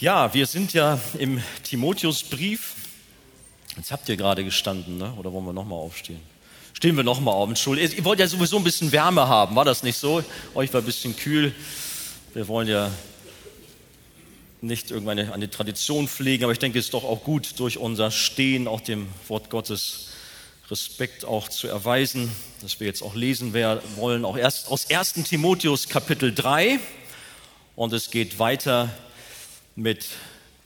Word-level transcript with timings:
Ja, 0.00 0.32
wir 0.32 0.46
sind 0.46 0.74
ja 0.74 1.00
im 1.18 1.42
Timotheusbrief. 1.64 2.76
Jetzt 3.76 3.90
habt 3.90 4.08
ihr 4.08 4.16
gerade 4.16 4.44
gestanden, 4.44 4.96
ne? 4.96 5.12
oder 5.18 5.32
wollen 5.32 5.44
wir 5.44 5.52
nochmal 5.52 5.80
aufstehen? 5.80 6.20
Stehen 6.72 6.96
wir 6.96 7.02
nochmal 7.02 7.34
auf. 7.34 7.48
Entschuldigung. 7.48 7.96
Ihr 7.96 8.04
wollt 8.04 8.20
ja 8.20 8.28
sowieso 8.28 8.58
ein 8.58 8.62
bisschen 8.62 8.92
Wärme 8.92 9.26
haben, 9.26 9.56
war 9.56 9.64
das 9.64 9.82
nicht 9.82 9.98
so? 9.98 10.22
Euch 10.54 10.72
war 10.72 10.82
ein 10.82 10.86
bisschen 10.86 11.16
kühl. 11.16 11.52
Wir 12.32 12.46
wollen 12.46 12.68
ja 12.68 12.92
nicht 14.60 14.92
irgendeine 14.92 15.32
eine 15.32 15.50
Tradition 15.50 16.06
pflegen, 16.06 16.44
aber 16.44 16.52
ich 16.52 16.60
denke, 16.60 16.78
es 16.78 16.84
ist 16.84 16.94
doch 16.94 17.02
auch 17.02 17.24
gut, 17.24 17.58
durch 17.58 17.76
unser 17.76 18.12
Stehen 18.12 18.68
auch 18.68 18.80
dem 18.80 19.08
Wort 19.26 19.50
Gottes 19.50 20.10
Respekt 20.70 21.24
auch 21.24 21.48
zu 21.48 21.66
erweisen, 21.66 22.30
dass 22.62 22.78
wir 22.78 22.86
jetzt 22.86 23.02
auch 23.02 23.16
lesen 23.16 23.52
wollen, 23.96 24.24
auch 24.24 24.38
erst 24.38 24.68
aus 24.68 24.88
1. 24.88 25.14
Timotheus 25.24 25.88
Kapitel 25.88 26.32
3. 26.32 26.78
Und 27.74 27.92
es 27.92 28.12
geht 28.12 28.38
weiter 28.38 28.90
mit 29.78 30.06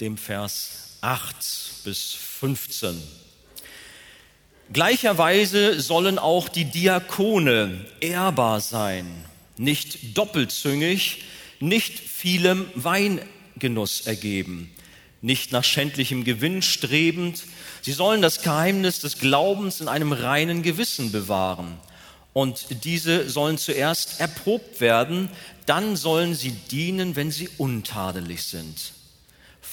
dem 0.00 0.16
Vers 0.16 0.96
8 1.02 1.36
bis 1.84 2.14
15. 2.14 2.96
Gleicherweise 4.72 5.82
sollen 5.82 6.18
auch 6.18 6.48
die 6.48 6.64
Diakone 6.64 7.84
ehrbar 8.00 8.62
sein, 8.62 9.06
nicht 9.58 10.16
doppelzüngig, 10.16 11.24
nicht 11.60 11.98
vielem 11.98 12.66
Weingenuss 12.74 14.00
ergeben, 14.06 14.70
nicht 15.20 15.52
nach 15.52 15.64
schändlichem 15.64 16.24
Gewinn 16.24 16.62
strebend. 16.62 17.44
Sie 17.82 17.92
sollen 17.92 18.22
das 18.22 18.40
Geheimnis 18.40 19.00
des 19.00 19.18
Glaubens 19.18 19.82
in 19.82 19.88
einem 19.88 20.12
reinen 20.12 20.62
Gewissen 20.62 21.12
bewahren. 21.12 21.78
Und 22.32 22.82
diese 22.84 23.28
sollen 23.28 23.58
zuerst 23.58 24.20
erprobt 24.20 24.80
werden, 24.80 25.28
dann 25.66 25.96
sollen 25.96 26.34
sie 26.34 26.52
dienen, 26.52 27.14
wenn 27.14 27.30
sie 27.30 27.50
untadelig 27.58 28.44
sind. 28.44 28.94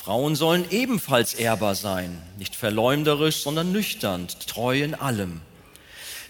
Frauen 0.09 0.35
sollen 0.35 0.65
ebenfalls 0.71 1.35
ehrbar 1.35 1.75
sein, 1.75 2.19
nicht 2.39 2.55
verleumderisch, 2.55 3.43
sondern 3.43 3.71
nüchtern, 3.71 4.27
treu 4.47 4.81
in 4.81 4.95
allem. 4.95 5.39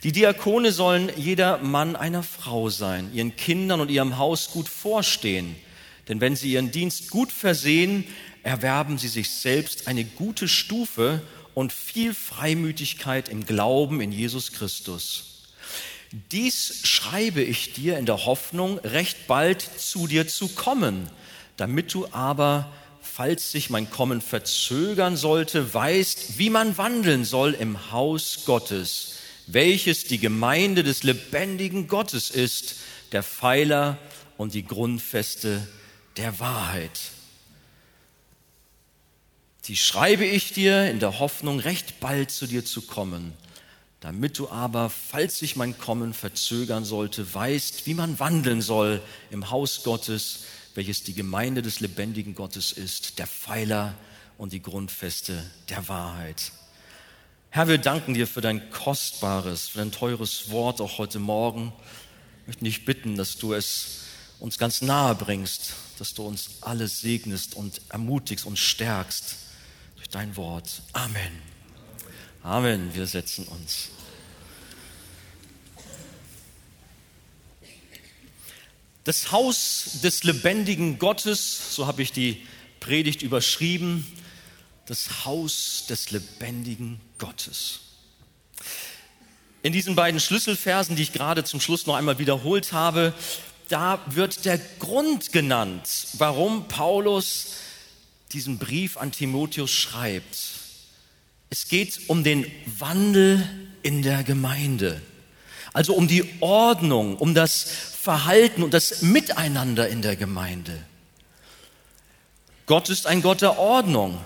Die 0.04 0.12
Diakone 0.12 0.74
sollen 0.74 1.10
jeder 1.16 1.60
Mann 1.60 1.96
einer 1.96 2.22
Frau 2.22 2.70
sein, 2.70 3.10
ihren 3.14 3.38
Kindern 3.38 3.80
und 3.80 3.90
ihrem 3.90 4.18
Haus 4.18 4.52
gut 4.52 4.68
vorstehen. 4.68 5.56
Denn 6.10 6.20
wenn 6.20 6.36
sie 6.36 6.52
ihren 6.52 6.72
Dienst 6.72 7.10
gut 7.10 7.32
versehen, 7.32 8.04
erwerben 8.44 8.98
sie 8.98 9.08
sich 9.08 9.30
selbst 9.30 9.88
eine 9.88 10.04
gute 10.04 10.50
Stufe 10.50 11.22
und 11.54 11.72
viel 11.72 12.14
Freimütigkeit 12.14 13.30
im 13.30 13.46
Glauben 13.46 14.02
in 14.02 14.12
Jesus 14.12 14.52
Christus. 14.52 15.24
Dies 16.34 16.82
schreibe 16.84 17.42
ich 17.42 17.72
dir 17.72 17.98
in 17.98 18.06
der 18.06 18.26
Hoffnung, 18.26 18.78
recht 18.80 19.26
bald 19.28 19.62
zu 19.62 20.06
dir 20.06 20.28
zu 20.28 20.50
kommen, 20.50 21.10
damit 21.56 21.94
du 21.94 22.08
aber 22.12 22.70
falls 23.20 23.52
sich 23.52 23.70
mein 23.70 23.90
Kommen 23.90 24.22
verzögern 24.22 25.18
sollte, 25.18 25.74
weißt, 25.74 26.38
wie 26.38 26.50
man 26.50 26.78
wandeln 26.78 27.26
soll 27.26 27.54
im 27.54 27.92
Haus 27.92 28.46
Gottes, 28.46 29.16
welches 29.46 30.06
die 30.06 30.20
Gemeinde 30.20 30.84
des 30.84 31.04
lebendigen 31.04 31.90
Gottes 31.90 32.30
ist, 32.30 32.76
der 33.12 33.22
Pfeiler 33.22 33.98
und 34.38 34.54
die 34.54 34.66
Grundfeste 34.66 35.68
der 36.16 36.40
Wahrheit. 36.40 36.98
Die 39.66 39.76
schreibe 39.76 40.24
ich 40.24 40.54
dir 40.54 40.90
in 40.90 41.02
der 41.02 41.20
Hoffnung, 41.20 41.60
recht 41.60 42.00
bald 42.00 42.32
zu 42.32 42.48
dir 42.48 42.64
zu 42.64 42.84
kommen, 42.84 43.34
damit 44.00 44.40
du 44.40 44.48
aber, 44.48 44.90
falls 44.90 45.40
sich 45.40 45.58
mein 45.58 45.78
Kommen 45.78 46.14
verzögern 46.14 46.86
sollte, 46.86 47.34
weißt, 47.34 47.86
wie 47.86 47.96
man 47.96 48.18
wandeln 48.18 48.62
soll 48.62 49.02
im 49.30 49.52
Haus 49.52 49.84
Gottes, 49.84 50.46
welches 50.80 51.04
die 51.04 51.14
Gemeinde 51.14 51.62
des 51.62 51.82
lebendigen 51.82 52.36
Gottes 52.36 52.72
ist, 52.72 53.20
der 53.20 53.28
Pfeiler 53.28 53.96
und 54.38 54.54
die 54.54 54.62
Grundfeste 54.62 55.44
der 55.68 55.90
Wahrheit. 55.90 56.54
Herr, 57.50 57.68
wir 57.68 57.80
danken 57.80 58.14
dir 58.14 58.28
für 58.28 58.40
dein 58.40 58.70
kostbares, 58.70 59.68
für 59.68 59.80
dein 59.80 59.92
teures 59.92 60.52
Wort 60.52 60.80
auch 60.80 60.98
heute 60.98 61.20
Morgen. 61.20 61.74
Ich 62.44 62.48
möchte 62.48 62.64
dich 62.64 62.86
bitten, 62.86 63.18
dass 63.18 63.36
du 63.38 63.54
es 63.54 64.06
uns 64.40 64.58
ganz 64.58 64.82
nahe 64.82 65.16
bringst, 65.16 65.74
dass 65.98 66.14
du 66.14 66.26
uns 66.26 66.50
alles 66.62 67.02
segnest 67.02 67.56
und 67.56 67.82
ermutigst 67.90 68.46
und 68.46 68.58
stärkst 68.58 69.36
durch 69.98 70.08
dein 70.08 70.38
Wort. 70.38 70.82
Amen. 70.94 71.42
Amen. 72.42 72.96
Wir 72.96 73.06
setzen 73.06 73.46
uns. 73.50 73.90
Das 79.04 79.32
Haus 79.32 80.00
des 80.04 80.24
lebendigen 80.24 81.00
Gottes, 81.00 81.76
so 81.76 81.88
habe 81.88 82.02
ich 82.02 82.12
die 82.12 82.46
Predigt 82.80 83.22
überschrieben, 83.22 84.06
das 84.86 85.26
Haus 85.26 85.86
des 85.88 86.12
lebendigen 86.12 87.00
Gottes. 87.18 87.82
In 89.62 89.74
diesen 89.74 89.96
beiden 89.96 90.20
Schlüsselversen, 90.20 90.96
die 90.96 91.04
ich 91.04 91.14
gerade 91.14 91.44
zum 91.44 91.60
Schluss 91.60 91.86
noch 91.86 91.96
einmal 91.96 92.18
wiederholt 92.18 92.72
habe, 92.72 93.14
da 93.68 94.02
wird 94.08 94.46
der 94.46 94.58
Grund 94.58 95.32
genannt, 95.32 96.08
warum 96.14 96.68
Paulus 96.68 97.54
diesen 98.32 98.58
Brief 98.58 98.98
an 98.98 99.12
Timotheus 99.12 99.72
schreibt. 99.72 100.38
Es 101.50 101.68
geht 101.68 102.02
um 102.08 102.24
den 102.24 102.50
Wandel 102.78 103.48
in 103.82 104.02
der 104.02 104.24
Gemeinde, 104.24 105.02
also 105.74 105.94
um 105.94 106.08
die 106.08 106.28
Ordnung, 106.40 107.18
um 107.18 107.34
das 107.34 107.64
Verhalten 108.02 108.64
und 108.64 108.74
das 108.74 109.02
Miteinander 109.02 109.88
in 109.90 110.02
der 110.02 110.16
Gemeinde. 110.16 110.78
Gott 112.66 112.90
ist 112.90 113.08
ein 113.08 113.22
Gott 113.22 113.42
der 113.42 113.58
Ordnung 113.58 114.20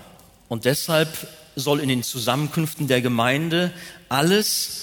und 0.48 0.64
deshalb 0.64 1.08
soll 1.56 1.80
in 1.80 1.88
den 1.88 2.02
Zusammenkünften 2.02 2.88
der 2.88 3.00
Gemeinde 3.00 3.72
alles, 4.08 4.82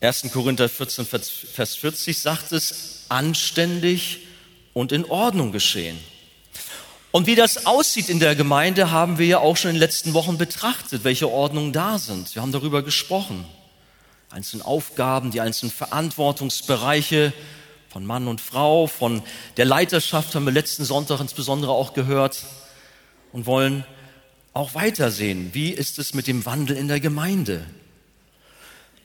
1. 0.00 0.30
Korinther 0.32 0.68
14, 0.68 1.06
Vers 1.06 1.74
40 1.76 2.18
sagt 2.18 2.52
es, 2.52 3.04
anständig 3.08 4.26
und 4.72 4.92
in 4.92 5.04
Ordnung 5.06 5.52
geschehen. 5.52 5.98
Und 7.10 7.26
wie 7.26 7.34
das 7.34 7.64
aussieht 7.64 8.10
in 8.10 8.20
der 8.20 8.36
Gemeinde, 8.36 8.90
haben 8.90 9.18
wir 9.18 9.26
ja 9.26 9.38
auch 9.38 9.56
schon 9.56 9.70
in 9.70 9.76
den 9.76 9.80
letzten 9.80 10.12
Wochen 10.12 10.36
betrachtet, 10.36 11.02
welche 11.02 11.30
Ordnungen 11.30 11.72
da 11.72 11.98
sind. 11.98 12.34
Wir 12.34 12.42
haben 12.42 12.52
darüber 12.52 12.82
gesprochen. 12.82 13.46
Einzelne 14.30 14.64
Aufgaben, 14.64 15.30
die 15.30 15.40
einzelnen 15.40 15.72
Verantwortungsbereiche, 15.72 17.32
von 17.88 18.04
Mann 18.04 18.28
und 18.28 18.42
Frau, 18.42 18.86
von 18.86 19.22
der 19.56 19.64
Leiterschaft 19.64 20.34
haben 20.34 20.44
wir 20.44 20.52
letzten 20.52 20.84
Sonntag 20.84 21.18
insbesondere 21.20 21.72
auch 21.72 21.94
gehört 21.94 22.44
und 23.32 23.46
wollen 23.46 23.86
auch 24.52 24.74
weitersehen. 24.74 25.54
Wie 25.54 25.70
ist 25.70 25.98
es 25.98 26.12
mit 26.12 26.26
dem 26.26 26.44
Wandel 26.44 26.76
in 26.76 26.88
der 26.88 27.00
Gemeinde? 27.00 27.64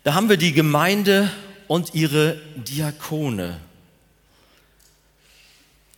Da 0.04 0.14
haben 0.14 0.28
wir 0.28 0.36
die 0.36 0.52
Gemeinde 0.52 1.32
und 1.68 1.94
ihre 1.94 2.38
Diakone. 2.56 3.62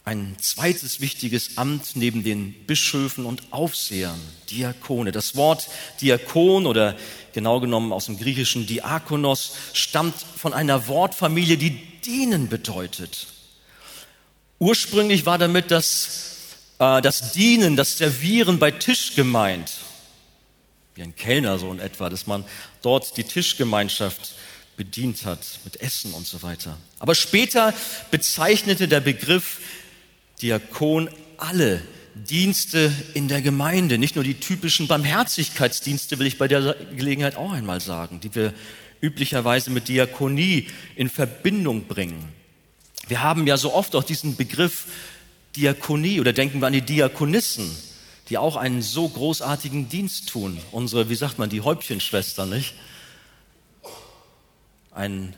Ein 0.05 0.35
zweites 0.41 0.99
wichtiges 0.99 1.57
Amt 1.57 1.95
neben 1.95 2.25
den 2.25 2.53
Bischöfen 2.65 3.25
und 3.25 3.53
Aufsehern, 3.53 4.19
Diakone. 4.49 5.13
Das 5.13 5.37
Wort 5.37 5.69
Diakon 6.01 6.65
oder 6.65 6.97
genau 7.31 7.61
genommen 7.61 7.93
aus 7.93 8.07
dem 8.07 8.17
griechischen 8.19 8.67
Diakonos 8.67 9.55
stammt 9.71 10.15
von 10.35 10.53
einer 10.53 10.87
Wortfamilie, 10.87 11.55
die 11.55 11.79
dienen 12.01 12.49
bedeutet. 12.49 13.27
Ursprünglich 14.59 15.25
war 15.25 15.37
damit 15.37 15.71
das, 15.71 16.57
äh, 16.79 17.01
das 17.01 17.31
Dienen, 17.31 17.77
das 17.77 17.97
Servieren 17.97 18.59
bei 18.59 18.71
Tisch 18.71 19.15
gemeint. 19.15 19.71
Wie 20.95 21.03
ein 21.03 21.15
Kellner 21.15 21.57
so 21.59 21.71
in 21.71 21.79
etwa, 21.79 22.09
dass 22.09 22.27
man 22.27 22.43
dort 22.81 23.15
die 23.15 23.23
Tischgemeinschaft 23.23 24.35
bedient 24.75 25.25
hat 25.25 25.39
mit 25.63 25.79
Essen 25.79 26.13
und 26.13 26.27
so 26.27 26.43
weiter. 26.43 26.77
Aber 26.99 27.15
später 27.15 27.73
bezeichnete 28.11 28.89
der 28.89 28.99
Begriff 28.99 29.59
Diakon 30.41 31.09
alle 31.37 31.81
Dienste 32.15 32.91
in 33.13 33.27
der 33.27 33.41
Gemeinde, 33.41 33.97
nicht 33.97 34.15
nur 34.15 34.23
die 34.23 34.35
typischen 34.35 34.87
Barmherzigkeitsdienste, 34.87 36.19
will 36.19 36.27
ich 36.27 36.37
bei 36.37 36.47
der 36.47 36.75
Gelegenheit 36.95 37.35
auch 37.35 37.51
einmal 37.51 37.81
sagen, 37.81 38.19
die 38.19 38.33
wir 38.35 38.53
üblicherweise 39.01 39.71
mit 39.71 39.87
Diakonie 39.87 40.67
in 40.95 41.09
Verbindung 41.09 41.85
bringen. 41.85 42.31
Wir 43.07 43.21
haben 43.21 43.47
ja 43.47 43.57
so 43.57 43.73
oft 43.73 43.95
auch 43.95 44.03
diesen 44.03 44.35
Begriff 44.35 44.85
Diakonie 45.55 46.19
oder 46.19 46.33
denken 46.33 46.61
wir 46.61 46.67
an 46.67 46.73
die 46.73 46.81
Diakonissen, 46.81 47.69
die 48.29 48.37
auch 48.37 48.55
einen 48.55 48.81
so 48.81 49.07
großartigen 49.09 49.89
Dienst 49.89 50.29
tun. 50.29 50.57
Unsere, 50.71 51.09
wie 51.09 51.15
sagt 51.15 51.37
man, 51.37 51.49
die 51.49 51.61
Häubchenschwestern, 51.61 52.49
nicht? 52.49 52.73
Ein 54.91 55.35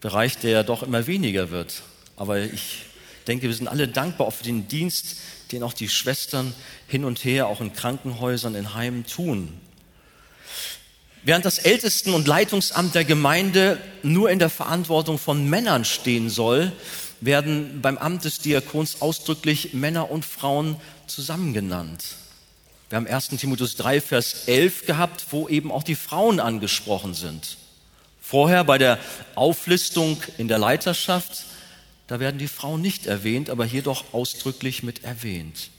Bereich, 0.00 0.38
der 0.38 0.62
doch 0.62 0.82
immer 0.82 1.06
weniger 1.06 1.50
wird. 1.50 1.82
Aber 2.16 2.38
ich 2.38 2.82
denke, 3.28 3.46
wir 3.46 3.54
sind 3.54 3.68
alle 3.68 3.88
dankbar 3.88 4.26
auch 4.26 4.32
für 4.32 4.44
den 4.44 4.68
Dienst, 4.68 5.16
den 5.52 5.62
auch 5.62 5.72
die 5.72 5.88
Schwestern 5.88 6.54
hin 6.86 7.04
und 7.04 7.24
her, 7.24 7.46
auch 7.46 7.60
in 7.60 7.72
Krankenhäusern, 7.72 8.54
in 8.54 8.74
Heimen 8.74 9.06
tun. 9.06 9.60
Während 11.22 11.44
das 11.44 11.58
Ältesten- 11.58 12.14
und 12.14 12.28
Leitungsamt 12.28 12.94
der 12.94 13.04
Gemeinde 13.04 13.80
nur 14.02 14.30
in 14.30 14.38
der 14.38 14.50
Verantwortung 14.50 15.18
von 15.18 15.48
Männern 15.48 15.84
stehen 15.84 16.30
soll, 16.30 16.70
werden 17.20 17.80
beim 17.82 17.98
Amt 17.98 18.24
des 18.24 18.38
Diakons 18.38 19.02
ausdrücklich 19.02 19.74
Männer 19.74 20.10
und 20.10 20.24
Frauen 20.24 20.76
zusammengenannt. 21.08 22.04
Wir 22.88 22.96
haben 22.96 23.08
1. 23.08 23.30
Timotheus 23.30 23.74
3, 23.74 24.00
Vers 24.00 24.46
11 24.46 24.86
gehabt, 24.86 25.26
wo 25.30 25.48
eben 25.48 25.72
auch 25.72 25.82
die 25.82 25.96
Frauen 25.96 26.38
angesprochen 26.38 27.14
sind. 27.14 27.56
Vorher 28.20 28.62
bei 28.62 28.78
der 28.78 28.98
Auflistung 29.34 30.22
in 30.38 30.46
der 30.46 30.58
Leiterschaft, 30.58 31.46
da 32.06 32.20
werden 32.20 32.38
die 32.38 32.48
Frauen 32.48 32.80
nicht 32.80 33.06
erwähnt, 33.06 33.50
aber 33.50 33.64
hier 33.64 33.82
doch 33.82 34.12
ausdrücklich 34.12 34.82
mit 34.82 35.04
erwähnt. 35.04 35.70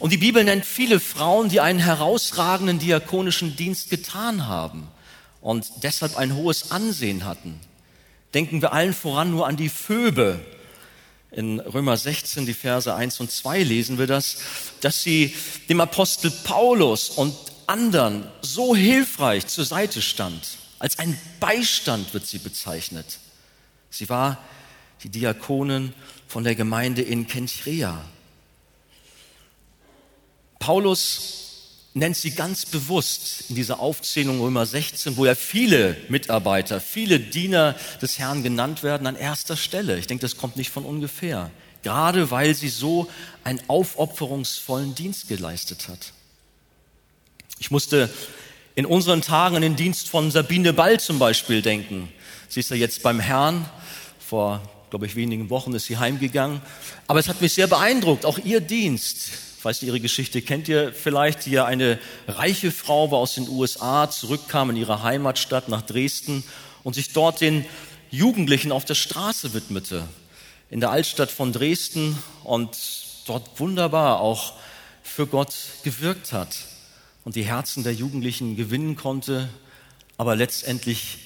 Und 0.00 0.12
die 0.12 0.18
Bibel 0.18 0.44
nennt 0.44 0.66
viele 0.66 1.00
Frauen, 1.00 1.48
die 1.48 1.60
einen 1.60 1.78
herausragenden 1.78 2.78
diakonischen 2.78 3.56
Dienst 3.56 3.90
getan 3.90 4.46
haben 4.46 4.88
und 5.40 5.66
deshalb 5.82 6.16
ein 6.16 6.34
hohes 6.34 6.70
Ansehen 6.70 7.24
hatten. 7.24 7.60
Denken 8.34 8.62
wir 8.62 8.72
allen 8.72 8.92
voran 8.94 9.30
nur 9.30 9.46
an 9.46 9.56
die 9.56 9.68
Phoebe. 9.68 10.40
In 11.30 11.60
Römer 11.60 11.96
16, 11.96 12.46
die 12.46 12.54
Verse 12.54 12.92
1 12.92 13.20
und 13.20 13.30
2 13.30 13.62
lesen 13.62 13.98
wir 13.98 14.06
das, 14.06 14.38
dass 14.80 15.02
sie 15.02 15.34
dem 15.68 15.80
Apostel 15.80 16.30
Paulus 16.30 17.10
und 17.10 17.34
anderen 17.66 18.26
so 18.40 18.74
hilfreich 18.74 19.46
zur 19.46 19.64
Seite 19.64 20.02
stand. 20.02 20.58
Als 20.78 20.98
ein 20.98 21.18
Beistand 21.40 22.12
wird 22.12 22.26
sie 22.26 22.38
bezeichnet. 22.38 23.18
Sie 23.90 24.08
war 24.08 24.38
die 25.02 25.08
Diakonin 25.08 25.92
von 26.26 26.44
der 26.44 26.54
Gemeinde 26.54 27.02
in 27.02 27.26
Kenchrea. 27.26 28.04
Paulus 30.58 31.44
nennt 31.94 32.16
sie 32.16 32.32
ganz 32.32 32.66
bewusst 32.66 33.44
in 33.48 33.54
dieser 33.54 33.78
Aufzählung 33.78 34.40
Römer 34.40 34.66
16, 34.66 35.16
wo 35.16 35.26
ja 35.26 35.34
viele 35.34 35.96
Mitarbeiter, 36.08 36.80
viele 36.80 37.20
Diener 37.20 37.76
des 38.02 38.18
Herrn 38.18 38.42
genannt 38.42 38.82
werden, 38.82 39.06
an 39.06 39.16
erster 39.16 39.56
Stelle. 39.56 39.98
Ich 39.98 40.08
denke, 40.08 40.22
das 40.22 40.36
kommt 40.36 40.56
nicht 40.56 40.70
von 40.70 40.84
ungefähr. 40.84 41.50
Gerade 41.82 42.30
weil 42.30 42.54
sie 42.54 42.68
so 42.68 43.08
einen 43.44 43.60
aufopferungsvollen 43.68 44.94
Dienst 44.94 45.28
geleistet 45.28 45.88
hat. 45.88 46.12
Ich 47.58 47.70
musste 47.70 48.10
in 48.74 48.86
unseren 48.86 49.22
Tagen 49.22 49.56
an 49.56 49.62
den 49.62 49.76
Dienst 49.76 50.08
von 50.08 50.30
Sabine 50.30 50.72
Ball 50.72 50.98
zum 50.98 51.18
Beispiel 51.18 51.62
denken. 51.62 52.12
Sie 52.48 52.60
ist 52.60 52.70
ja 52.70 52.76
jetzt 52.76 53.02
beim 53.02 53.20
Herrn. 53.20 53.68
Vor, 54.18 54.60
glaube 54.94 55.06
ich, 55.06 55.16
wenigen 55.16 55.50
Wochen 55.50 55.74
ist 55.74 55.86
sie 55.86 55.98
heimgegangen. 55.98 56.60
Aber 57.08 57.18
es 57.18 57.26
hat 57.26 57.40
mich 57.40 57.52
sehr 57.52 57.66
beeindruckt, 57.66 58.24
auch 58.24 58.38
ihr 58.38 58.60
Dienst 58.60 59.32
ich 59.58 59.64
weiß 59.64 59.82
nicht, 59.82 59.88
ihre 59.88 59.98
Geschichte 59.98 60.40
kennt 60.40 60.68
ihr 60.68 60.92
vielleicht, 60.92 61.46
die 61.46 61.52
ja 61.52 61.64
eine 61.64 61.98
reiche 62.28 62.70
Frau 62.70 63.10
war 63.10 63.18
aus 63.18 63.34
den 63.34 63.48
USA, 63.48 64.08
zurückkam 64.08 64.70
in 64.70 64.76
ihre 64.76 65.02
Heimatstadt 65.02 65.68
nach 65.68 65.82
Dresden 65.82 66.44
und 66.84 66.94
sich 66.94 67.12
dort 67.12 67.40
den 67.40 67.64
Jugendlichen 68.10 68.70
auf 68.70 68.84
der 68.84 68.94
Straße 68.94 69.52
widmete, 69.52 70.06
in 70.70 70.78
der 70.78 70.90
Altstadt 70.90 71.30
von 71.30 71.52
Dresden 71.52 72.16
und 72.44 72.76
dort 73.26 73.58
wunderbar 73.58 74.20
auch 74.20 74.52
für 75.02 75.26
Gott 75.26 75.54
gewirkt 75.82 76.32
hat 76.32 76.56
und 77.24 77.34
die 77.34 77.44
Herzen 77.44 77.82
der 77.82 77.94
Jugendlichen 77.94 78.56
gewinnen 78.56 78.94
konnte, 78.94 79.48
aber 80.18 80.36
letztendlich 80.36 81.23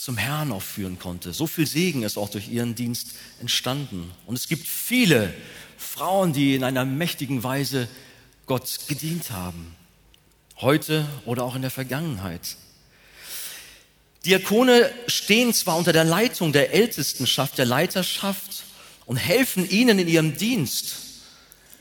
zum 0.00 0.16
Herrn 0.16 0.50
aufführen 0.50 0.98
konnte. 0.98 1.34
So 1.34 1.46
viel 1.46 1.66
Segen 1.66 2.04
ist 2.04 2.16
auch 2.16 2.30
durch 2.30 2.48
ihren 2.48 2.74
Dienst 2.74 3.08
entstanden. 3.38 4.10
Und 4.24 4.34
es 4.36 4.48
gibt 4.48 4.66
viele 4.66 5.34
Frauen, 5.76 6.32
die 6.32 6.54
in 6.54 6.64
einer 6.64 6.86
mächtigen 6.86 7.42
Weise 7.42 7.86
Gott 8.46 8.80
gedient 8.88 9.30
haben. 9.30 9.76
Heute 10.58 11.06
oder 11.26 11.44
auch 11.44 11.54
in 11.54 11.60
der 11.60 11.70
Vergangenheit. 11.70 12.56
Diakone 14.24 14.90
stehen 15.06 15.52
zwar 15.52 15.76
unter 15.76 15.92
der 15.92 16.04
Leitung 16.04 16.52
der 16.52 16.72
Ältestenschaft, 16.72 17.58
der 17.58 17.66
Leiterschaft 17.66 18.64
und 19.04 19.18
helfen 19.18 19.68
ihnen 19.68 19.98
in 19.98 20.08
ihrem 20.08 20.36
Dienst, 20.36 20.96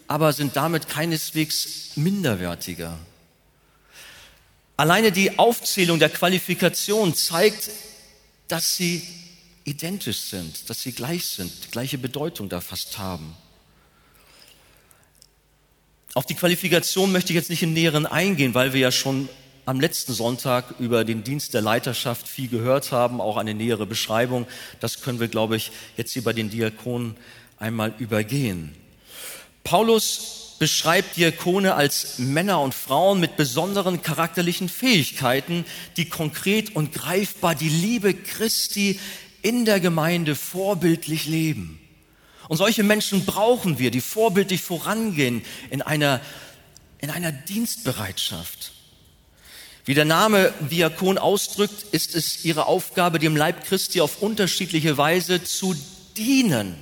aber 0.07 0.33
sind 0.33 0.57
damit 0.57 0.89
keineswegs 0.89 1.92
minderwertiger. 1.95 2.98
Alleine 4.75 5.13
die 5.13 5.39
Aufzählung 5.39 6.00
der 6.00 6.10
Qualifikation 6.10 7.15
zeigt, 7.15 7.69
dass 8.50 8.75
sie 8.75 9.01
identisch 9.63 10.19
sind, 10.19 10.69
dass 10.69 10.81
sie 10.81 10.92
gleich 10.92 11.25
sind, 11.25 11.72
gleiche 11.72 11.98
Bedeutung 11.98 12.50
da 12.50 12.60
fast 12.60 12.98
haben. 12.98 13.36
Auf 16.16 16.25
die 16.25 16.34
Qualifikation 16.34 17.12
möchte 17.12 17.31
ich 17.31 17.36
jetzt 17.36 17.51
nicht 17.51 17.63
im 17.63 17.74
Näheren 17.74 18.06
eingehen, 18.06 18.56
weil 18.56 18.74
wir 18.74 18.81
ja 18.81 18.92
schon 18.92 19.30
am 19.66 19.80
letzten 19.80 20.13
Sonntag 20.13 20.80
über 20.80 21.06
den 21.06 21.24
Dienst 21.24 21.54
der 21.54 21.62
Leiterschaft 21.62 22.28
viel 22.28 22.48
gehört 22.48 22.92
haben, 22.92 23.22
auch 23.22 23.38
eine 23.38 23.54
nähere 23.54 23.86
Beschreibung. 23.86 24.48
Das 24.80 25.01
können 25.01 25.19
wir, 25.19 25.28
glaube 25.28 25.56
ich, 25.56 25.72
jetzt 25.96 26.12
hier 26.13 26.24
bei 26.24 26.34
den 26.34 26.50
Diakonen 26.50 27.16
einmal 27.60 27.94
übergehen. 28.00 28.74
Paulus 29.63 30.49
beschreibt 30.60 31.16
Diakone 31.16 31.74
als 31.74 32.20
Männer 32.20 32.62
und 32.62 32.76
Frauen 32.76 33.20
mit 33.20 33.38
besonderen 33.38 34.04
charakterlichen 34.04 34.70
Fähigkeiten, 34.70 35.66
die 35.98 36.10
konkret 36.10 36.76
und 36.76 36.94
greifbar 36.94 37.56
die 37.56 37.70
Liebe 37.70 38.14
Christi 38.14 39.00
in 39.42 39.64
der 39.66 39.80
Gemeinde 39.80 40.36
vorbildlich 40.36 41.26
leben. 41.26 41.80
Und 42.50 42.58
solche 42.58 42.84
Menschen 42.84 43.26
brauchen 43.26 43.80
wir, 43.80 43.90
die 43.90 44.02
vorbildlich 44.02 44.62
vorangehen 44.62 45.44
in 45.70 45.82
einer, 45.82 46.20
in 47.00 47.10
einer 47.10 47.32
Dienstbereitschaft. 47.32 48.74
Wie 49.86 49.94
der 49.94 50.06
Name 50.06 50.54
Diakon 50.70 51.18
ausdrückt, 51.18 51.86
ist 51.94 52.16
es 52.16 52.44
ihre 52.44 52.66
Aufgabe, 52.66 53.18
dem 53.18 53.38
Leib 53.38 53.66
Christi 53.66 54.02
auf 54.02 54.22
unterschiedliche 54.22 54.98
Weise 54.98 55.44
zu 55.44 55.76
dienen, 56.18 56.76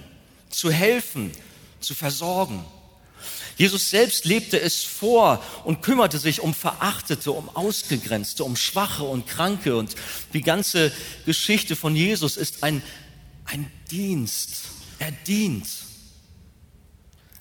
zu 0.50 0.72
helfen, 0.72 1.32
zu 1.80 1.94
versorgen. 1.94 2.66
Jesus 3.58 3.90
selbst 3.90 4.26
lebte 4.26 4.60
es 4.60 4.84
vor 4.84 5.44
und 5.64 5.82
kümmerte 5.82 6.20
sich 6.20 6.42
um 6.42 6.54
Verachtete, 6.54 7.32
um 7.32 7.50
Ausgegrenzte, 7.50 8.44
um 8.44 8.56
Schwache 8.56 9.04
und 9.04 9.28
Kranke. 9.28 9.76
Und 9.76 9.96
die 10.34 10.42
ganze 10.42 10.92
Geschichte 11.26 11.76
von 11.76 11.96
Jesus 11.96 12.38
ist 12.38 12.64
ein, 12.64 12.84
ein 13.46 13.72
Dienst, 13.90 14.62
er 15.00 15.12
dient. 15.12 15.68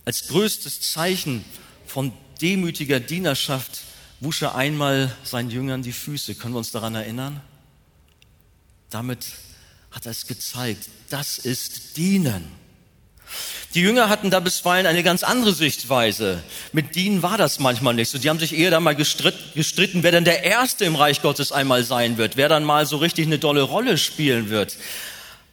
Als 0.07 0.29
größtes 0.29 0.93
Zeichen 0.93 1.45
von 1.87 2.13
demütiger 2.41 3.01
Dienerschaft 3.01 3.83
wusch 4.21 4.43
er 4.43 4.55
einmal 4.55 5.15
seinen 5.25 5.51
Jüngern 5.51 5.83
die 5.83 5.93
Füße. 5.93 6.35
Können 6.35 6.55
wir 6.55 6.59
uns 6.59 6.71
daran 6.71 6.95
erinnern? 6.95 7.43
Damit 8.89 9.27
hat 9.91 10.07
er 10.07 10.13
es 10.13 10.27
gezeigt. 10.27 10.89
Das 11.11 11.39
ist 11.39 11.97
Dienen. 11.97 12.66
Die 13.77 13.83
Jünger 13.83 14.09
hatten 14.09 14.31
da 14.31 14.41
bisweilen 14.41 14.87
eine 14.87 15.03
ganz 15.03 15.23
andere 15.23 15.53
Sichtweise. 15.53 16.43
Mit 16.73 16.97
Dienen 16.97 17.23
war 17.23 17.37
das 17.37 17.59
manchmal 17.59 17.93
nicht 17.93 18.09
so. 18.09 18.17
Die 18.17 18.31
haben 18.31 18.39
sich 18.39 18.57
eher 18.57 18.71
da 18.71 18.81
mal 18.81 18.97
gestritten, 18.97 20.03
wer 20.03 20.13
denn 20.13 20.25
der 20.25 20.45
Erste 20.45 20.87
im 20.87 20.97
Reich 20.97 21.21
Gottes 21.21 21.53
einmal 21.53 21.85
sein 21.85 22.17
wird, 22.17 22.39
wer 22.39 22.49
dann 22.49 22.65
mal 22.65 22.87
so 22.87 22.97
richtig 22.97 23.27
eine 23.27 23.39
dolle 23.39 23.61
Rolle 23.61 23.99
spielen 23.99 24.49
wird. 24.49 24.79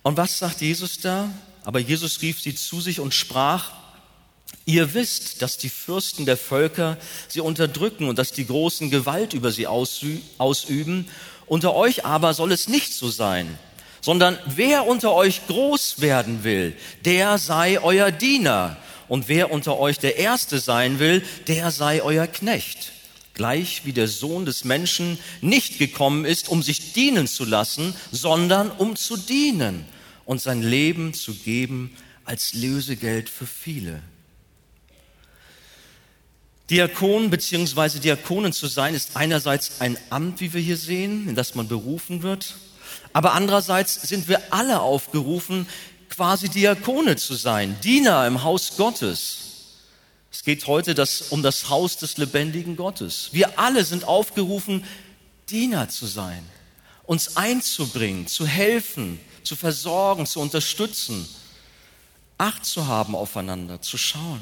Und 0.03 0.15
was 0.15 0.39
sagt 0.39 0.61
Jesus 0.61 1.01
da? 1.01 1.29
Aber 1.65 1.79
Jesus 1.79 2.21
rief 2.21 2.39
sie 2.39 2.55
zu 2.55 2.79
sich 2.79 3.01
und 3.01 3.13
sprach, 3.13 3.71
Ihr 4.65 4.93
wisst, 4.93 5.41
dass 5.41 5.57
die 5.57 5.67
Fürsten 5.67 6.25
der 6.25 6.37
Völker 6.37 6.95
sie 7.27 7.41
unterdrücken 7.41 8.07
und 8.07 8.17
dass 8.19 8.31
die 8.31 8.47
Großen 8.47 8.89
Gewalt 8.89 9.33
über 9.33 9.51
sie 9.51 9.67
ausüben. 9.67 11.09
Unter 11.45 11.75
euch 11.75 12.05
aber 12.05 12.33
soll 12.33 12.53
es 12.53 12.69
nicht 12.69 12.93
so 12.93 13.09
sein, 13.09 13.59
sondern 14.03 14.37
wer 14.45 14.85
unter 14.85 15.13
euch 15.13 15.47
groß 15.47 16.01
werden 16.01 16.43
will, 16.43 16.75
der 17.05 17.37
sei 17.37 17.81
euer 17.81 18.11
Diener. 18.11 18.77
Und 19.07 19.29
wer 19.29 19.49
unter 19.51 19.79
euch 19.79 19.97
der 19.97 20.17
Erste 20.17 20.59
sein 20.59 20.99
will, 20.99 21.23
der 21.47 21.71
sei 21.71 22.01
euer 22.01 22.27
Knecht. 22.27 22.91
Gleich 23.33 23.85
wie 23.85 23.93
der 23.93 24.07
Sohn 24.07 24.45
des 24.45 24.65
Menschen 24.65 25.17
nicht 25.41 25.79
gekommen 25.79 26.25
ist, 26.25 26.49
um 26.49 26.61
sich 26.61 26.93
dienen 26.93 27.27
zu 27.27 27.45
lassen, 27.45 27.95
sondern 28.11 28.71
um 28.71 28.95
zu 28.95 29.15
dienen 29.15 29.85
und 30.25 30.41
sein 30.41 30.61
Leben 30.61 31.13
zu 31.13 31.33
geben 31.33 31.95
als 32.25 32.53
Lösegeld 32.53 33.29
für 33.29 33.47
viele. 33.47 34.01
Diakon 36.69 37.29
bzw. 37.29 37.99
Diakonen 37.99 38.51
zu 38.51 38.67
sein, 38.67 38.95
ist 38.95 39.15
einerseits 39.15 39.79
ein 39.79 39.97
Amt, 40.09 40.41
wie 40.41 40.53
wir 40.53 40.61
hier 40.61 40.77
sehen, 40.77 41.29
in 41.29 41.35
das 41.35 41.55
man 41.55 41.67
berufen 41.67 42.21
wird, 42.21 42.55
aber 43.13 43.33
andererseits 43.33 43.93
sind 43.93 44.27
wir 44.27 44.53
alle 44.53 44.81
aufgerufen, 44.81 45.67
quasi 46.09 46.49
Diakone 46.49 47.15
zu 47.15 47.35
sein, 47.35 47.79
Diener 47.81 48.27
im 48.27 48.43
Haus 48.43 48.75
Gottes. 48.77 49.37
Es 50.31 50.43
geht 50.43 50.67
heute 50.67 50.95
das, 50.95 51.21
um 51.29 51.43
das 51.43 51.69
Haus 51.69 51.97
des 51.97 52.17
lebendigen 52.17 52.75
Gottes. 52.75 53.29
Wir 53.31 53.59
alle 53.59 53.85
sind 53.85 54.03
aufgerufen, 54.03 54.83
Diener 55.49 55.89
zu 55.89 56.07
sein, 56.07 56.43
uns 57.03 57.37
einzubringen, 57.37 58.27
zu 58.27 58.45
helfen, 58.45 59.19
zu 59.43 59.55
versorgen, 59.55 60.25
zu 60.25 60.39
unterstützen, 60.39 61.27
Acht 62.37 62.65
zu 62.65 62.87
haben 62.87 63.15
aufeinander, 63.15 63.81
zu 63.81 63.97
schauen. 63.97 64.41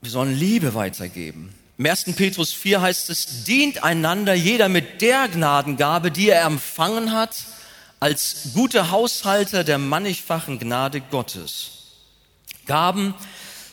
Wir 0.00 0.10
sollen 0.10 0.38
Liebe 0.38 0.74
weitergeben. 0.74 1.54
Im 1.82 1.90
1. 1.90 2.14
Petrus 2.14 2.52
4 2.52 2.80
heißt 2.80 3.10
es, 3.10 3.42
dient 3.42 3.82
einander 3.82 4.34
jeder 4.34 4.68
mit 4.68 5.02
der 5.02 5.26
Gnadengabe, 5.26 6.12
die 6.12 6.28
er 6.28 6.44
empfangen 6.44 7.10
hat, 7.10 7.34
als 7.98 8.50
gute 8.54 8.92
Haushalter 8.92 9.64
der 9.64 9.78
mannigfachen 9.78 10.60
Gnade 10.60 11.00
Gottes. 11.00 11.70
Gaben 12.66 13.16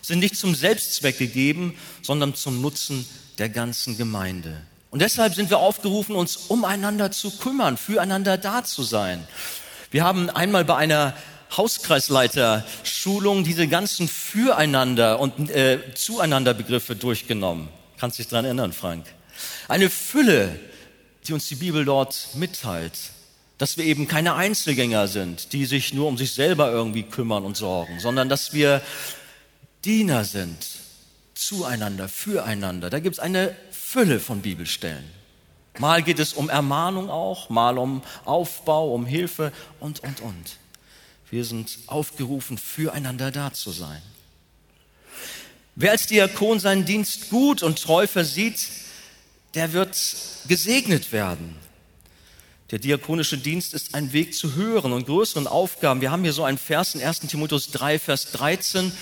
sind 0.01 0.17
nicht 0.21 0.37
zum 0.37 0.55
Selbstzweck 0.55 1.19
gegeben, 1.19 1.77
sondern 2.01 2.33
zum 2.33 2.61
Nutzen 2.61 3.07
der 3.37 3.49
ganzen 3.49 3.95
Gemeinde. 3.95 4.59
Und 4.89 5.03
deshalb 5.03 5.35
sind 5.35 5.51
wir 5.51 5.59
aufgerufen, 5.59 6.15
uns 6.15 6.35
umeinander 6.35 7.11
zu 7.11 7.29
kümmern, 7.37 7.77
füreinander 7.77 8.39
da 8.39 8.63
zu 8.63 8.81
sein. 8.81 9.27
Wir 9.91 10.03
haben 10.03 10.31
einmal 10.31 10.65
bei 10.65 10.77
einer 10.77 11.13
Hauskreisleiter-Schulung 11.55 13.43
diese 13.43 13.67
ganzen 13.67 14.07
Füreinander 14.07 15.19
und 15.19 15.51
äh, 15.51 15.93
Zueinander-Begriffe 15.93 16.95
durchgenommen. 16.95 17.69
Kannst 17.99 18.17
dich 18.17 18.27
daran 18.27 18.45
erinnern, 18.45 18.71
Frank? 18.71 19.05
Eine 19.67 19.89
Fülle, 19.89 20.57
die 21.27 21.33
uns 21.33 21.47
die 21.47 21.55
Bibel 21.55 21.83
dort 21.83 22.29
mitteilt, 22.35 22.97
dass 23.57 23.75
wir 23.75 23.83
eben 23.83 24.07
keine 24.07 24.35
Einzelgänger 24.35 25.09
sind, 25.09 25.51
die 25.51 25.65
sich 25.65 25.93
nur 25.93 26.07
um 26.07 26.17
sich 26.17 26.31
selber 26.31 26.71
irgendwie 26.71 27.03
kümmern 27.03 27.43
und 27.43 27.57
sorgen, 27.57 27.99
sondern 27.99 28.29
dass 28.29 28.53
wir 28.53 28.81
Diener 29.83 30.23
sind, 30.23 30.65
zueinander, 31.33 32.07
füreinander. 32.07 32.89
Da 32.89 32.99
gibt 32.99 33.15
es 33.15 33.19
eine 33.19 33.53
Fülle 33.71 34.21
von 34.21 34.41
Bibelstellen. 34.41 35.03
Mal 35.77 36.01
geht 36.01 36.19
es 36.19 36.33
um 36.33 36.49
Ermahnung 36.49 37.09
auch, 37.09 37.49
mal 37.49 37.77
um 37.77 38.01
Aufbau, 38.23 38.93
um 38.93 39.05
Hilfe 39.05 39.51
und, 39.79 40.01
und, 40.03 40.21
und. 40.21 40.57
Wir 41.29 41.43
sind 41.43 41.77
aufgerufen, 41.87 42.57
füreinander 42.57 43.31
da 43.31 43.53
zu 43.53 43.71
sein. 43.71 44.01
Wer 45.81 45.91
als 45.91 46.07
Diakon 46.07 46.59
seinen 46.59 46.83
Dienst 46.83 47.29
gut 47.29 47.63
und 47.63 47.81
treu 47.81 48.05
versieht, 48.05 48.67
der 49.53 49.71
wird 49.71 49.97
gesegnet 50.49 51.13
werden. 51.13 51.55
Der 52.71 52.79
diakonische 52.79 53.37
Dienst 53.37 53.73
ist 53.73 53.95
ein 53.95 54.11
Weg 54.11 54.35
zu 54.35 54.55
höheren 54.55 54.91
und 54.91 55.05
größeren 55.05 55.47
Aufgaben. 55.47 56.01
Wir 56.01 56.11
haben 56.11 56.23
hier 56.23 56.33
so 56.33 56.43
einen 56.43 56.57
Vers 56.57 56.95
in 56.95 57.01
1 57.01 57.21
Timotheus 57.21 57.71
3, 57.71 57.97
Vers 57.97 58.31
13. 58.33 58.87
Wir 58.87 58.93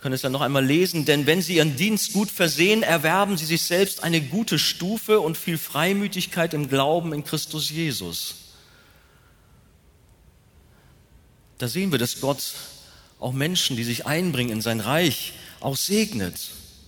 können 0.00 0.16
es 0.16 0.22
ja 0.22 0.28
noch 0.28 0.40
einmal 0.40 0.66
lesen. 0.66 1.04
Denn 1.04 1.26
wenn 1.26 1.42
Sie 1.42 1.58
Ihren 1.58 1.76
Dienst 1.76 2.12
gut 2.12 2.32
versehen, 2.32 2.82
erwerben 2.82 3.38
Sie 3.38 3.46
sich 3.46 3.62
selbst 3.62 4.02
eine 4.02 4.20
gute 4.20 4.58
Stufe 4.58 5.20
und 5.20 5.36
viel 5.36 5.58
Freimütigkeit 5.58 6.54
im 6.54 6.68
Glauben 6.68 7.12
in 7.12 7.22
Christus 7.22 7.70
Jesus. 7.70 8.34
Da 11.58 11.68
sehen 11.68 11.92
wir, 11.92 12.00
dass 12.00 12.20
Gott 12.20 12.42
auch 13.20 13.32
Menschen, 13.32 13.76
die 13.76 13.84
sich 13.84 14.06
einbringen 14.06 14.50
in 14.50 14.60
sein 14.60 14.80
Reich, 14.80 15.32
auch 15.66 15.76
segnet, 15.76 16.38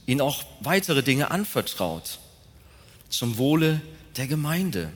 ihnen 0.06 0.20
auch 0.20 0.44
weitere 0.60 1.02
Dinge 1.02 1.32
anvertraut, 1.32 2.20
zum 3.08 3.36
Wohle 3.36 3.80
der 4.16 4.28
Gemeinde. 4.28 4.92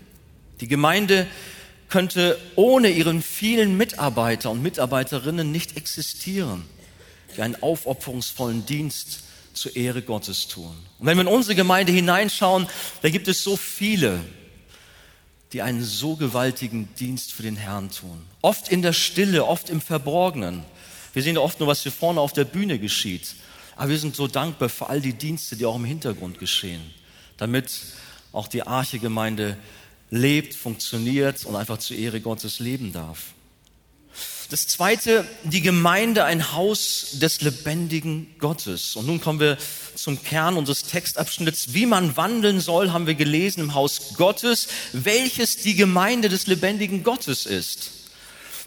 Die 0.61 0.69
Gemeinde 0.69 1.27
könnte 1.89 2.39
ohne 2.55 2.91
ihren 2.91 3.23
vielen 3.23 3.77
Mitarbeiter 3.77 4.53
und 4.53 4.63
Mitarbeiterinnen 4.63 5.51
nicht 5.51 5.77
existieren, 5.77 6.65
die 7.37 7.43
einen 7.43 7.61
aufopferungsvollen 7.61 8.65
Dienst 8.67 9.25
zur 9.53 9.75
Ehre 9.75 10.03
Gottes 10.03 10.47
tun. 10.47 10.77
Und 11.01 11.07
wenn 11.07 11.17
wir 11.17 11.23
in 11.23 11.27
unsere 11.27 11.57
Gemeinde 11.57 11.91
hineinschauen, 11.91 12.69
da 13.03 13.11
gibt 13.11 13.27
es 13.27 13.43
so 13.43 13.57
viele, 13.57 14.21
die 15.53 15.61
einen 15.61 15.83
so 15.83 16.15
gewaltigen 16.15 16.89
Dienst 17.01 17.33
für 17.33 17.43
den 17.43 17.57
Herrn 17.57 17.91
tun. 17.91 18.23
Oft 18.43 18.69
in 18.69 18.81
der 18.81 18.93
Stille, 18.93 19.45
oft 19.45 19.71
im 19.71 19.81
Verborgenen. 19.81 20.63
Wir 21.15 21.25
sehen 21.25 21.37
oft 21.37 21.59
nur, 21.59 21.67
was 21.67 21.83
hier 21.83 21.91
vorne 21.91 22.21
auf 22.21 22.33
der 22.33 22.45
Bühne 22.45 22.79
geschieht. 22.79 23.35
Aber 23.77 23.91
wir 23.91 23.99
sind 23.99 24.17
so 24.17 24.29
dankbar 24.29 24.69
für 24.69 24.89
all 24.89 25.01
die 25.01 25.15
Dienste, 25.15 25.57
die 25.57 25.65
auch 25.65 25.77
im 25.77 25.85
Hintergrund 25.85 26.39
geschehen, 26.39 26.83
damit 27.37 27.71
auch 28.33 28.49
die 28.49 28.67
Arche-Gemeinde 28.67 29.57
lebt, 30.11 30.55
funktioniert 30.55 31.45
und 31.45 31.57
einfach 31.57 31.79
zur 31.79 31.97
Ehre 31.97 32.21
Gottes 32.21 32.59
leben 32.59 32.93
darf. 32.93 33.33
Das 34.51 34.67
zweite, 34.67 35.27
die 35.45 35.63
Gemeinde, 35.63 36.25
ein 36.25 36.53
Haus 36.53 37.13
des 37.15 37.41
lebendigen 37.41 38.35
Gottes. 38.39 38.97
Und 38.97 39.07
nun 39.07 39.19
kommen 39.19 39.41
wir 39.41 39.57
zum 39.95 40.23
Kern 40.23 40.59
unseres 40.59 40.85
Textabschnitts. 40.85 41.73
Wie 41.73 41.87
man 41.87 42.19
wandeln 42.19 42.61
soll, 42.61 42.91
haben 42.91 43.07
wir 43.07 43.15
gelesen 43.15 43.61
im 43.61 43.75
Haus 43.75 44.13
Gottes, 44.19 44.69
welches 44.93 45.57
die 45.57 45.75
Gemeinde 45.75 46.29
des 46.29 46.47
lebendigen 46.49 47.03
Gottes 47.03 47.47
ist. 47.47 48.02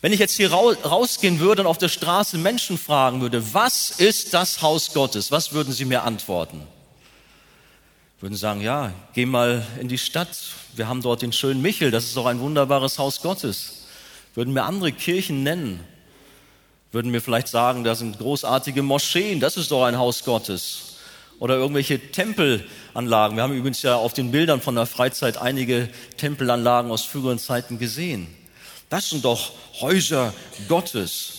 Wenn 0.05 0.13
ich 0.13 0.19
jetzt 0.19 0.35
hier 0.35 0.53
rausgehen 0.53 1.39
würde 1.39 1.63
und 1.63 1.67
auf 1.67 1.79
der 1.79 1.89
Straße 1.89 2.37
Menschen 2.37 2.77
fragen 2.77 3.21
würde, 3.21 3.55
was 3.55 3.89
ist 3.89 4.35
das 4.35 4.61
Haus 4.61 4.93
Gottes? 4.93 5.31
Was 5.31 5.51
würden 5.51 5.73
sie 5.73 5.83
mir 5.83 6.03
antworten? 6.03 6.61
Würden 8.19 8.35
sagen, 8.35 8.61
ja, 8.61 8.93
geh 9.15 9.25
mal 9.25 9.65
in 9.81 9.87
die 9.87 9.97
Stadt. 9.97 10.29
Wir 10.75 10.87
haben 10.87 11.01
dort 11.01 11.23
den 11.23 11.33
schönen 11.33 11.59
Michel. 11.63 11.89
Das 11.89 12.03
ist 12.03 12.15
doch 12.15 12.27
ein 12.27 12.39
wunderbares 12.39 12.99
Haus 12.99 13.23
Gottes 13.23 13.85
würden 14.35 14.53
mir 14.53 14.63
andere 14.63 14.91
Kirchen 14.91 15.41
nennen, 15.41 15.79
würden 16.91 17.09
mir 17.09 17.21
vielleicht 17.21 17.47
sagen, 17.47 17.83
da 17.83 17.95
sind 17.95 18.19
großartige 18.19 18.83
Moscheen, 18.83 19.39
das 19.39 19.57
ist 19.57 19.71
doch 19.71 19.85
ein 19.85 19.97
Haus 19.97 20.23
Gottes. 20.23 20.97
Oder 21.39 21.55
irgendwelche 21.55 22.11
Tempelanlagen. 22.11 23.35
Wir 23.37 23.43
haben 23.43 23.53
übrigens 23.57 23.81
ja 23.81 23.95
auf 23.95 24.13
den 24.13 24.29
Bildern 24.29 24.61
von 24.61 24.75
der 24.75 24.85
Freizeit 24.85 25.37
einige 25.37 25.89
Tempelanlagen 26.17 26.91
aus 26.91 27.03
früheren 27.03 27.39
Zeiten 27.39 27.79
gesehen. 27.79 28.27
Das 28.89 29.09
sind 29.09 29.25
doch 29.25 29.51
Häuser 29.81 30.33
Gottes. 30.67 31.33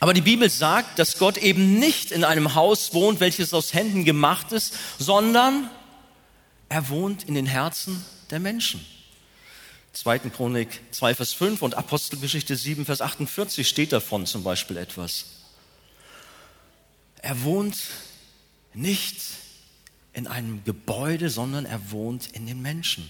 Aber 0.00 0.12
die 0.12 0.20
Bibel 0.20 0.50
sagt, 0.50 0.98
dass 0.98 1.18
Gott 1.18 1.38
eben 1.38 1.78
nicht 1.78 2.10
in 2.10 2.24
einem 2.24 2.54
Haus 2.54 2.92
wohnt, 2.92 3.20
welches 3.20 3.54
aus 3.54 3.72
Händen 3.72 4.04
gemacht 4.04 4.52
ist, 4.52 4.74
sondern 4.98 5.70
er 6.68 6.88
wohnt 6.88 7.24
in 7.24 7.34
den 7.34 7.46
Herzen 7.46 8.04
der 8.30 8.40
Menschen. 8.40 8.84
2. 9.94 10.18
Chronik 10.18 10.80
2, 10.90 11.14
Vers 11.14 11.32
5 11.32 11.62
und 11.62 11.76
Apostelgeschichte 11.76 12.56
7, 12.56 12.84
Vers 12.84 13.00
48 13.00 13.66
steht 13.66 13.92
davon 13.92 14.26
zum 14.26 14.42
Beispiel 14.42 14.76
etwas. 14.76 15.26
Er 17.22 17.42
wohnt 17.42 17.78
nicht 18.74 19.16
in 20.12 20.26
einem 20.26 20.64
Gebäude, 20.64 21.30
sondern 21.30 21.64
er 21.64 21.90
wohnt 21.90 22.26
in 22.32 22.46
den 22.46 22.60
Menschen. 22.60 23.08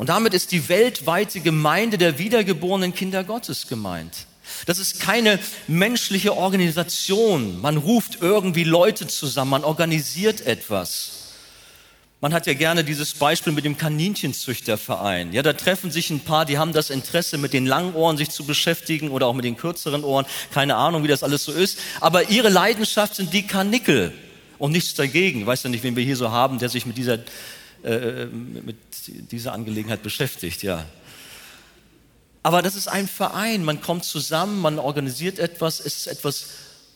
Und 0.00 0.08
damit 0.08 0.32
ist 0.32 0.50
die 0.52 0.70
weltweite 0.70 1.40
Gemeinde 1.40 1.98
der 1.98 2.18
wiedergeborenen 2.18 2.94
Kinder 2.94 3.22
Gottes 3.22 3.66
gemeint. 3.68 4.24
Das 4.64 4.78
ist 4.78 4.98
keine 4.98 5.38
menschliche 5.68 6.34
Organisation. 6.38 7.60
Man 7.60 7.76
ruft 7.76 8.16
irgendwie 8.22 8.64
Leute 8.64 9.08
zusammen, 9.08 9.50
man 9.50 9.62
organisiert 9.62 10.40
etwas. 10.46 11.34
Man 12.22 12.32
hat 12.32 12.46
ja 12.46 12.54
gerne 12.54 12.82
dieses 12.82 13.12
Beispiel 13.12 13.52
mit 13.52 13.66
dem 13.66 13.76
Kaninchenzüchterverein. 13.76 15.34
Ja, 15.34 15.42
da 15.42 15.52
treffen 15.52 15.90
sich 15.90 16.08
ein 16.08 16.20
paar, 16.20 16.46
die 16.46 16.56
haben 16.56 16.72
das 16.72 16.88
Interesse, 16.88 17.36
mit 17.36 17.52
den 17.52 17.66
langen 17.66 17.92
Ohren 17.92 18.16
sich 18.16 18.30
zu 18.30 18.46
beschäftigen 18.46 19.10
oder 19.10 19.26
auch 19.26 19.34
mit 19.34 19.44
den 19.44 19.58
kürzeren 19.58 20.02
Ohren. 20.02 20.24
Keine 20.50 20.76
Ahnung, 20.76 21.04
wie 21.04 21.08
das 21.08 21.22
alles 21.22 21.44
so 21.44 21.52
ist. 21.52 21.78
Aber 22.00 22.30
ihre 22.30 22.48
Leidenschaft 22.48 23.16
sind 23.16 23.34
die 23.34 23.46
Karnickel 23.46 24.14
und 24.56 24.72
nichts 24.72 24.94
dagegen. 24.94 25.40
Ich 25.40 25.46
weiß 25.46 25.64
ja 25.64 25.68
nicht, 25.68 25.84
wen 25.84 25.94
wir 25.94 26.04
hier 26.04 26.16
so 26.16 26.30
haben, 26.30 26.58
der 26.58 26.70
sich 26.70 26.86
mit 26.86 26.96
dieser, 26.96 27.18
äh, 27.84 28.26
mit 28.26 28.76
dieser 29.32 29.52
Angelegenheit 29.52 30.02
beschäftigt, 30.02 30.62
ja. 30.62 30.86
Aber 32.42 32.62
das 32.62 32.74
ist 32.74 32.88
ein 32.88 33.06
Verein. 33.06 33.64
Man 33.64 33.80
kommt 33.80 34.04
zusammen, 34.04 34.60
man 34.60 34.78
organisiert 34.78 35.38
etwas. 35.38 35.80
Es 35.80 35.98
ist 35.98 36.06
etwas 36.06 36.46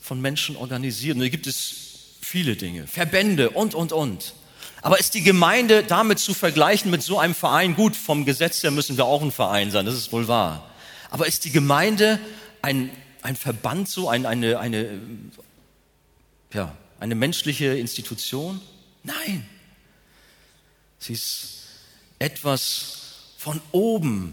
von 0.00 0.20
Menschen 0.20 0.56
organisiert. 0.56 1.16
Und 1.16 1.22
da 1.22 1.28
gibt 1.28 1.46
es 1.46 1.74
viele 2.20 2.56
Dinge. 2.56 2.86
Verbände 2.86 3.50
und, 3.50 3.74
und, 3.74 3.92
und. 3.92 4.34
Aber 4.80 4.98
ist 5.00 5.14
die 5.14 5.22
Gemeinde 5.22 5.82
damit 5.82 6.18
zu 6.18 6.34
vergleichen 6.34 6.90
mit 6.90 7.02
so 7.02 7.18
einem 7.18 7.34
Verein? 7.34 7.74
Gut, 7.74 7.96
vom 7.96 8.24
Gesetz 8.26 8.62
her 8.62 8.70
müssen 8.70 8.96
wir 8.96 9.06
auch 9.06 9.22
ein 9.22 9.32
Verein 9.32 9.70
sein, 9.70 9.86
das 9.86 9.94
ist 9.94 10.12
wohl 10.12 10.28
wahr. 10.28 10.70
Aber 11.10 11.26
ist 11.26 11.46
die 11.46 11.50
Gemeinde 11.50 12.20
ein, 12.60 12.90
ein 13.22 13.34
Verband 13.34 13.88
so, 13.88 14.10
ein, 14.10 14.26
eine, 14.26 14.58
eine, 14.58 15.00
ja, 16.52 16.76
eine 17.00 17.14
menschliche 17.14 17.66
Institution? 17.66 18.60
Nein. 19.04 19.46
Sie 21.04 21.12
ist 21.12 21.48
etwas 22.18 23.00
von 23.36 23.60
oben 23.72 24.32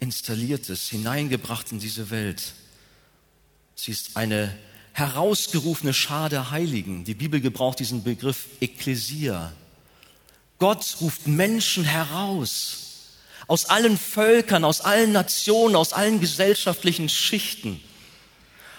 installiertes, 0.00 0.90
hineingebracht 0.90 1.72
in 1.72 1.78
diese 1.78 2.10
Welt. 2.10 2.52
Sie 3.74 3.90
ist 3.90 4.14
eine 4.14 4.54
herausgerufene 4.92 5.94
Schar 5.94 6.28
der 6.28 6.50
Heiligen. 6.50 7.04
Die 7.04 7.14
Bibel 7.14 7.40
gebraucht 7.40 7.78
diesen 7.78 8.04
Begriff 8.04 8.48
Ekklesia. 8.60 9.54
Gott 10.58 10.98
ruft 11.00 11.26
Menschen 11.26 11.84
heraus 11.84 13.14
aus 13.46 13.64
allen 13.64 13.96
Völkern, 13.96 14.66
aus 14.66 14.82
allen 14.82 15.12
Nationen, 15.12 15.74
aus 15.74 15.94
allen 15.94 16.20
gesellschaftlichen 16.20 17.08
Schichten. 17.08 17.80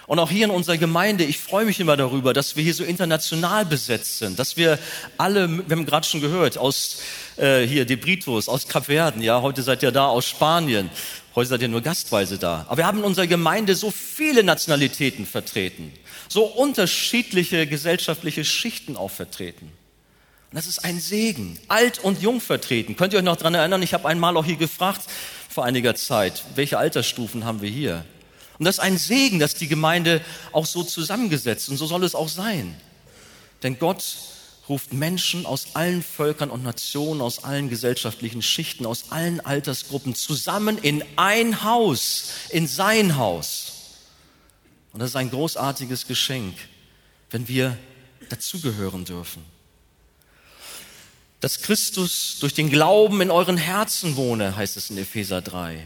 Und 0.06 0.20
auch 0.20 0.30
hier 0.30 0.44
in 0.44 0.50
unserer 0.50 0.78
Gemeinde, 0.78 1.24
ich 1.24 1.38
freue 1.38 1.64
mich 1.64 1.80
immer 1.80 1.96
darüber, 1.96 2.32
dass 2.32 2.54
wir 2.54 2.62
hier 2.62 2.74
so 2.74 2.84
international 2.84 3.66
besetzt 3.66 4.18
sind, 4.18 4.38
dass 4.38 4.56
wir 4.56 4.78
alle, 5.18 5.48
wir 5.68 5.76
haben 5.76 5.84
gerade 5.84 6.06
schon 6.06 6.20
gehört, 6.20 6.56
aus 6.58 7.02
äh, 7.36 7.66
hier 7.66 7.84
Debritos, 7.84 8.48
aus 8.48 8.68
Kapverden, 8.68 9.20
ja, 9.20 9.42
heute 9.42 9.62
seid 9.62 9.82
ihr 9.82 9.90
da, 9.90 10.06
aus 10.06 10.28
Spanien, 10.28 10.90
heute 11.34 11.48
seid 11.48 11.62
ihr 11.62 11.68
nur 11.68 11.80
gastweise 11.80 12.38
da. 12.38 12.66
Aber 12.68 12.76
wir 12.78 12.86
haben 12.86 12.98
in 12.98 13.04
unserer 13.04 13.26
Gemeinde 13.26 13.74
so 13.74 13.90
viele 13.90 14.44
Nationalitäten 14.44 15.26
vertreten, 15.26 15.92
so 16.28 16.44
unterschiedliche 16.44 17.66
gesellschaftliche 17.66 18.44
Schichten 18.44 18.96
auch 18.96 19.10
vertreten. 19.10 19.72
Und 20.52 20.56
das 20.56 20.68
ist 20.68 20.84
ein 20.84 21.00
Segen, 21.00 21.58
alt 21.66 21.98
und 21.98 22.22
jung 22.22 22.40
vertreten. 22.40 22.94
Könnt 22.94 23.12
ihr 23.12 23.18
euch 23.18 23.24
noch 23.24 23.36
dran 23.36 23.54
erinnern? 23.54 23.82
Ich 23.82 23.92
habe 23.92 24.08
einmal 24.08 24.36
auch 24.36 24.44
hier 24.44 24.56
gefragt, 24.56 25.02
vor 25.48 25.64
einiger 25.64 25.96
Zeit. 25.96 26.44
Welche 26.54 26.78
Altersstufen 26.78 27.44
haben 27.44 27.60
wir 27.60 27.70
hier? 27.70 28.04
Und 28.58 28.64
das 28.64 28.76
ist 28.76 28.80
ein 28.80 28.98
Segen, 28.98 29.38
dass 29.38 29.54
die 29.54 29.68
Gemeinde 29.68 30.22
auch 30.52 30.66
so 30.66 30.82
zusammengesetzt 30.82 31.68
und 31.68 31.76
so 31.76 31.86
soll 31.86 32.04
es 32.04 32.14
auch 32.14 32.28
sein. 32.28 32.74
Denn 33.62 33.78
Gott 33.78 34.16
ruft 34.68 34.92
Menschen 34.92 35.46
aus 35.46 35.68
allen 35.74 36.02
Völkern 36.02 36.50
und 36.50 36.64
Nationen, 36.64 37.20
aus 37.20 37.44
allen 37.44 37.68
gesellschaftlichen 37.68 38.42
Schichten, 38.42 38.86
aus 38.86 39.10
allen 39.10 39.40
Altersgruppen 39.40 40.14
zusammen 40.14 40.78
in 40.78 41.04
ein 41.16 41.62
Haus, 41.62 42.30
in 42.50 42.66
sein 42.66 43.16
Haus. 43.16 43.72
Und 44.92 45.00
das 45.00 45.10
ist 45.10 45.16
ein 45.16 45.30
großartiges 45.30 46.06
Geschenk, 46.06 46.56
wenn 47.30 47.48
wir 47.48 47.76
dazugehören 48.28 49.04
dürfen. 49.04 49.44
Dass 51.40 51.60
Christus 51.60 52.38
durch 52.40 52.54
den 52.54 52.70
Glauben 52.70 53.20
in 53.20 53.30
euren 53.30 53.58
Herzen 53.58 54.16
wohne, 54.16 54.56
heißt 54.56 54.76
es 54.76 54.90
in 54.90 54.98
Epheser 54.98 55.42
3. 55.42 55.84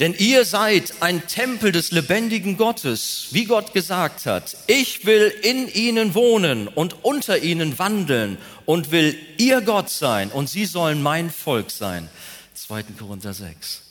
Denn 0.00 0.14
ihr 0.14 0.46
seid 0.46 1.02
ein 1.02 1.26
Tempel 1.26 1.72
des 1.72 1.92
lebendigen 1.92 2.56
Gottes, 2.56 3.28
wie 3.32 3.44
Gott 3.44 3.74
gesagt 3.74 4.24
hat. 4.24 4.56
Ich 4.66 5.04
will 5.04 5.26
in 5.42 5.68
ihnen 5.68 6.14
wohnen 6.14 6.68
und 6.68 7.04
unter 7.04 7.38
ihnen 7.38 7.78
wandeln 7.78 8.38
und 8.64 8.92
will 8.92 9.14
ihr 9.36 9.60
Gott 9.60 9.90
sein 9.90 10.30
und 10.30 10.48
sie 10.48 10.64
sollen 10.64 11.02
mein 11.02 11.28
Volk 11.30 11.70
sein. 11.70 12.08
2. 12.54 12.84
Korinther 12.98 13.34
6. 13.34 13.82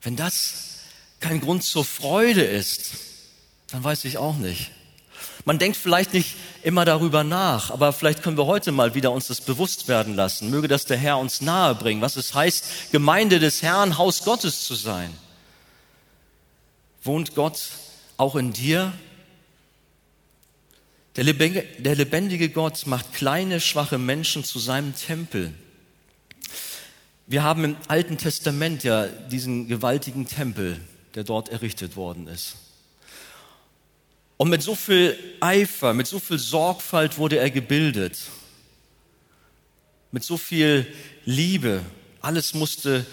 Wenn 0.00 0.16
das 0.16 0.78
kein 1.20 1.42
Grund 1.42 1.62
zur 1.62 1.84
Freude 1.84 2.42
ist, 2.42 2.92
dann 3.72 3.84
weiß 3.84 4.06
ich 4.06 4.16
auch 4.16 4.36
nicht. 4.36 4.70
Man 5.46 5.60
denkt 5.60 5.76
vielleicht 5.76 6.12
nicht 6.12 6.34
immer 6.64 6.84
darüber 6.84 7.22
nach, 7.22 7.70
aber 7.70 7.92
vielleicht 7.92 8.20
können 8.24 8.36
wir 8.36 8.46
heute 8.46 8.72
mal 8.72 8.96
wieder 8.96 9.12
uns 9.12 9.28
das 9.28 9.40
bewusst 9.40 9.86
werden 9.86 10.14
lassen. 10.14 10.50
Möge 10.50 10.66
das 10.66 10.86
der 10.86 10.96
Herr 10.96 11.18
uns 11.18 11.40
nahe 11.40 11.76
bringen, 11.76 12.00
was 12.00 12.16
es 12.16 12.34
heißt, 12.34 12.90
Gemeinde 12.90 13.38
des 13.38 13.62
Herrn, 13.62 13.96
Haus 13.96 14.24
Gottes 14.24 14.64
zu 14.64 14.74
sein. 14.74 15.16
Wohnt 17.04 17.36
Gott 17.36 17.60
auch 18.16 18.34
in 18.34 18.52
dir? 18.52 18.92
Der 21.14 21.22
lebendige 21.22 22.48
Gott 22.48 22.84
macht 22.88 23.14
kleine, 23.14 23.60
schwache 23.60 23.98
Menschen 23.98 24.42
zu 24.42 24.58
seinem 24.58 24.96
Tempel. 24.96 25.54
Wir 27.28 27.44
haben 27.44 27.62
im 27.62 27.76
Alten 27.86 28.18
Testament 28.18 28.82
ja 28.82 29.06
diesen 29.06 29.68
gewaltigen 29.68 30.26
Tempel, 30.26 30.80
der 31.14 31.22
dort 31.22 31.50
errichtet 31.50 31.94
worden 31.94 32.26
ist. 32.26 32.56
Und 34.36 34.50
mit 34.50 34.62
so 34.62 34.74
viel 34.74 35.18
Eifer, 35.40 35.94
mit 35.94 36.06
so 36.06 36.18
viel 36.18 36.38
Sorgfalt 36.38 37.18
wurde 37.18 37.38
er 37.38 37.50
gebildet. 37.50 38.18
Mit 40.12 40.24
so 40.24 40.36
viel 40.36 40.86
Liebe. 41.24 41.82
Alles 42.20 42.54
musste 42.54 43.06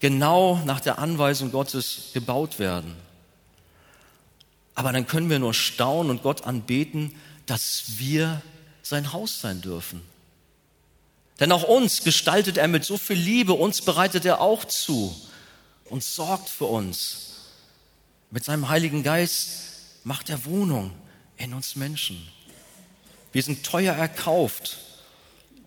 genau 0.00 0.62
nach 0.64 0.80
der 0.80 0.98
Anweisung 0.98 1.50
Gottes 1.50 2.10
gebaut 2.14 2.58
werden. 2.58 2.94
Aber 4.74 4.92
dann 4.92 5.06
können 5.06 5.28
wir 5.28 5.40
nur 5.40 5.54
staunen 5.54 6.10
und 6.10 6.22
Gott 6.22 6.44
anbeten, 6.44 7.12
dass 7.46 7.98
wir 7.98 8.42
sein 8.82 9.12
Haus 9.12 9.40
sein 9.40 9.60
dürfen. 9.60 10.02
Denn 11.40 11.52
auch 11.52 11.64
uns 11.64 12.02
gestaltet 12.02 12.56
er 12.56 12.68
mit 12.68 12.84
so 12.84 12.96
viel 12.96 13.16
Liebe, 13.16 13.52
uns 13.52 13.82
bereitet 13.82 14.24
er 14.24 14.40
auch 14.40 14.64
zu 14.64 15.14
und 15.86 16.04
sorgt 16.04 16.48
für 16.48 16.66
uns. 16.66 17.34
Mit 18.30 18.44
seinem 18.44 18.68
Heiligen 18.68 19.02
Geist 19.02 19.67
macht 20.08 20.30
er 20.30 20.46
Wohnung 20.46 20.90
in 21.36 21.52
uns 21.52 21.76
Menschen. 21.76 22.26
Wir 23.30 23.42
sind 23.42 23.62
teuer 23.62 23.92
erkauft 23.92 24.78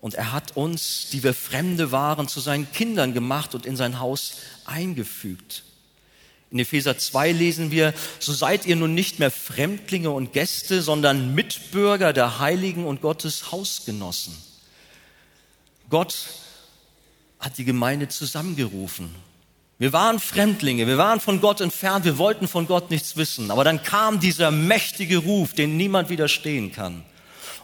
und 0.00 0.14
er 0.14 0.32
hat 0.32 0.56
uns, 0.56 1.10
die 1.12 1.22
wir 1.22 1.32
Fremde 1.32 1.92
waren, 1.92 2.26
zu 2.26 2.40
seinen 2.40 2.70
Kindern 2.72 3.14
gemacht 3.14 3.54
und 3.54 3.66
in 3.66 3.76
sein 3.76 4.00
Haus 4.00 4.38
eingefügt. 4.64 5.62
In 6.50 6.58
Epheser 6.58 6.98
2 6.98 7.30
lesen 7.30 7.70
wir, 7.70 7.94
so 8.18 8.32
seid 8.32 8.66
ihr 8.66 8.74
nun 8.74 8.94
nicht 8.94 9.20
mehr 9.20 9.30
Fremdlinge 9.30 10.10
und 10.10 10.32
Gäste, 10.32 10.82
sondern 10.82 11.36
Mitbürger 11.36 12.12
der 12.12 12.40
Heiligen 12.40 12.84
und 12.84 13.00
Gottes 13.00 13.52
Hausgenossen. 13.52 14.36
Gott 15.88 16.26
hat 17.38 17.58
die 17.58 17.64
Gemeinde 17.64 18.08
zusammengerufen 18.08 19.14
wir 19.82 19.92
waren 19.92 20.20
Fremdlinge, 20.20 20.86
wir 20.86 20.96
waren 20.96 21.18
von 21.18 21.40
Gott 21.40 21.60
entfernt, 21.60 22.04
wir 22.04 22.16
wollten 22.16 22.46
von 22.46 22.68
Gott 22.68 22.90
nichts 22.90 23.16
wissen. 23.16 23.50
Aber 23.50 23.64
dann 23.64 23.82
kam 23.82 24.20
dieser 24.20 24.52
mächtige 24.52 25.18
Ruf, 25.18 25.54
den 25.54 25.76
niemand 25.76 26.08
widerstehen 26.08 26.70
kann. 26.70 27.04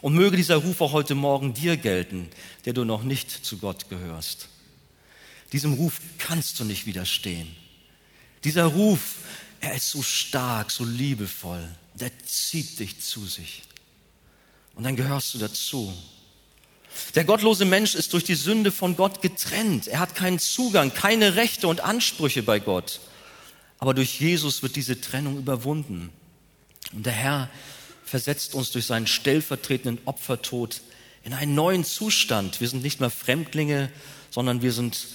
Und 0.01 0.15
möge 0.15 0.35
dieser 0.35 0.57
Ruf 0.57 0.81
auch 0.81 0.91
heute 0.91 1.15
Morgen 1.15 1.53
dir 1.53 1.77
gelten, 1.77 2.29
der 2.65 2.73
du 2.73 2.83
noch 2.83 3.03
nicht 3.03 3.31
zu 3.31 3.57
Gott 3.57 3.87
gehörst. 3.89 4.49
Diesem 5.53 5.73
Ruf 5.73 6.01
kannst 6.17 6.59
du 6.59 6.65
nicht 6.65 6.85
widerstehen. 6.85 7.55
Dieser 8.43 8.65
Ruf, 8.65 9.15
er 9.61 9.75
ist 9.75 9.89
so 9.89 10.01
stark, 10.01 10.71
so 10.71 10.83
liebevoll, 10.83 11.65
der 11.95 12.11
zieht 12.25 12.79
dich 12.79 12.99
zu 12.99 13.25
sich. 13.25 13.61
Und 14.75 14.83
dann 14.83 14.97
gehörst 14.97 15.33
du 15.33 15.37
dazu. 15.37 15.93
Der 17.15 17.23
gottlose 17.23 17.65
Mensch 17.65 17.95
ist 17.95 18.13
durch 18.13 18.23
die 18.23 18.35
Sünde 18.35 18.71
von 18.71 18.95
Gott 18.95 19.21
getrennt. 19.21 19.87
Er 19.87 19.99
hat 19.99 20.15
keinen 20.15 20.39
Zugang, 20.39 20.93
keine 20.93 21.35
Rechte 21.35 21.67
und 21.67 21.81
Ansprüche 21.81 22.43
bei 22.43 22.59
Gott. 22.59 22.99
Aber 23.79 23.93
durch 23.93 24.19
Jesus 24.19 24.61
wird 24.61 24.75
diese 24.75 24.99
Trennung 25.01 25.37
überwunden. 25.37 26.09
Und 26.93 27.05
der 27.05 27.13
Herr 27.13 27.49
versetzt 28.03 28.55
uns 28.55 28.71
durch 28.71 28.85
seinen 28.85 29.07
stellvertretenden 29.07 29.99
Opfertod 30.05 30.81
in 31.23 31.33
einen 31.33 31.55
neuen 31.55 31.83
Zustand. 31.83 32.59
Wir 32.61 32.67
sind 32.67 32.83
nicht 32.83 32.99
mehr 32.99 33.09
Fremdlinge, 33.09 33.91
sondern 34.31 34.61
wir 34.61 34.73
sind 34.73 35.07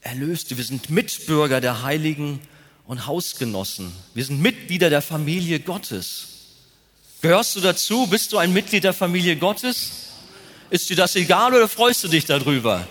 Erlöste. 0.00 0.56
Wir 0.56 0.64
sind 0.64 0.90
Mitbürger 0.90 1.60
der 1.60 1.82
Heiligen 1.82 2.40
und 2.86 3.06
Hausgenossen. 3.06 3.92
Wir 4.14 4.24
sind 4.24 4.40
Mitglieder 4.40 4.90
der 4.90 5.02
Familie 5.02 5.60
Gottes. 5.60 6.28
Gehörst 7.20 7.54
du 7.56 7.60
dazu? 7.60 8.06
Bist 8.06 8.32
du 8.32 8.38
ein 8.38 8.52
Mitglied 8.52 8.84
der 8.84 8.94
Familie 8.94 9.36
Gottes? 9.36 10.09
Ist 10.70 10.88
dir 10.88 10.94
das 10.94 11.16
egal 11.16 11.52
oder 11.52 11.68
freust 11.68 12.04
du 12.04 12.08
dich 12.08 12.26
darüber? 12.26 12.86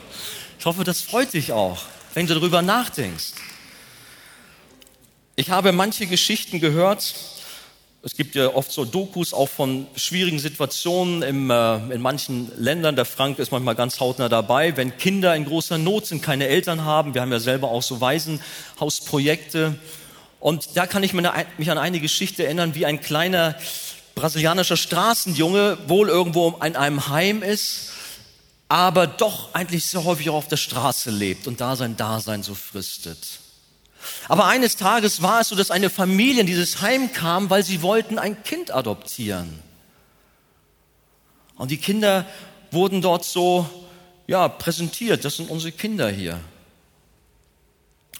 Ich 0.59 0.65
hoffe, 0.65 0.83
das 0.83 0.99
freut 0.99 1.31
dich 1.31 1.53
auch, 1.53 1.79
wenn 2.13 2.27
du 2.27 2.33
darüber 2.33 2.61
nachdenkst. 2.61 3.31
Ich 5.37 5.49
habe 5.49 5.71
manche 5.71 6.05
Geschichten 6.05 6.59
gehört. 6.59 7.15
Es 8.03 8.17
gibt 8.17 8.35
ja 8.35 8.53
oft 8.53 8.73
so 8.73 8.83
Dokus 8.83 9.33
auch 9.33 9.47
von 9.47 9.87
schwierigen 9.95 10.39
Situationen 10.39 11.21
im, 11.21 11.49
äh, 11.49 11.75
in 11.93 12.01
manchen 12.01 12.51
Ländern. 12.57 12.97
Der 12.97 13.05
Frank 13.05 13.39
ist 13.39 13.53
manchmal 13.53 13.75
ganz 13.75 14.01
hautnah 14.01 14.27
dabei, 14.27 14.75
wenn 14.75 14.97
Kinder 14.97 15.33
in 15.33 15.45
großer 15.45 15.77
Not 15.77 16.05
sind, 16.05 16.21
keine 16.21 16.47
Eltern 16.47 16.83
haben. 16.83 17.13
Wir 17.13 17.21
haben 17.21 17.31
ja 17.31 17.39
selber 17.39 17.69
auch 17.69 17.83
so 17.83 18.01
Waisenhausprojekte. 18.01 19.75
Und 20.41 20.75
da 20.75 20.85
kann 20.85 21.03
ich 21.03 21.13
mich 21.13 21.71
an 21.71 21.77
eine 21.77 22.01
Geschichte 22.01 22.43
erinnern, 22.43 22.75
wie 22.75 22.85
ein 22.85 22.99
kleiner 22.99 23.55
brasilianischer 24.19 24.75
Straßenjunge 24.75 25.77
wohl 25.87 26.09
irgendwo 26.09 26.49
in 26.61 26.75
einem 26.75 27.07
Heim 27.07 27.41
ist, 27.41 27.91
aber 28.67 29.07
doch 29.07 29.53
eigentlich 29.53 29.85
sehr 29.85 30.03
häufig 30.03 30.29
auch 30.29 30.35
auf 30.35 30.47
der 30.49 30.57
Straße 30.57 31.09
lebt 31.09 31.47
und 31.47 31.61
da 31.61 31.77
sein 31.77 31.95
Dasein 31.95 32.43
so 32.43 32.53
fristet. 32.53 33.39
Aber 34.27 34.45
eines 34.45 34.75
Tages 34.75 35.21
war 35.21 35.39
es 35.39 35.47
so, 35.47 35.55
dass 35.55 35.71
eine 35.71 35.89
Familie 35.89 36.41
in 36.41 36.47
dieses 36.47 36.81
Heim 36.81 37.13
kam, 37.13 37.49
weil 37.49 37.63
sie 37.63 37.81
wollten 37.81 38.19
ein 38.19 38.43
Kind 38.43 38.71
adoptieren. 38.71 39.59
Und 41.55 41.71
die 41.71 41.77
Kinder 41.77 42.25
wurden 42.71 43.01
dort 43.01 43.23
so, 43.23 43.69
ja, 44.27 44.49
präsentiert. 44.49 45.23
Das 45.23 45.37
sind 45.37 45.49
unsere 45.49 45.71
Kinder 45.71 46.09
hier. 46.09 46.39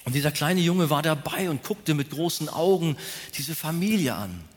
Und 0.05 0.13
dieser 0.13 0.31
kleine 0.31 0.62
Junge 0.62 0.89
war 0.89 1.01
dabei 1.01 1.49
und 1.49 1.63
guckte 1.63 1.93
mit 1.93 2.09
großen 2.09 2.47
Augen 2.47 2.97
diese 3.38 3.53
Familie 3.53 4.15
an 4.15 4.48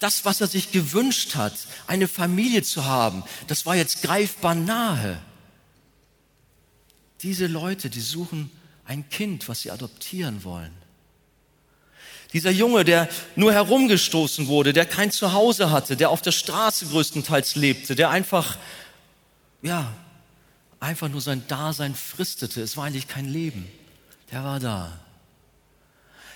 das, 0.00 0.24
was 0.24 0.40
er 0.40 0.46
sich 0.46 0.72
gewünscht 0.72 1.34
hat, 1.34 1.54
eine 1.86 2.08
Familie 2.08 2.62
zu 2.62 2.84
haben, 2.84 3.22
das 3.46 3.66
war 3.66 3.76
jetzt 3.76 4.02
greifbar 4.02 4.54
nahe. 4.54 5.20
Diese 7.22 7.46
Leute, 7.46 7.88
die 7.88 8.00
suchen 8.00 8.50
ein 8.84 9.08
Kind, 9.10 9.48
was 9.48 9.60
sie 9.60 9.70
adoptieren 9.70 10.44
wollen. 10.44 10.72
Dieser 12.32 12.50
Junge, 12.50 12.84
der 12.84 13.08
nur 13.36 13.52
herumgestoßen 13.52 14.46
wurde, 14.46 14.72
der 14.72 14.86
kein 14.86 15.10
Zuhause 15.10 15.70
hatte, 15.70 15.96
der 15.96 16.10
auf 16.10 16.22
der 16.22 16.32
Straße 16.32 16.86
größtenteils 16.86 17.56
lebte, 17.56 17.94
der 17.94 18.10
einfach, 18.10 18.56
ja, 19.60 19.92
einfach 20.80 21.08
nur 21.08 21.20
sein 21.20 21.46
Dasein 21.46 21.94
fristete. 21.94 22.62
Es 22.62 22.76
war 22.76 22.84
eigentlich 22.84 23.06
kein 23.06 23.26
Leben. 23.26 23.68
Der 24.32 24.42
war 24.44 24.58
da. 24.58 24.98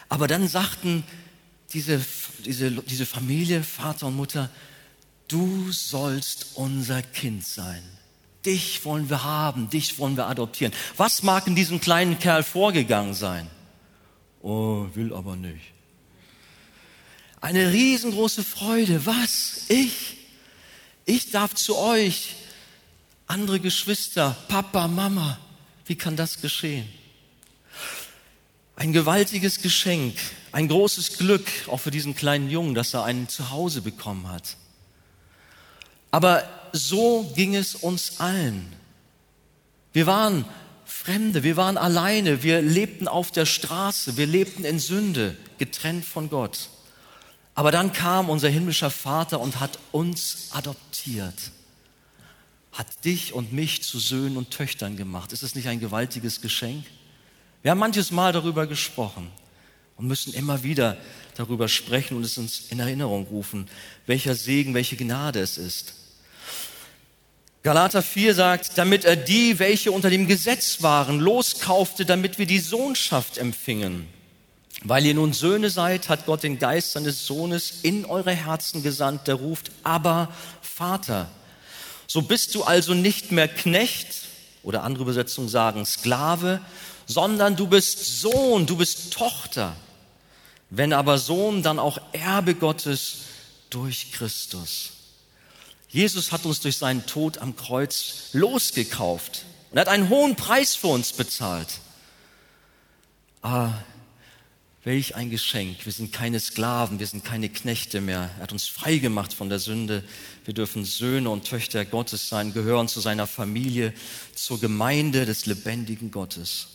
Aber 0.09 0.29
dann 0.29 0.47
sagten 0.47 1.03
diese, 1.73 2.05
diese, 2.45 2.71
diese 2.71 3.07
Familie, 3.07 3.63
Vater 3.63 4.07
und 4.07 4.17
Mutter, 4.17 4.51
du 5.29 5.73
sollst 5.73 6.49
unser 6.55 7.03
Kind 7.03 7.45
sein. 7.45 7.83
Dich 8.45 8.85
wollen 8.85 9.11
wir 9.11 9.25
haben, 9.25 9.69
dich 9.71 9.99
wollen 9.99 10.17
wir 10.17 10.27
adoptieren. 10.27 10.73
Was 10.97 11.23
mag 11.23 11.47
in 11.47 11.57
diesem 11.57 11.81
kleinen 11.81 12.19
Kerl 12.19 12.45
vorgegangen 12.45 13.15
sein? 13.15 13.51
Oh, 14.41 14.87
will 14.95 15.13
aber 15.13 15.35
nicht. 15.35 15.73
Eine 17.41 17.73
riesengroße 17.73 18.45
Freude. 18.45 19.05
Was? 19.05 19.65
Ich? 19.69 20.17
Ich 21.05 21.31
darf 21.31 21.55
zu 21.55 21.77
euch. 21.77 22.37
Andere 23.27 23.59
Geschwister, 23.59 24.37
Papa, 24.49 24.87
Mama. 24.87 25.39
Wie 25.85 25.97
kann 25.97 26.17
das 26.17 26.41
geschehen? 26.41 26.89
Ein 28.77 28.93
gewaltiges 28.93 29.63
Geschenk, 29.63 30.15
ein 30.53 30.69
großes 30.69 31.17
Glück 31.17 31.47
auch 31.67 31.81
für 31.81 31.91
diesen 31.91 32.15
kleinen 32.15 32.51
Jungen, 32.51 32.75
dass 32.75 32.93
er 32.93 33.05
ein 33.05 33.27
Zuhause 33.27 33.81
bekommen 33.81 34.29
hat. 34.29 34.57
Aber 36.11 36.45
so 36.73 37.33
ging 37.35 37.55
es 37.55 37.75
uns 37.75 38.21
allen. 38.21 38.71
Wir 39.95 40.07
waren 40.07 40.45
Fremde, 40.85 41.43
wir 41.43 41.57
waren 41.57 41.79
alleine, 41.79 42.43
wir 42.43 42.61
lebten 42.61 43.09
auf 43.09 43.31
der 43.31 43.47
Straße, 43.47 44.19
wir 44.19 44.27
lebten 44.27 44.65
in 44.65 44.79
Sünde, 44.79 45.37
getrennt 45.59 46.05
von 46.05 46.29
Gott. 46.29 46.69
Aber 47.55 47.73
dann 47.73 47.95
kam 47.95 48.29
unser 48.29 48.51
himmlischer 48.51 48.91
Vater 48.91 49.41
und 49.41 49.59
hat 49.59 49.79
uns 49.91 50.49
adoptiert, 50.51 51.51
hat 52.73 53.05
dich 53.07 53.33
und 53.33 53.55
mich 53.55 53.83
zu 53.83 53.99
Söhnen 53.99 54.37
und 54.37 54.51
Töchtern 54.51 54.99
gemacht. 54.99 55.33
Ist 55.33 55.43
es 55.43 55.55
nicht 55.55 55.67
ein 55.67 55.81
gewaltiges 55.81 56.43
Geschenk? 56.43 56.85
Wir 57.63 57.71
haben 57.71 57.79
manches 57.79 58.11
Mal 58.11 58.33
darüber 58.33 58.67
gesprochen 58.67 59.31
und 59.97 60.07
müssen 60.07 60.33
immer 60.35 60.63
wieder 60.63 60.97
darüber 61.37 61.69
sprechen 61.69 62.17
und 62.17 62.25
es 62.25 62.39
uns 62.39 62.67
in 62.71 62.81
Erinnerung 62.81 63.27
rufen, 63.27 63.69
welcher 64.07 64.35
Segen, 64.35 64.75
welche 64.75 64.97
Gnade 64.97 65.41
es 65.41 65.59
ist. 65.59 65.95
Galater 67.63 68.03
4 68.03 68.35
sagt, 68.35 68.79
damit 68.79 69.05
er 69.05 69.17
die, 69.17 69.59
welche 69.59 69.91
unter 69.91 70.09
dem 70.09 70.29
Gesetz 70.29 70.83
waren, 70.83 71.19
loskaufte, 71.19 72.07
damit 72.07 72.39
wir 72.39 72.47
die 72.47 72.61
Sohnschaft 72.61 73.39
empfingen. 73.39 74.07
Weil 74.83 75.05
ihr 75.05 75.15
nun 75.15 75.33
Söhne 75.33 75.69
seid, 75.71 76.09
hat 76.09 76.27
Gott 76.27 76.45
den 76.45 76.61
Geist 76.61 76.93
seines 76.93 77.27
Sohnes 77.27 77.81
in 77.83 78.05
eure 78.05 78.31
Herzen 78.31 78.85
gesandt, 78.85 79.27
der 79.27 79.35
ruft, 79.35 79.73
aber 79.83 80.33
Vater. 80.63 81.29
So 82.07 82.23
bist 82.23 82.55
du 82.55 82.63
also 82.63 82.95
nicht 82.95 83.33
mehr 83.33 83.49
Knecht, 83.49 84.27
oder 84.63 84.83
andere 84.85 85.05
Übersetzungen 85.05 85.49
sagen 85.49 85.85
Sklave, 85.87 86.61
sondern 87.07 87.57
du 87.57 87.67
bist 87.67 88.21
Sohn, 88.21 88.67
du 88.67 88.77
bist 88.77 89.13
Tochter. 89.13 89.77
Wenn 90.71 90.93
aber 90.93 91.19
Sohn, 91.19 91.63
dann 91.63 91.79
auch 91.79 91.99
Erbe 92.13 92.55
Gottes 92.55 93.19
durch 93.71 94.13
Christus. 94.13 94.91
Jesus 95.89 96.33
hat 96.33 96.45
uns 96.45 96.61
durch 96.61 96.77
seinen 96.77 97.07
Tod 97.07 97.39
am 97.39 97.57
Kreuz 97.57 98.31
losgekauft 98.33 99.45
und 99.71 99.79
hat 99.79 99.89
einen 99.89 100.09
hohen 100.09 100.37
Preis 100.37 100.75
für 100.75 100.89
uns 100.89 101.13
bezahlt. 101.13 101.81
Ah, 103.43 103.73
welch 104.83 105.15
ein 105.15 105.31
Geschenk. 105.31 105.85
Wir 105.85 105.93
sind 105.93 106.13
keine 106.13 106.39
Sklaven, 106.39 106.99
wir 106.99 107.07
sind 107.07 107.25
keine 107.25 107.49
Knechte 107.49 108.01
mehr. 108.01 108.31
Er 108.37 108.43
hat 108.43 108.53
uns 108.53 108.67
frei 108.67 108.99
gemacht 108.99 109.33
von 109.33 109.49
der 109.49 109.59
Sünde. 109.59 110.05
Wir 110.45 110.55
dürfen 110.55 110.85
Söhne 110.85 111.31
und 111.31 111.45
Töchter 111.45 111.85
Gottes 111.85 112.29
sein, 112.29 112.53
gehören 112.53 112.89
zu 112.89 113.01
seiner 113.01 113.27
Familie, 113.27 113.93
zur 114.35 114.61
Gemeinde 114.61 115.27
des 115.27 115.47
lebendigen 115.47 116.11
Gottes. 116.11 116.69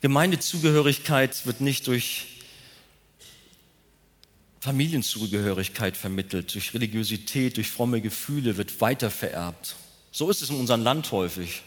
Gemeindezugehörigkeit 0.00 1.44
wird 1.44 1.60
nicht 1.60 1.86
durch 1.86 2.26
Familienzugehörigkeit 4.60 5.96
vermittelt, 5.96 6.54
durch 6.54 6.72
Religiosität, 6.74 7.56
durch 7.56 7.70
fromme 7.70 8.00
Gefühle 8.00 8.56
wird 8.56 8.80
weiter 8.80 9.10
vererbt. 9.10 9.76
So 10.10 10.30
ist 10.30 10.42
es 10.42 10.50
in 10.50 10.56
unserem 10.56 10.82
Land 10.82 11.12
häufig. 11.12 11.62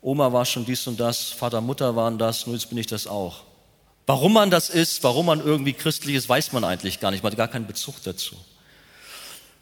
Oma 0.00 0.32
war 0.32 0.44
schon 0.44 0.64
dies 0.64 0.86
und 0.86 1.00
das, 1.00 1.30
Vater, 1.30 1.60
Mutter 1.60 1.96
waren 1.96 2.18
das, 2.18 2.46
nun 2.46 2.54
jetzt 2.54 2.68
bin 2.68 2.78
ich 2.78 2.86
das 2.86 3.06
auch. 3.06 3.44
Warum 4.06 4.32
man 4.32 4.50
das 4.50 4.70
ist, 4.70 5.02
warum 5.02 5.26
man 5.26 5.40
irgendwie 5.40 5.72
christlich 5.72 6.14
ist, 6.14 6.28
weiß 6.28 6.52
man 6.52 6.64
eigentlich 6.64 7.00
gar 7.00 7.10
nicht. 7.10 7.22
Man 7.22 7.32
hat 7.32 7.36
gar 7.36 7.48
keinen 7.48 7.66
Bezug 7.66 8.02
dazu. 8.04 8.36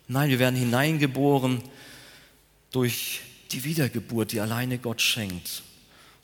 Nein, 0.06 0.30
wir 0.30 0.38
werden 0.38 0.54
hineingeboren 0.54 1.62
durch 2.70 3.20
die 3.52 3.64
Wiedergeburt, 3.64 4.32
die 4.32 4.40
alleine 4.40 4.78
Gott 4.78 5.00
schenkt 5.00 5.62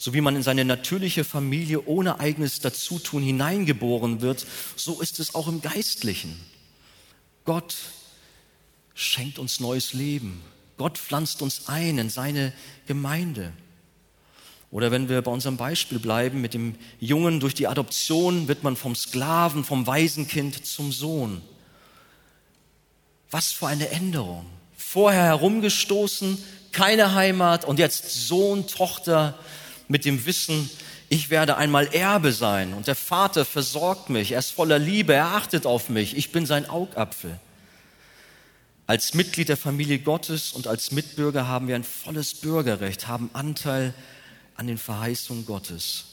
so 0.02 0.12
wie 0.14 0.20
man 0.20 0.34
in 0.34 0.42
seine 0.42 0.64
natürliche 0.64 1.22
Familie 1.22 1.86
ohne 1.86 2.18
eigenes 2.18 2.58
Dazutun 2.58 3.22
hineingeboren 3.22 4.20
wird, 4.20 4.44
so 4.74 5.00
ist 5.00 5.20
es 5.20 5.36
auch 5.36 5.46
im 5.46 5.60
Geistlichen. 5.60 6.40
Gott 7.44 7.76
schenkt 8.94 9.38
uns 9.38 9.60
neues 9.60 9.92
Leben. 9.92 10.42
Gott 10.76 10.98
pflanzt 10.98 11.40
uns 11.40 11.68
ein 11.68 11.98
in 11.98 12.10
seine 12.10 12.52
Gemeinde. 12.88 13.52
Oder 14.72 14.90
wenn 14.90 15.08
wir 15.08 15.22
bei 15.22 15.30
unserem 15.30 15.56
Beispiel 15.56 16.00
bleiben, 16.00 16.40
mit 16.40 16.54
dem 16.54 16.74
Jungen 16.98 17.38
durch 17.38 17.54
die 17.54 17.68
Adoption 17.68 18.48
wird 18.48 18.64
man 18.64 18.74
vom 18.74 18.96
Sklaven, 18.96 19.62
vom 19.62 19.86
Waisenkind 19.86 20.66
zum 20.66 20.90
Sohn. 20.90 21.42
Was 23.30 23.52
für 23.52 23.68
eine 23.68 23.90
Änderung. 23.90 24.46
Vorher 24.76 25.26
herumgestoßen, 25.26 26.42
keine 26.72 27.14
Heimat 27.14 27.64
und 27.64 27.78
jetzt 27.78 28.26
Sohn, 28.26 28.66
Tochter 28.66 29.38
mit 29.92 30.06
dem 30.06 30.24
Wissen, 30.24 30.70
ich 31.10 31.28
werde 31.28 31.58
einmal 31.58 31.86
Erbe 31.88 32.32
sein 32.32 32.72
und 32.72 32.86
der 32.86 32.94
Vater 32.94 33.44
versorgt 33.44 34.08
mich, 34.08 34.32
er 34.32 34.38
ist 34.38 34.50
voller 34.50 34.78
Liebe, 34.78 35.12
er 35.12 35.26
achtet 35.26 35.66
auf 35.66 35.90
mich, 35.90 36.16
ich 36.16 36.32
bin 36.32 36.46
sein 36.46 36.68
Augapfel. 36.68 37.38
Als 38.86 39.12
Mitglied 39.12 39.50
der 39.50 39.58
Familie 39.58 39.98
Gottes 39.98 40.52
und 40.52 40.66
als 40.66 40.92
Mitbürger 40.92 41.46
haben 41.46 41.68
wir 41.68 41.74
ein 41.74 41.84
volles 41.84 42.34
Bürgerrecht, 42.34 43.06
haben 43.06 43.28
Anteil 43.34 43.92
an 44.56 44.66
den 44.66 44.78
Verheißungen 44.78 45.44
Gottes. 45.44 46.04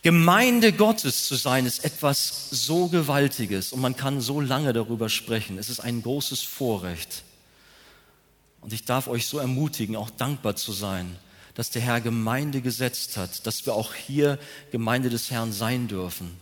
Gemeinde 0.00 0.72
Gottes 0.72 1.26
zu 1.26 1.34
sein 1.34 1.66
ist 1.66 1.84
etwas 1.84 2.48
so 2.50 2.88
Gewaltiges 2.88 3.72
und 3.72 3.80
man 3.80 3.96
kann 3.96 4.22
so 4.22 4.40
lange 4.40 4.72
darüber 4.72 5.10
sprechen. 5.10 5.58
Es 5.58 5.68
ist 5.68 5.80
ein 5.80 6.02
großes 6.02 6.40
Vorrecht. 6.40 7.22
Und 8.62 8.72
ich 8.72 8.86
darf 8.86 9.08
euch 9.08 9.26
so 9.26 9.38
ermutigen, 9.38 9.94
auch 9.94 10.08
dankbar 10.08 10.56
zu 10.56 10.72
sein 10.72 11.18
dass 11.54 11.70
der 11.70 11.82
Herr 11.82 12.00
Gemeinde 12.00 12.60
gesetzt 12.60 13.16
hat, 13.16 13.46
dass 13.46 13.66
wir 13.66 13.74
auch 13.74 13.94
hier 13.94 14.38
Gemeinde 14.72 15.10
des 15.10 15.30
Herrn 15.30 15.52
sein 15.52 15.88
dürfen. 15.88 16.36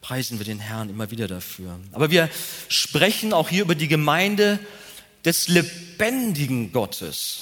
Preisen 0.00 0.38
wir 0.38 0.46
den 0.46 0.60
Herrn 0.60 0.88
immer 0.88 1.10
wieder 1.10 1.28
dafür. 1.28 1.78
Aber 1.92 2.10
wir 2.10 2.30
sprechen 2.68 3.32
auch 3.32 3.48
hier 3.48 3.62
über 3.62 3.74
die 3.74 3.88
Gemeinde 3.88 4.58
des 5.24 5.48
lebendigen 5.48 6.72
Gottes. 6.72 7.40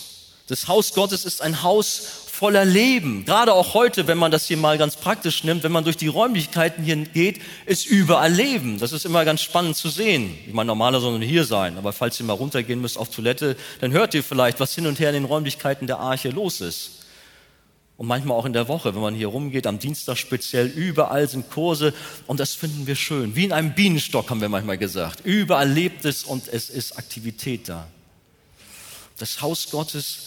Das 0.48 0.68
Haus 0.68 0.94
Gottes 0.94 1.24
ist 1.24 1.42
ein 1.42 1.62
Haus 1.62 2.26
voller 2.36 2.64
Leben. 2.64 3.24
Gerade 3.24 3.54
auch 3.54 3.74
heute, 3.74 4.06
wenn 4.06 4.18
man 4.18 4.30
das 4.30 4.46
hier 4.46 4.56
mal 4.56 4.78
ganz 4.78 4.96
praktisch 4.96 5.42
nimmt, 5.42 5.62
wenn 5.62 5.72
man 5.72 5.84
durch 5.84 5.96
die 5.96 6.06
Räumlichkeiten 6.06 6.84
hier 6.84 6.96
geht, 6.96 7.40
ist 7.64 7.86
überall 7.86 8.32
Leben. 8.32 8.78
Das 8.78 8.92
ist 8.92 9.04
immer 9.06 9.24
ganz 9.24 9.42
spannend 9.42 9.76
zu 9.76 9.88
sehen. 9.88 10.36
Ich 10.46 10.52
meine, 10.52 10.68
normaler 10.68 11.00
soll 11.00 11.18
nur 11.18 11.26
hier 11.26 11.44
sein, 11.44 11.78
aber 11.78 11.92
falls 11.92 12.20
ihr 12.20 12.26
mal 12.26 12.34
runtergehen 12.34 12.80
müsst 12.80 12.98
auf 12.98 13.08
Toilette, 13.08 13.56
dann 13.80 13.92
hört 13.92 14.14
ihr 14.14 14.22
vielleicht, 14.22 14.60
was 14.60 14.74
hin 14.74 14.86
und 14.86 15.00
her 15.00 15.08
in 15.08 15.14
den 15.14 15.24
Räumlichkeiten 15.24 15.86
der 15.86 15.98
Arche 15.98 16.28
los 16.28 16.60
ist. 16.60 16.95
Und 17.96 18.06
manchmal 18.06 18.36
auch 18.36 18.44
in 18.44 18.52
der 18.52 18.68
Woche, 18.68 18.94
wenn 18.94 19.00
man 19.00 19.14
hier 19.14 19.28
rumgeht, 19.28 19.66
am 19.66 19.78
Dienstag 19.78 20.18
speziell, 20.18 20.66
überall 20.66 21.28
sind 21.28 21.50
Kurse 21.50 21.94
und 22.26 22.40
das 22.40 22.52
finden 22.54 22.86
wir 22.86 22.94
schön. 22.94 23.36
Wie 23.36 23.44
in 23.44 23.52
einem 23.52 23.74
Bienenstock 23.74 24.28
haben 24.28 24.42
wir 24.42 24.50
manchmal 24.50 24.76
gesagt. 24.76 25.24
Überall 25.24 25.70
lebt 25.70 26.04
es 26.04 26.22
und 26.22 26.46
es 26.48 26.68
ist 26.68 26.98
Aktivität 26.98 27.70
da. 27.70 27.88
Das 29.18 29.40
Haus 29.40 29.70
Gottes 29.70 30.18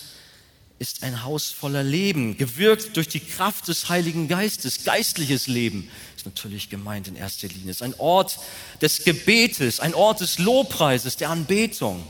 ist 0.79 1.03
ein 1.03 1.23
Haus 1.23 1.51
voller 1.51 1.83
Leben, 1.83 2.37
gewirkt 2.37 2.97
durch 2.97 3.07
die 3.07 3.19
Kraft 3.19 3.67
des 3.67 3.89
Heiligen 3.89 4.27
Geistes. 4.27 4.83
Geistliches 4.83 5.45
Leben 5.45 5.91
ist 6.15 6.25
natürlich 6.25 6.69
gemeint 6.69 7.07
in 7.07 7.15
erster 7.15 7.49
Linie. 7.49 7.69
Es 7.69 7.77
ist 7.77 7.83
ein 7.83 7.93
Ort 7.99 8.39
des 8.81 9.03
Gebetes, 9.03 9.79
ein 9.79 9.93
Ort 9.93 10.21
des 10.21 10.39
Lobpreises, 10.39 11.17
der 11.17 11.29
Anbetung. 11.29 12.03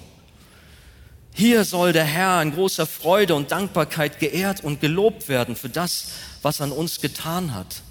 Hier 1.33 1.63
soll 1.63 1.93
der 1.93 2.05
Herr 2.05 2.41
in 2.41 2.53
großer 2.53 2.85
Freude 2.85 3.35
und 3.35 3.51
Dankbarkeit 3.51 4.19
geehrt 4.19 4.63
und 4.63 4.81
gelobt 4.81 5.29
werden 5.29 5.55
für 5.55 5.69
das, 5.69 6.07
was 6.41 6.61
an 6.61 6.71
uns 6.71 6.99
getan 6.99 7.53
hat. 7.53 7.81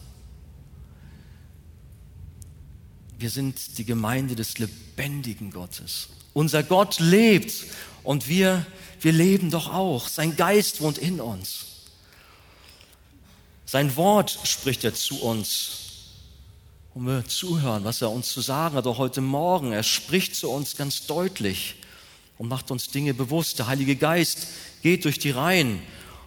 Wir 3.19 3.31
sind 3.31 3.79
die 3.79 3.85
Gemeinde 3.85 4.37
des 4.37 4.59
lebendigen 4.59 5.51
Gottes. 5.51 6.09
Unser 6.35 6.63
Gott 6.63 7.01
lebt 7.01 7.53
und 8.05 8.29
wir 8.29 8.65
wir 9.01 9.13
leben 9.13 9.51
doch 9.51 9.73
auch. 9.73 10.09
Sein 10.09 10.37
Geist 10.37 10.81
wohnt 10.81 10.99
in 10.99 11.21
uns. 11.21 11.67
Sein 13.65 13.97
Wort 13.97 14.39
spricht 14.45 14.85
er 14.85 14.95
zu 14.95 15.23
uns. 15.23 15.85
Und 16.95 17.07
wir 17.07 17.25
zuhören, 17.27 17.85
was 17.85 18.03
er 18.03 18.11
uns 18.11 18.31
zu 18.31 18.41
sagen 18.41 18.75
hat, 18.75 18.87
auch 18.87 18.99
heute 18.99 19.21
Morgen. 19.21 19.73
Er 19.73 19.83
spricht 19.83 20.35
zu 20.35 20.51
uns 20.51 20.77
ganz 20.77 21.07
deutlich 21.07 21.77
und 22.39 22.49
macht 22.49 22.71
uns 22.71 22.89
Dinge 22.89 23.15
bewusst. 23.15 23.59
Der 23.59 23.67
Heilige 23.67 23.97
Geist 23.97 24.49
geht 24.83 25.05
durch 25.05 25.19
die 25.19 25.31
Reihen 25.31 25.81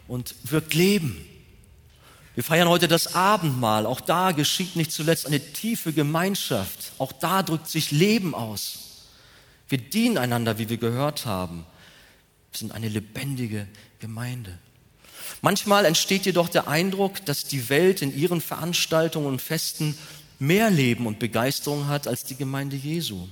und 0.07 0.35
wirkt 0.43 0.73
Leben. 0.73 1.25
Wir 2.35 2.43
feiern 2.43 2.69
heute 2.69 2.87
das 2.87 3.15
Abendmahl. 3.15 3.85
Auch 3.85 4.01
da 4.01 4.31
geschieht 4.31 4.75
nicht 4.75 4.91
zuletzt 4.91 5.25
eine 5.25 5.39
tiefe 5.39 5.91
Gemeinschaft. 5.93 6.93
Auch 6.97 7.11
da 7.11 7.43
drückt 7.43 7.67
sich 7.67 7.91
Leben 7.91 8.33
aus. 8.35 9.07
Wir 9.67 9.77
dienen 9.77 10.17
einander, 10.17 10.57
wie 10.57 10.69
wir 10.69 10.77
gehört 10.77 11.25
haben. 11.25 11.65
Wir 12.51 12.59
sind 12.59 12.73
eine 12.73 12.89
lebendige 12.89 13.67
Gemeinde. 13.99 14.57
Manchmal 15.41 15.85
entsteht 15.85 16.25
jedoch 16.25 16.49
der 16.49 16.67
Eindruck, 16.67 17.25
dass 17.25 17.45
die 17.45 17.69
Welt 17.69 18.01
in 18.01 18.15
ihren 18.15 18.41
Veranstaltungen 18.41 19.27
und 19.27 19.41
Festen 19.41 19.97
mehr 20.39 20.69
Leben 20.69 21.05
und 21.07 21.19
Begeisterung 21.19 21.87
hat 21.87 22.07
als 22.07 22.23
die 22.23 22.35
Gemeinde 22.35 22.75
Jesu. 22.75 23.27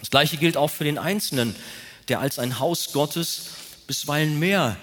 Das 0.00 0.10
Gleiche 0.10 0.36
gilt 0.36 0.56
auch 0.56 0.70
für 0.70 0.84
den 0.84 0.98
Einzelnen, 0.98 1.54
der 2.08 2.20
als 2.20 2.38
ein 2.38 2.58
Haus 2.58 2.92
Gottes 2.92 3.46
bisweilen 3.86 4.38
mehr 4.38 4.76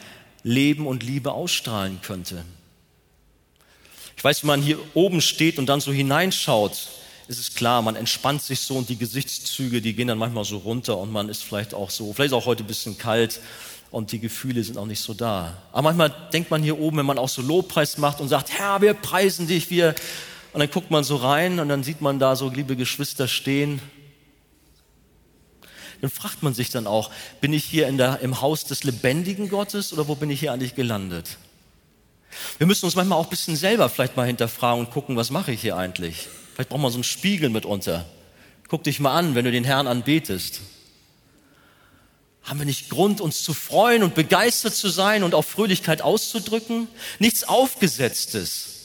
Leben 0.44 0.88
und 0.88 1.04
Liebe 1.04 1.32
ausstrahlen 1.32 2.00
könnte. 2.02 2.44
Ich 4.18 4.24
weiß, 4.24 4.44
wenn 4.44 4.48
man 4.48 4.62
hier 4.62 4.80
oben 4.94 5.22
steht 5.22 5.60
und 5.60 5.68
dann 5.68 5.82
so 5.82 5.92
hineinschaut, 5.92 6.90
ist 7.28 7.40
es 7.40 7.56
klar, 7.56 7.82
man 7.82 7.96
entspannt 7.96 8.42
sich 8.42 8.60
so 8.60 8.76
und 8.76 8.90
die 8.90 8.98
Gesichtszüge, 8.98 9.82
die 9.82 9.94
gehen 9.94 10.08
dann 10.08 10.18
manchmal 10.18 10.46
so 10.46 10.58
runter 10.58 10.98
und 10.98 11.12
man 11.12 11.30
ist 11.30 11.44
vielleicht 11.44 11.74
auch 11.74 11.90
so, 11.90 12.14
vielleicht 12.14 12.32
ist 12.32 12.34
auch 12.34 12.46
heute 12.46 12.64
ein 12.64 12.68
bisschen 12.68 12.98
kalt 12.98 13.42
und 13.92 14.12
die 14.12 14.20
Gefühle 14.20 14.64
sind 14.64 14.78
auch 14.78 14.86
nicht 14.86 15.02
so 15.02 15.14
da. 15.14 15.58
Aber 15.72 15.84
manchmal 15.84 16.14
denkt 16.32 16.52
man 16.52 16.62
hier 16.62 16.80
oben, 16.80 16.98
wenn 16.98 17.06
man 17.06 17.18
auch 17.18 17.30
so 17.30 17.42
Lobpreis 17.42 17.98
macht 17.98 18.22
und 18.22 18.28
sagt, 18.28 18.52
Herr, 18.52 18.82
wir 18.82 18.94
preisen 18.94 19.48
dich, 19.48 19.70
wir, 19.70 19.96
und 20.54 20.60
dann 20.60 20.70
guckt 20.70 20.92
man 20.92 21.04
so 21.04 21.16
rein 21.16 21.60
und 21.60 21.70
dann 21.70 21.84
sieht 21.84 22.02
man 22.02 22.20
da 22.20 22.36
so 22.36 22.50
liebe 22.50 22.76
Geschwister 22.76 23.28
stehen. 23.28 23.82
Dann 26.02 26.10
fragt 26.10 26.44
man 26.44 26.54
sich 26.54 26.70
dann 26.70 26.88
auch, 26.88 27.12
bin 27.42 27.54
ich 27.54 27.64
hier 27.64 27.88
in 27.88 27.98
der, 27.98 28.20
im 28.22 28.42
Haus 28.42 28.66
des 28.66 28.84
lebendigen 28.84 29.50
Gottes 29.50 29.94
oder 29.94 30.08
wo 30.08 30.16
bin 30.16 30.30
ich 30.30 30.40
hier 30.40 30.54
eigentlich 30.54 30.76
gelandet? 30.76 31.38
Wir 32.58 32.68
müssen 32.68 32.86
uns 32.86 32.96
manchmal 32.96 33.20
auch 33.20 33.26
ein 33.26 33.30
bisschen 33.30 33.56
selber 33.56 33.90
vielleicht 33.90 34.18
mal 34.18 34.28
hinterfragen 34.28 34.86
und 34.86 34.92
gucken, 34.92 35.16
was 35.16 35.32
mache 35.32 35.52
ich 35.52 35.62
hier 35.62 35.78
eigentlich? 35.78 36.28
Vielleicht 36.54 36.70
braucht 36.70 36.82
man 36.82 36.92
so 36.92 36.98
einen 36.98 37.04
Spiegel 37.04 37.50
mitunter. 37.50 38.06
Guck 38.68 38.84
dich 38.84 39.00
mal 39.00 39.16
an, 39.16 39.36
wenn 39.36 39.46
du 39.46 39.52
den 39.52 39.64
Herrn 39.64 39.88
anbetest. 39.88 40.62
Haben 42.44 42.60
wir 42.60 42.66
nicht 42.66 42.90
Grund, 42.90 43.22
uns 43.22 43.44
zu 43.44 43.54
freuen 43.54 44.04
und 44.04 44.16
begeistert 44.16 44.76
zu 44.76 44.90
sein 44.90 45.24
und 45.24 45.34
auch 45.34 45.44
Fröhlichkeit 45.44 46.02
auszudrücken? 46.02 46.88
Nichts 47.20 47.44
Aufgesetztes. 47.44 48.76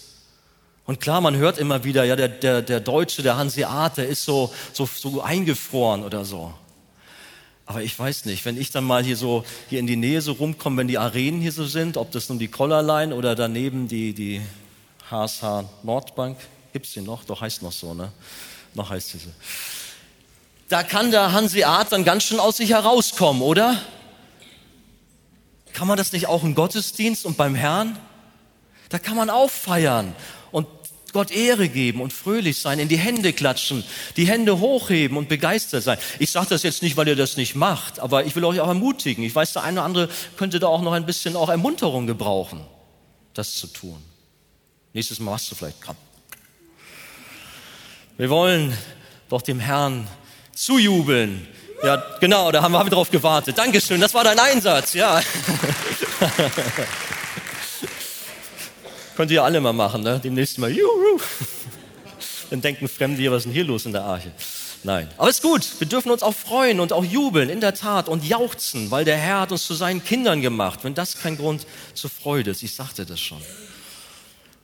Und 0.86 1.00
klar, 1.00 1.20
man 1.20 1.36
hört 1.36 1.58
immer 1.58 1.84
wieder, 1.84 2.04
ja, 2.04 2.16
der, 2.16 2.28
der, 2.28 2.62
der 2.62 2.80
Deutsche, 2.80 3.22
der 3.22 3.36
Hanseat, 3.36 3.98
der 3.98 4.08
ist 4.08 4.24
so, 4.24 4.52
so, 4.72 4.86
so 4.86 5.20
eingefroren 5.20 6.02
oder 6.02 6.24
so. 6.24 6.52
Aber 7.70 7.84
ich 7.84 7.96
weiß 7.96 8.24
nicht, 8.24 8.44
wenn 8.44 8.60
ich 8.60 8.72
dann 8.72 8.82
mal 8.82 9.04
hier 9.04 9.16
so 9.16 9.44
hier 9.68 9.78
in 9.78 9.86
die 9.86 9.94
Nähe 9.94 10.20
so 10.22 10.32
rumkomme, 10.32 10.78
wenn 10.78 10.88
die 10.88 10.98
Arenen 10.98 11.40
hier 11.40 11.52
so 11.52 11.64
sind, 11.64 11.96
ob 11.96 12.10
das 12.10 12.28
nun 12.28 12.40
die 12.40 12.48
Kollerlein 12.48 13.12
oder 13.12 13.36
daneben 13.36 13.86
die, 13.86 14.12
die 14.12 14.40
HSH 15.08 15.66
Nordbank, 15.84 16.36
Gibt 16.72 16.86
es 16.86 16.92
die 16.92 17.00
noch? 17.00 17.22
Doch, 17.22 17.40
heißt 17.40 17.62
noch 17.62 17.70
so, 17.70 17.94
ne? 17.94 18.10
Noch 18.74 18.90
heißt 18.90 19.10
sie 19.10 19.18
so. 19.18 19.30
Da 20.68 20.82
kann 20.82 21.12
der 21.12 21.30
Hanseat 21.30 21.92
dann 21.92 22.04
ganz 22.04 22.24
schön 22.24 22.40
aus 22.40 22.56
sich 22.56 22.70
herauskommen, 22.70 23.40
oder? 23.40 23.80
Kann 25.72 25.86
man 25.86 25.96
das 25.96 26.10
nicht 26.10 26.26
auch 26.26 26.42
im 26.42 26.56
Gottesdienst 26.56 27.24
und 27.24 27.36
beim 27.36 27.54
Herrn? 27.54 27.96
Da 28.88 28.98
kann 28.98 29.16
man 29.16 29.30
auch 29.30 29.48
feiern 29.48 30.16
und 30.50 30.66
Gott 31.12 31.30
Ehre 31.30 31.68
geben 31.68 32.00
und 32.00 32.12
fröhlich 32.12 32.60
sein, 32.60 32.78
in 32.78 32.88
die 32.88 32.98
Hände 32.98 33.32
klatschen, 33.32 33.84
die 34.16 34.26
Hände 34.26 34.58
hochheben 34.60 35.16
und 35.16 35.28
begeistert 35.28 35.82
sein. 35.82 35.98
Ich 36.18 36.30
sage 36.30 36.48
das 36.50 36.62
jetzt 36.62 36.82
nicht, 36.82 36.96
weil 36.96 37.08
ihr 37.08 37.16
das 37.16 37.36
nicht 37.36 37.54
macht, 37.54 38.00
aber 38.00 38.24
ich 38.24 38.36
will 38.36 38.44
euch 38.44 38.60
auch 38.60 38.68
ermutigen. 38.68 39.24
Ich 39.24 39.34
weiß, 39.34 39.52
der 39.54 39.62
eine 39.62 39.80
oder 39.80 39.84
andere 39.84 40.08
könnte 40.36 40.60
da 40.60 40.66
auch 40.68 40.82
noch 40.82 40.92
ein 40.92 41.06
bisschen 41.06 41.36
auch 41.36 41.48
Ermunterung 41.48 42.06
gebrauchen, 42.06 42.60
das 43.34 43.54
zu 43.54 43.66
tun. 43.66 44.02
Nächstes 44.92 45.20
Mal 45.20 45.32
machst 45.32 45.50
du 45.50 45.54
vielleicht, 45.54 45.80
komm. 45.80 45.96
Wir 48.16 48.28
wollen 48.28 48.76
doch 49.28 49.42
dem 49.42 49.60
Herrn 49.60 50.06
zujubeln. 50.54 51.46
Ja, 51.82 52.02
genau, 52.20 52.52
da 52.52 52.60
haben 52.62 52.72
wir 52.72 52.84
drauf 52.84 53.10
gewartet. 53.10 53.56
Dankeschön, 53.56 54.00
das 54.00 54.12
war 54.12 54.24
dein 54.24 54.38
Einsatz, 54.38 54.92
ja. 54.92 55.22
Könnt 59.20 59.32
ihr 59.32 59.34
ja 59.34 59.44
alle 59.44 59.60
mal 59.60 59.74
machen, 59.74 60.02
ne? 60.02 60.18
Demnächst 60.18 60.56
mal, 60.56 60.70
juhu. 60.70 61.20
Dann 62.48 62.62
denken 62.62 62.88
Fremde 62.88 63.20
hier, 63.20 63.30
was 63.30 63.40
ist 63.40 63.44
denn 63.44 63.52
hier 63.52 63.64
los 63.64 63.84
in 63.84 63.92
der 63.92 64.02
Arche? 64.02 64.32
Nein. 64.82 65.08
Aber 65.18 65.28
ist 65.28 65.42
gut. 65.42 65.78
Wir 65.78 65.86
dürfen 65.86 66.10
uns 66.10 66.22
auch 66.22 66.34
freuen 66.34 66.80
und 66.80 66.94
auch 66.94 67.04
jubeln, 67.04 67.50
in 67.50 67.60
der 67.60 67.74
Tat, 67.74 68.08
und 68.08 68.24
jauchzen, 68.24 68.90
weil 68.90 69.04
der 69.04 69.18
Herr 69.18 69.40
hat 69.40 69.52
uns 69.52 69.66
zu 69.66 69.74
seinen 69.74 70.02
Kindern 70.02 70.40
gemacht. 70.40 70.84
Wenn 70.84 70.94
das 70.94 71.18
kein 71.18 71.36
Grund 71.36 71.66
zur 71.92 72.08
Freude 72.08 72.52
ist, 72.52 72.62
ich 72.62 72.74
sagte 72.74 73.04
das 73.04 73.20
schon. 73.20 73.42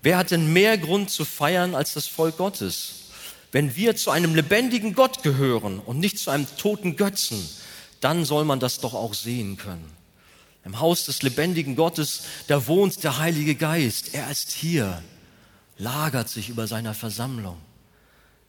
Wer 0.00 0.16
hat 0.16 0.30
denn 0.30 0.50
mehr 0.50 0.78
Grund 0.78 1.10
zu 1.10 1.26
feiern 1.26 1.74
als 1.74 1.92
das 1.92 2.06
Volk 2.06 2.38
Gottes? 2.38 3.10
Wenn 3.52 3.76
wir 3.76 3.94
zu 3.94 4.10
einem 4.10 4.34
lebendigen 4.34 4.94
Gott 4.94 5.22
gehören 5.22 5.80
und 5.80 5.98
nicht 5.98 6.18
zu 6.18 6.30
einem 6.30 6.46
toten 6.56 6.96
Götzen, 6.96 7.46
dann 8.00 8.24
soll 8.24 8.46
man 8.46 8.58
das 8.58 8.80
doch 8.80 8.94
auch 8.94 9.12
sehen 9.12 9.58
können. 9.58 9.95
Im 10.66 10.80
Haus 10.80 11.04
des 11.04 11.22
lebendigen 11.22 11.76
Gottes, 11.76 12.22
da 12.48 12.66
wohnt 12.66 13.04
der 13.04 13.18
Heilige 13.18 13.54
Geist. 13.54 14.14
Er 14.14 14.28
ist 14.28 14.50
hier, 14.50 15.00
lagert 15.78 16.28
sich 16.28 16.48
über 16.48 16.66
seiner 16.66 16.92
Versammlung. 16.92 17.56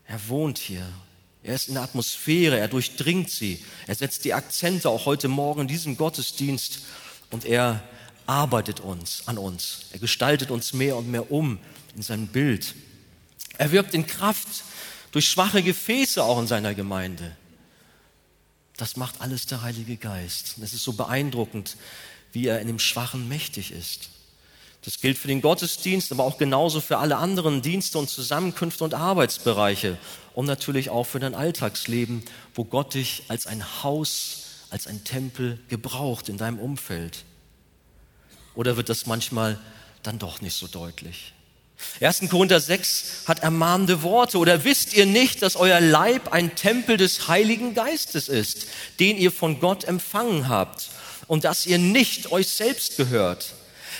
Er 0.04 0.28
wohnt 0.28 0.58
hier. 0.58 0.84
Er 1.44 1.54
ist 1.54 1.68
in 1.68 1.74
der 1.74 1.84
Atmosphäre, 1.84 2.58
er 2.58 2.66
durchdringt 2.66 3.30
sie. 3.30 3.64
Er 3.86 3.94
setzt 3.94 4.24
die 4.24 4.34
Akzente 4.34 4.88
auch 4.88 5.06
heute 5.06 5.28
Morgen 5.28 5.60
in 5.60 5.68
diesem 5.68 5.96
Gottesdienst 5.96 6.80
und 7.30 7.44
er 7.44 7.84
arbeitet 8.26 8.80
uns 8.80 9.22
an 9.26 9.38
uns. 9.38 9.86
Er 9.92 10.00
gestaltet 10.00 10.50
uns 10.50 10.72
mehr 10.72 10.96
und 10.96 11.08
mehr 11.08 11.30
um 11.30 11.60
in 11.94 12.02
sein 12.02 12.26
Bild. 12.26 12.74
Er 13.58 13.70
wirkt 13.70 13.94
in 13.94 14.08
Kraft 14.08 14.48
durch 15.12 15.28
schwache 15.28 15.62
Gefäße 15.62 16.24
auch 16.24 16.40
in 16.40 16.48
seiner 16.48 16.74
Gemeinde. 16.74 17.36
Das 18.78 18.96
macht 18.96 19.20
alles 19.20 19.44
der 19.46 19.60
Heilige 19.60 19.96
Geist. 19.96 20.54
Es 20.62 20.72
ist 20.72 20.84
so 20.84 20.94
beeindruckend, 20.94 21.76
wie 22.32 22.46
er 22.46 22.60
in 22.60 22.68
dem 22.68 22.78
Schwachen 22.78 23.28
mächtig 23.28 23.72
ist. 23.72 24.08
Das 24.82 25.00
gilt 25.00 25.18
für 25.18 25.26
den 25.26 25.42
Gottesdienst, 25.42 26.12
aber 26.12 26.22
auch 26.22 26.38
genauso 26.38 26.80
für 26.80 26.98
alle 26.98 27.16
anderen 27.16 27.60
Dienste 27.60 27.98
und 27.98 28.08
Zusammenkünfte 28.08 28.84
und 28.84 28.94
Arbeitsbereiche 28.94 29.98
und 30.32 30.46
natürlich 30.46 30.90
auch 30.90 31.04
für 31.04 31.18
dein 31.18 31.34
Alltagsleben, 31.34 32.22
wo 32.54 32.64
Gott 32.64 32.94
dich 32.94 33.24
als 33.26 33.48
ein 33.48 33.82
Haus, 33.82 34.44
als 34.70 34.86
ein 34.86 35.02
Tempel 35.02 35.58
gebraucht 35.68 36.28
in 36.28 36.38
deinem 36.38 36.60
Umfeld. 36.60 37.24
Oder 38.54 38.76
wird 38.76 38.88
das 38.88 39.06
manchmal 39.06 39.58
dann 40.04 40.20
doch 40.20 40.40
nicht 40.40 40.54
so 40.54 40.68
deutlich? 40.68 41.34
1. 42.00 42.28
Korinther 42.28 42.60
6 42.60 43.24
hat 43.26 43.40
ermahnende 43.40 44.02
Worte. 44.02 44.38
Oder 44.38 44.64
wisst 44.64 44.94
ihr 44.94 45.06
nicht, 45.06 45.42
dass 45.42 45.56
euer 45.56 45.80
Leib 45.80 46.32
ein 46.32 46.54
Tempel 46.54 46.96
des 46.96 47.28
Heiligen 47.28 47.74
Geistes 47.74 48.28
ist, 48.28 48.68
den 49.00 49.16
ihr 49.16 49.32
von 49.32 49.60
Gott 49.60 49.84
empfangen 49.84 50.48
habt 50.48 50.90
und 51.26 51.44
dass 51.44 51.66
ihr 51.66 51.78
nicht 51.78 52.30
euch 52.32 52.48
selbst 52.48 52.96
gehört? 52.96 53.54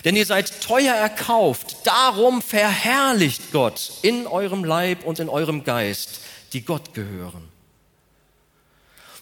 Denn 0.04 0.14
ihr 0.14 0.26
seid 0.26 0.60
teuer 0.60 0.94
erkauft. 0.94 1.78
Darum 1.84 2.40
verherrlicht 2.40 3.50
Gott 3.52 3.92
in 4.02 4.26
eurem 4.26 4.64
Leib 4.64 5.04
und 5.04 5.18
in 5.18 5.28
eurem 5.28 5.64
Geist, 5.64 6.20
die 6.52 6.64
Gott 6.64 6.94
gehören. 6.94 7.48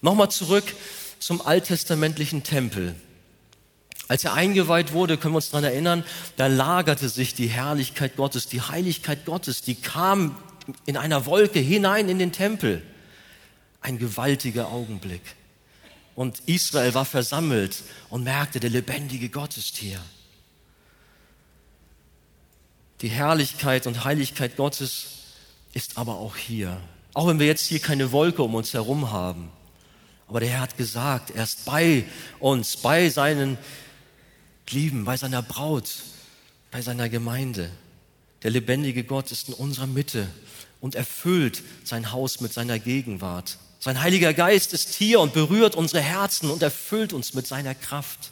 Nochmal 0.03 0.31
zurück 0.31 0.65
zum 1.19 1.41
alttestamentlichen 1.41 2.43
Tempel. 2.43 2.95
Als 4.09 4.25
er 4.25 4.35
eingeweiht 4.35 4.93
wurde, 4.93 5.17
können 5.17 5.35
wir 5.35 5.39
uns 5.39 5.51
daran 5.51 5.65
erinnern, 5.65 6.05
da 6.37 6.47
lagerte 6.47 7.09
sich 7.09 7.35
die 7.35 7.49
Herrlichkeit 7.49 8.17
Gottes, 8.17 8.47
die 8.47 8.61
Heiligkeit 8.61 9.25
Gottes, 9.25 9.63
die 9.63 9.75
kam 9.75 10.37
in 10.85 10.97
einer 10.97 11.27
Wolke 11.27 11.59
hinein 11.59 12.09
in 12.09 12.19
den 12.19 12.33
Tempel. 12.33 12.83
Ein 13.81 13.99
gewaltiger 13.99 14.69
Augenblick. 14.69 15.23
Und 16.15 16.41
Israel 16.47 16.95
war 16.95 17.05
versammelt 17.05 17.83
und 18.09 18.25
merkte, 18.25 18.59
der 18.59 18.71
lebendige 18.71 19.29
Gott 19.29 19.57
ist 19.57 19.77
hier. 19.77 20.01
Die 23.03 23.09
Herrlichkeit 23.09 23.87
und 23.87 24.05
Heiligkeit 24.05 24.57
Gottes 24.57 25.07
ist 25.75 25.99
aber 25.99 26.15
auch 26.15 26.37
hier. 26.37 26.81
Auch 27.13 27.27
wenn 27.27 27.39
wir 27.39 27.47
jetzt 27.47 27.67
hier 27.67 27.81
keine 27.81 28.13
Wolke 28.13 28.43
um 28.43 28.55
uns 28.55 28.73
herum 28.73 29.11
haben. 29.11 29.51
Aber 30.29 30.41
der 30.41 30.49
Herr 30.49 30.61
hat 30.63 30.77
gesagt, 30.77 31.31
er 31.31 31.45
ist 31.45 31.67
bei 31.67 32.05
uns, 32.41 32.77
bei 32.79 33.11
seinen 33.11 33.59
lieben, 34.73 35.05
bei 35.05 35.17
seiner 35.17 35.43
Braut, 35.43 35.91
bei 36.71 36.83
seiner 36.83 37.09
Gemeinde. 37.09 37.71
Der 38.43 38.51
lebendige 38.51 39.05
Gott 39.05 39.33
ist 39.33 39.49
in 39.49 39.55
unserer 39.55 39.87
Mitte 39.87 40.29
und 40.81 40.95
erfüllt 40.95 41.63
sein 41.85 42.13
Haus 42.13 42.41
mit 42.41 42.53
seiner 42.53 42.79
Gegenwart. 42.79 43.59
Sein 43.79 44.01
Heiliger 44.03 44.35
Geist 44.35 44.73
ist 44.73 44.95
hier 44.95 45.21
und 45.21 45.33
berührt 45.33 45.75
unsere 45.75 46.03
Herzen 46.03 46.51
und 46.51 46.63
erfüllt 46.63 47.13
uns 47.13 47.35
mit 47.35 47.47
seiner 47.47 47.75
Kraft. 47.75 48.31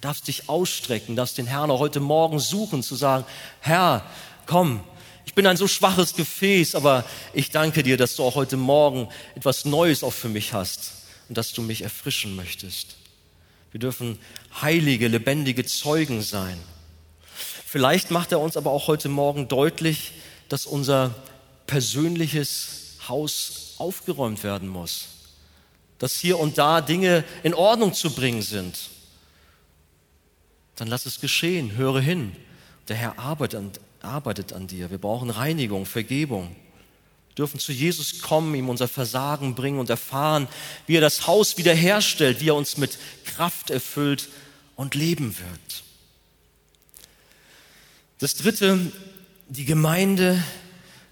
Darfst 0.00 0.28
dich 0.28 0.48
ausstrecken, 0.48 1.16
darfst 1.16 1.38
den 1.38 1.46
Herrn 1.46 1.70
auch 1.70 1.80
heute 1.80 2.00
Morgen 2.00 2.38
suchen, 2.38 2.82
zu 2.82 2.96
sagen, 2.96 3.24
Herr, 3.60 4.04
komm, 4.46 4.80
ich 5.24 5.34
bin 5.34 5.46
ein 5.46 5.56
so 5.56 5.68
schwaches 5.68 6.14
Gefäß, 6.14 6.74
aber 6.74 7.04
ich 7.32 7.50
danke 7.50 7.82
dir, 7.82 7.96
dass 7.96 8.16
du 8.16 8.24
auch 8.24 8.34
heute 8.34 8.56
Morgen 8.56 9.08
etwas 9.34 9.64
Neues 9.64 10.02
auch 10.02 10.12
für 10.12 10.28
mich 10.28 10.52
hast 10.52 10.92
und 11.28 11.38
dass 11.38 11.52
du 11.52 11.62
mich 11.62 11.82
erfrischen 11.82 12.36
möchtest. 12.36 12.96
Wir 13.72 13.80
dürfen 13.80 14.18
heilige, 14.60 15.08
lebendige 15.08 15.64
Zeugen 15.64 16.22
sein. 16.22 16.58
Vielleicht 17.24 18.10
macht 18.10 18.32
er 18.32 18.40
uns 18.40 18.56
aber 18.58 18.70
auch 18.70 18.86
heute 18.86 19.08
Morgen 19.08 19.48
deutlich, 19.48 20.12
dass 20.50 20.66
unser 20.66 21.14
persönliches 21.66 22.98
Haus 23.08 23.74
aufgeräumt 23.78 24.44
werden 24.44 24.68
muss. 24.68 25.08
Dass 25.98 26.18
hier 26.18 26.38
und 26.38 26.58
da 26.58 26.82
Dinge 26.82 27.24
in 27.42 27.54
Ordnung 27.54 27.94
zu 27.94 28.14
bringen 28.14 28.42
sind. 28.42 28.90
Dann 30.76 30.88
lass 30.88 31.06
es 31.06 31.20
geschehen, 31.20 31.76
höre 31.76 32.00
hin. 32.00 32.36
Der 32.88 32.96
Herr 32.96 33.18
arbeitet 33.18 33.58
an, 33.58 33.72
arbeitet 34.02 34.52
an 34.52 34.66
dir. 34.66 34.90
Wir 34.90 34.98
brauchen 34.98 35.30
Reinigung, 35.30 35.86
Vergebung. 35.86 36.54
Wir 37.32 37.44
dürfen 37.44 37.58
zu 37.58 37.72
Jesus 37.72 38.20
kommen, 38.20 38.54
ihm 38.54 38.68
unser 38.68 38.88
Versagen 38.88 39.54
bringen 39.54 39.78
und 39.78 39.88
erfahren, 39.88 40.48
wie 40.86 40.98
er 40.98 41.00
das 41.00 41.26
Haus 41.26 41.56
wiederherstellt, 41.56 42.42
wie 42.42 42.50
er 42.50 42.54
uns 42.54 42.76
mit 42.76 42.98
Kraft 43.24 43.70
erfüllt 43.70 44.28
und 44.76 44.94
leben 44.94 45.34
wird. 45.38 45.82
Das 48.18 48.34
dritte, 48.34 48.92
die 49.48 49.64
Gemeinde 49.64 50.44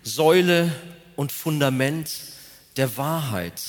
Säule 0.02 0.70
und 1.16 1.32
Fundament 1.32 2.10
der 2.76 2.98
Wahrheit. 2.98 3.62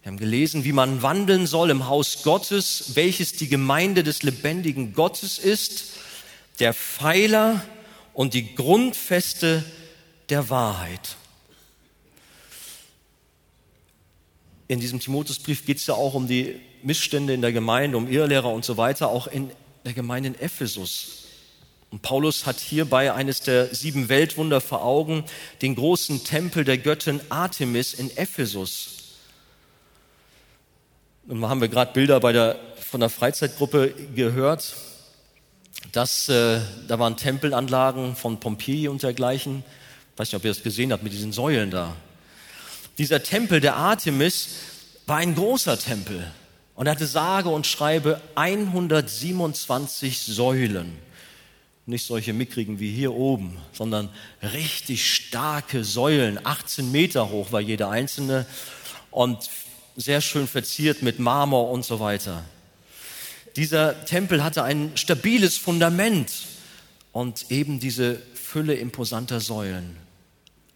Wir 0.00 0.12
haben 0.12 0.18
gelesen, 0.18 0.64
wie 0.64 0.72
man 0.72 1.02
wandeln 1.02 1.46
soll 1.46 1.68
im 1.68 1.88
Haus 1.88 2.22
Gottes, 2.22 2.92
welches 2.94 3.32
die 3.34 3.48
Gemeinde 3.48 4.02
des 4.02 4.22
lebendigen 4.22 4.94
Gottes 4.94 5.38
ist, 5.38 5.92
der 6.58 6.72
Pfeiler 6.72 7.62
und 8.14 8.32
die 8.32 8.54
Grundfeste 8.54 9.62
der 9.62 9.85
Wahrheit. 10.48 11.16
In 14.68 14.80
diesem 14.80 14.98
Timotheusbrief 14.98 15.64
geht 15.64 15.78
es 15.78 15.86
ja 15.86 15.94
auch 15.94 16.14
um 16.14 16.26
die 16.26 16.60
Missstände 16.82 17.32
in 17.32 17.40
der 17.40 17.52
Gemeinde, 17.52 17.96
um 17.96 18.10
Irrlehrer 18.10 18.50
und 18.50 18.64
so 18.64 18.76
weiter, 18.76 19.08
auch 19.08 19.26
in 19.26 19.50
der 19.84 19.92
Gemeinde 19.92 20.28
in 20.28 20.34
Ephesus. 20.38 21.24
Und 21.90 22.02
Paulus 22.02 22.46
hat 22.46 22.58
hierbei 22.58 23.12
eines 23.12 23.40
der 23.40 23.74
sieben 23.74 24.08
Weltwunder 24.08 24.60
vor 24.60 24.84
Augen, 24.84 25.24
den 25.62 25.76
großen 25.76 26.24
Tempel 26.24 26.64
der 26.64 26.78
Göttin 26.78 27.20
Artemis 27.28 27.94
in 27.94 28.14
Ephesus. 28.16 28.96
Und 31.28 31.40
da 31.40 31.48
haben 31.48 31.60
wir 31.60 31.68
gerade 31.68 31.92
Bilder 31.92 32.20
bei 32.20 32.32
der, 32.32 32.58
von 32.80 33.00
der 33.00 33.08
Freizeitgruppe 33.08 33.94
gehört, 34.14 34.76
dass 35.92 36.28
äh, 36.28 36.60
da 36.88 36.98
waren 36.98 37.16
Tempelanlagen 37.16 38.16
von 38.16 38.40
Pompeji 38.40 38.88
und 38.88 39.02
dergleichen. 39.02 39.64
Weiß 40.16 40.28
nicht, 40.28 40.36
ob 40.36 40.44
ihr 40.44 40.50
das 40.50 40.62
gesehen 40.62 40.92
habt 40.92 41.02
mit 41.02 41.12
diesen 41.12 41.32
Säulen 41.32 41.70
da. 41.70 41.94
Dieser 42.98 43.22
Tempel 43.22 43.60
der 43.60 43.76
Artemis 43.76 44.48
war 45.06 45.18
ein 45.18 45.34
großer 45.34 45.78
Tempel 45.78 46.26
und 46.74 46.88
hatte 46.88 47.06
sage 47.06 47.50
und 47.50 47.66
schreibe 47.66 48.20
127 48.34 50.20
Säulen. 50.20 50.96
Nicht 51.84 52.06
solche 52.06 52.32
mickrigen 52.32 52.80
wie 52.80 52.92
hier 52.92 53.12
oben, 53.14 53.58
sondern 53.72 54.08
richtig 54.42 55.14
starke 55.14 55.84
Säulen, 55.84 56.40
18 56.44 56.90
Meter 56.90 57.30
hoch 57.30 57.52
war 57.52 57.60
jede 57.60 57.88
einzelne 57.88 58.46
und 59.10 59.50
sehr 59.96 60.20
schön 60.20 60.48
verziert 60.48 61.02
mit 61.02 61.18
Marmor 61.18 61.70
und 61.70 61.84
so 61.84 62.00
weiter. 62.00 62.44
Dieser 63.56 64.04
Tempel 64.04 64.42
hatte 64.42 64.64
ein 64.64 64.92
stabiles 64.96 65.56
Fundament 65.56 66.32
und 67.12 67.50
eben 67.50 67.80
diese 67.80 68.20
Fülle 68.34 68.74
imposanter 68.74 69.40
Säulen. 69.40 70.05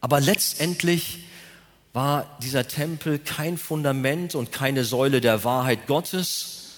Aber 0.01 0.21
letztendlich 0.21 1.25
war 1.93 2.39
dieser 2.43 2.69
Tempel 2.69 3.19
kein 3.19 3.59
Fundament 3.59 4.35
und 4.35 4.53
keine 4.53 4.85
Säule 4.85 5.21
der 5.21 5.45
Wahrheit 5.45 5.87
Gottes, 5.87 6.69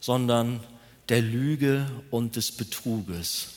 sondern 0.00 0.60
der 1.08 1.20
Lüge 1.20 1.90
und 2.10 2.36
des 2.36 2.52
Betruges. 2.52 3.48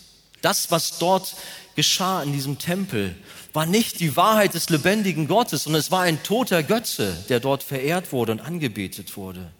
Das, 0.41 0.71
was 0.71 0.97
dort 0.97 1.35
geschah 1.75 2.21
in 2.21 2.33
diesem 2.33 2.57
Tempel, 2.57 3.15
war 3.53 3.65
nicht 3.65 3.99
die 3.99 4.17
Wahrheit 4.17 4.55
des 4.55 4.69
lebendigen 4.69 5.27
Gottes, 5.27 5.63
sondern 5.63 5.79
es 5.79 5.91
war 5.91 6.01
ein 6.01 6.21
toter 6.23 6.63
Götze, 6.63 7.15
der 7.29 7.39
dort 7.39 7.63
verehrt 7.63 8.11
wurde 8.11 8.33
und 8.33 8.41
angebetet 8.41 9.15
wurde. 9.15 9.51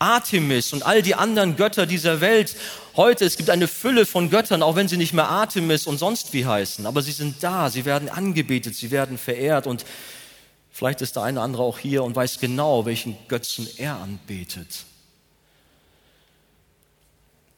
Artemis 0.00 0.72
und 0.72 0.84
all 0.84 1.02
die 1.02 1.14
anderen 1.14 1.54
Götter 1.54 1.86
dieser 1.86 2.20
Welt. 2.20 2.56
Heute, 2.96 3.24
es 3.24 3.36
gibt 3.36 3.50
eine 3.50 3.68
Fülle 3.68 4.06
von 4.06 4.30
Göttern, 4.30 4.64
auch 4.64 4.74
wenn 4.74 4.88
sie 4.88 4.96
nicht 4.96 5.12
mehr 5.12 5.28
Artemis 5.28 5.86
und 5.86 5.98
sonst 5.98 6.32
wie 6.32 6.44
heißen, 6.44 6.86
aber 6.86 7.02
sie 7.02 7.12
sind 7.12 7.42
da, 7.42 7.70
sie 7.70 7.84
werden 7.84 8.08
angebetet, 8.08 8.74
sie 8.74 8.90
werden 8.90 9.16
verehrt 9.16 9.68
und 9.68 9.84
Vielleicht 10.72 11.02
ist 11.02 11.16
der 11.16 11.24
eine 11.24 11.38
oder 11.38 11.44
andere 11.44 11.62
auch 11.62 11.78
hier 11.78 12.04
und 12.04 12.16
weiß 12.16 12.38
genau, 12.38 12.86
welchen 12.86 13.16
Götzen 13.28 13.68
er 13.76 13.96
anbetet. 13.96 14.84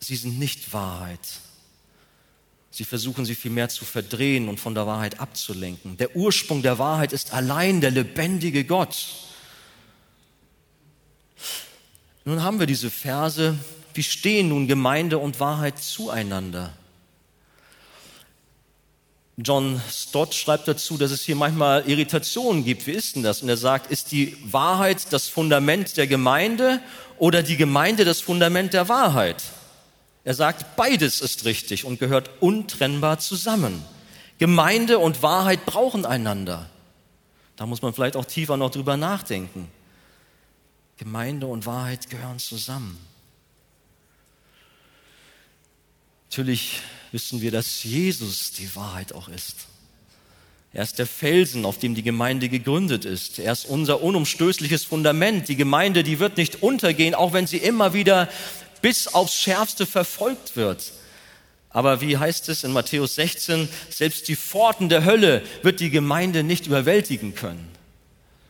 Sie 0.01 0.17
sind 0.17 0.39
nicht 0.39 0.73
Wahrheit. 0.73 1.21
Sie 2.71 2.85
versuchen 2.85 3.25
sie 3.25 3.35
vielmehr 3.35 3.69
zu 3.69 3.85
verdrehen 3.85 4.49
und 4.49 4.59
von 4.59 4.75
der 4.75 4.87
Wahrheit 4.87 5.21
abzulenken. 5.21 5.99
Der 5.99 6.17
Ursprung 6.17 6.63
der 6.63 6.79
Wahrheit 6.79 7.13
ist 7.13 7.33
allein 7.33 7.81
der 7.81 7.91
lebendige 7.91 8.65
Gott. 8.65 9.07
Nun 12.25 12.43
haben 12.43 12.61
wir 12.61 12.67
diese 12.67 12.91
Verse. 12.91 13.57
Wie 13.95 14.03
stehen 14.03 14.49
nun 14.49 14.69
Gemeinde 14.69 15.19
und 15.19 15.41
Wahrheit 15.41 15.79
zueinander? 15.79 16.73
John 19.39 19.81
Stott 19.91 20.35
schreibt 20.35 20.69
dazu, 20.69 20.99
dass 20.99 21.11
es 21.11 21.23
hier 21.23 21.37
manchmal 21.37 21.89
Irritationen 21.89 22.65
gibt. 22.65 22.87
Wie 22.87 22.93
ist 22.93 23.17
denn 23.17 23.23
das? 23.23 23.43
Und 23.43 23.49
er 23.49 23.57
sagt, 23.57 23.91
ist 23.91 24.13
die 24.13 24.37
Wahrheit 24.45 25.13
das 25.13 25.29
Fundament 25.29 25.97
der 25.97 26.07
Gemeinde 26.07 26.81
oder 27.19 27.43
die 27.43 27.57
Gemeinde 27.57 28.05
das 28.05 28.21
Fundament 28.21 28.73
der 28.73 28.89
Wahrheit? 28.89 29.43
Er 30.25 30.35
sagt, 30.35 30.77
beides 30.77 31.21
ist 31.21 31.45
richtig 31.45 31.85
und 31.85 31.99
gehört 31.99 32.31
untrennbar 32.41 33.19
zusammen. 33.19 33.85
Gemeinde 34.39 34.99
und 34.99 35.23
Wahrheit 35.23 35.67
brauchen 35.67 36.07
einander. 36.07 36.69
Da 37.57 37.67
muss 37.67 37.83
man 37.83 37.95
vielleicht 37.95 38.17
auch 38.17 38.25
tiefer 38.25 38.57
noch 38.57 38.71
drüber 38.71 38.97
nachdenken. 38.97 39.69
Gemeinde 41.03 41.49
und 41.49 41.67
Wahrheit 41.67 42.11
gehören 42.11 42.39
zusammen. 42.39 42.97
Natürlich 46.31 46.81
wissen 47.11 47.41
wir, 47.41 47.51
dass 47.51 47.83
Jesus 47.83 48.53
die 48.53 48.73
Wahrheit 48.77 49.13
auch 49.13 49.29
ist. 49.29 49.67
Er 50.73 50.85
ist 50.85 51.01
der 51.01 51.09
Felsen, 51.09 51.65
auf 51.65 51.79
dem 51.79 51.97
die 51.97 52.05
Gemeinde 52.05 52.49
gegründet 52.49 53.05
ist. 53.05 53.41
Er 53.41 53.51
ist 53.51 53.65
unser 53.65 54.01
unumstößliches 54.01 54.85
Fundament. 54.85 55.49
Die 55.49 55.57
Gemeinde, 55.57 56.05
die 56.05 56.21
wird 56.21 56.37
nicht 56.37 56.63
untergehen, 56.63 57.17
auch 57.17 57.33
wenn 57.33 57.49
sie 57.49 57.59
immer 57.59 57.95
wieder 57.95 58.29
bis 58.81 59.09
aufs 59.09 59.35
Schärfste 59.35 59.87
verfolgt 59.87 60.55
wird. 60.55 60.93
Aber 61.69 62.01
wie 62.01 62.17
heißt 62.17 62.49
es 62.49 62.63
in 62.63 62.73
Matthäus 62.73 63.17
16, 63.17 63.69
selbst 63.91 64.29
die 64.29 64.37
Pforten 64.37 64.89
der 64.89 65.05
Hölle 65.05 65.43
wird 65.63 65.81
die 65.81 65.91
Gemeinde 65.91 66.45
nicht 66.45 66.69
überwältigen 66.69 67.35
können. 67.35 67.72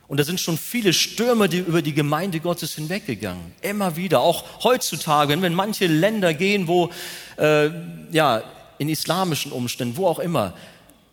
Und 0.07 0.19
da 0.19 0.23
sind 0.23 0.39
schon 0.39 0.57
viele 0.57 0.93
Stürme 0.93 1.47
die 1.47 1.59
über 1.59 1.81
die 1.81 1.93
Gemeinde 1.93 2.39
Gottes 2.39 2.75
hinweggegangen. 2.75 3.53
Immer 3.61 3.95
wieder, 3.95 4.19
auch 4.19 4.63
heutzutage, 4.63 5.29
wenn 5.29 5.41
wir 5.41 5.47
in 5.47 5.55
manche 5.55 5.87
Länder 5.87 6.33
gehen, 6.33 6.67
wo, 6.67 6.91
äh, 7.37 7.69
ja, 8.11 8.43
in 8.77 8.89
islamischen 8.89 9.51
Umständen, 9.51 9.97
wo 9.97 10.07
auch 10.07 10.19
immer, 10.19 10.53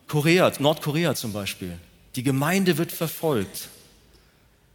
Korea, 0.09 0.53
Nordkorea 0.59 1.15
zum 1.15 1.33
Beispiel, 1.33 1.79
die 2.17 2.25
Gemeinde 2.25 2.79
wird 2.79 2.91
verfolgt. 2.91 3.69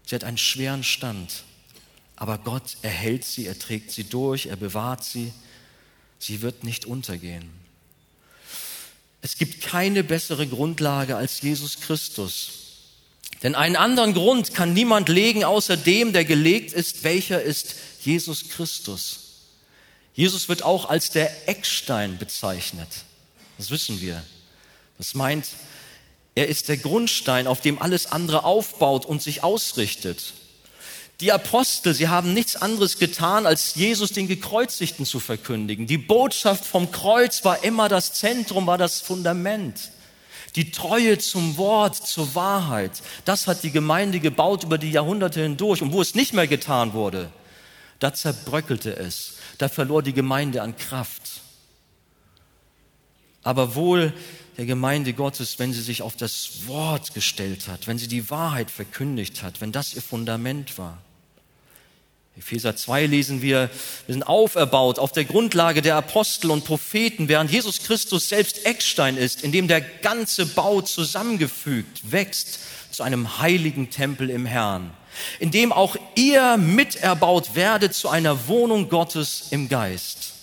Sie 0.06 0.16
hat 0.16 0.24
einen 0.24 0.38
schweren 0.38 0.84
Stand. 0.84 1.44
Aber 2.16 2.38
Gott 2.38 2.78
erhält 2.82 3.26
sie, 3.26 3.46
er 3.46 3.60
trägt 3.60 3.92
sie 3.92 4.06
durch, 4.06 4.46
er 4.46 4.56
bewahrt 4.56 5.04
sie. 5.04 5.34
Sie 6.20 6.42
wird 6.42 6.64
nicht 6.64 6.86
untergehen. 6.86 7.50
Es 9.22 9.38
gibt 9.38 9.62
keine 9.62 10.04
bessere 10.04 10.48
Grundlage 10.48 11.18
als 11.18 11.42
Jesus 11.42 11.82
Christus. 11.82 12.65
Denn 13.46 13.54
einen 13.54 13.76
anderen 13.76 14.16
Grund 14.16 14.56
kann 14.56 14.74
niemand 14.74 15.08
legen, 15.08 15.44
außer 15.44 15.78
dem, 15.78 16.14
der 16.14 16.26
gelegt 16.26 16.74
ist, 16.74 17.04
welcher 17.04 17.44
ist 17.44 17.76
Jesus 18.02 18.50
Christus. 18.50 19.20
Jesus 20.16 20.50
wird 20.50 20.64
auch 20.64 20.90
als 20.90 21.12
der 21.12 21.48
Eckstein 21.48 22.18
bezeichnet. 22.18 22.88
Das 23.60 23.70
wissen 23.70 24.02
wir. 24.02 24.24
Das 24.98 25.14
meint, 25.14 25.46
er 26.34 26.48
ist 26.48 26.70
der 26.70 26.78
Grundstein, 26.78 27.46
auf 27.46 27.62
dem 27.62 27.80
alles 27.80 28.12
andere 28.12 28.46
aufbaut 28.46 29.06
und 29.06 29.22
sich 29.22 29.44
ausrichtet. 29.44 30.34
Die 31.20 31.32
Apostel, 31.32 31.94
sie 31.94 32.08
haben 32.08 32.34
nichts 32.34 32.56
anderes 32.56 32.98
getan, 32.98 33.46
als 33.46 33.76
Jesus 33.76 34.12
den 34.12 34.28
Gekreuzigten 34.28 35.06
zu 35.06 35.20
verkündigen. 35.20 35.86
Die 35.86 36.00
Botschaft 36.00 36.66
vom 36.66 36.90
Kreuz 36.90 37.46
war 37.46 37.64
immer 37.64 37.90
das 37.90 38.12
Zentrum, 38.14 38.66
war 38.66 38.80
das 38.80 39.02
Fundament. 39.02 39.92
Die 40.56 40.72
Treue 40.72 41.18
zum 41.18 41.58
Wort, 41.58 41.96
zur 41.96 42.34
Wahrheit, 42.34 43.02
das 43.26 43.48
hat 43.48 43.64
die 43.64 43.72
Gemeinde 43.72 44.20
gebaut 44.20 44.64
über 44.64 44.78
die 44.78 44.92
Jahrhunderte 44.92 45.42
hindurch. 45.42 45.82
Und 45.82 45.92
wo 45.92 46.02
es 46.02 46.16
nicht 46.16 46.34
mehr 46.34 46.48
getan 46.48 46.94
wurde, 46.94 47.30
da 48.00 48.14
zerbröckelte 48.14 48.96
es, 48.96 49.36
da 49.58 49.68
verlor 49.68 50.02
die 50.02 50.14
Gemeinde 50.14 50.62
an 50.62 50.78
Kraft. 50.78 51.42
Aber 53.44 53.76
wohl 53.76 54.14
der 54.58 54.66
Gemeinde 54.66 55.14
Gottes, 55.14 55.60
wenn 55.60 55.74
sie 55.74 55.82
sich 55.82 56.02
auf 56.02 56.16
das 56.16 56.68
Wort 56.68 57.14
gestellt 57.14 57.68
hat, 57.68 57.88
wenn 57.88 57.98
sie 57.98 58.08
die 58.08 58.30
Wahrheit 58.30 58.72
verkündigt 58.72 59.44
hat, 59.44 59.60
wenn 59.60 59.72
das 59.72 59.94
ihr 59.94 60.02
Fundament 60.02 60.78
war. 60.78 61.02
Epheser 62.38 62.76
2 62.76 63.06
lesen 63.06 63.42
wir, 63.42 63.70
wir 64.08 64.14
sind 64.14 64.24
auferbaut 64.24 65.00
auf 65.00 65.14
der 65.14 65.24
Grundlage 65.24 65.82
der 65.82 65.96
Apostel 65.96 66.52
und 66.52 66.66
Propheten, 66.66 67.30
während 67.30 67.50
Jesus 67.50 67.80
Christus 67.80 68.28
selbst 68.28 68.66
Eckstein 68.66 69.16
ist, 69.16 69.42
in 69.42 69.54
dem 69.54 69.70
der 69.70 69.80
ganze 69.80 70.46
Bau 70.46 70.82
zusammengefügt 70.82 72.12
wächst 72.12 72.60
zu 72.92 73.04
einem 73.04 73.40
heiligen 73.40 73.90
Tempel 73.90 74.30
im 74.30 74.46
Herrn, 74.46 74.92
in 75.40 75.52
dem 75.52 75.72
auch 75.72 75.96
ihr 76.16 76.58
miterbaut 76.58 77.56
werdet 77.56 77.94
zu 77.94 78.10
einer 78.10 78.48
Wohnung 78.48 78.90
Gottes 78.90 79.48
im 79.52 79.70
Geist. 79.70 80.34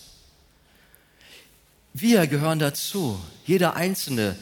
Wir 1.93 2.27
gehören 2.27 2.59
dazu, 2.59 3.21
jeder 3.45 3.77
Einzelne 3.77 4.37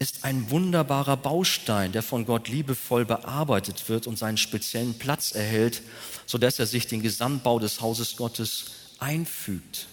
ist 0.00 0.24
ein 0.24 0.50
wunderbarer 0.50 1.18
Baustein, 1.18 1.92
der 1.92 2.02
von 2.02 2.24
Gott 2.24 2.48
liebevoll 2.48 3.04
bearbeitet 3.04 3.90
wird 3.90 4.06
und 4.06 4.18
seinen 4.18 4.38
speziellen 4.38 4.94
Platz 4.98 5.32
erhält, 5.32 5.82
sodass 6.24 6.58
er 6.58 6.66
sich 6.66 6.86
den 6.86 7.02
Gesamtbau 7.02 7.58
des 7.58 7.82
Hauses 7.82 8.16
Gottes 8.16 8.64
einfügt. 8.98 9.86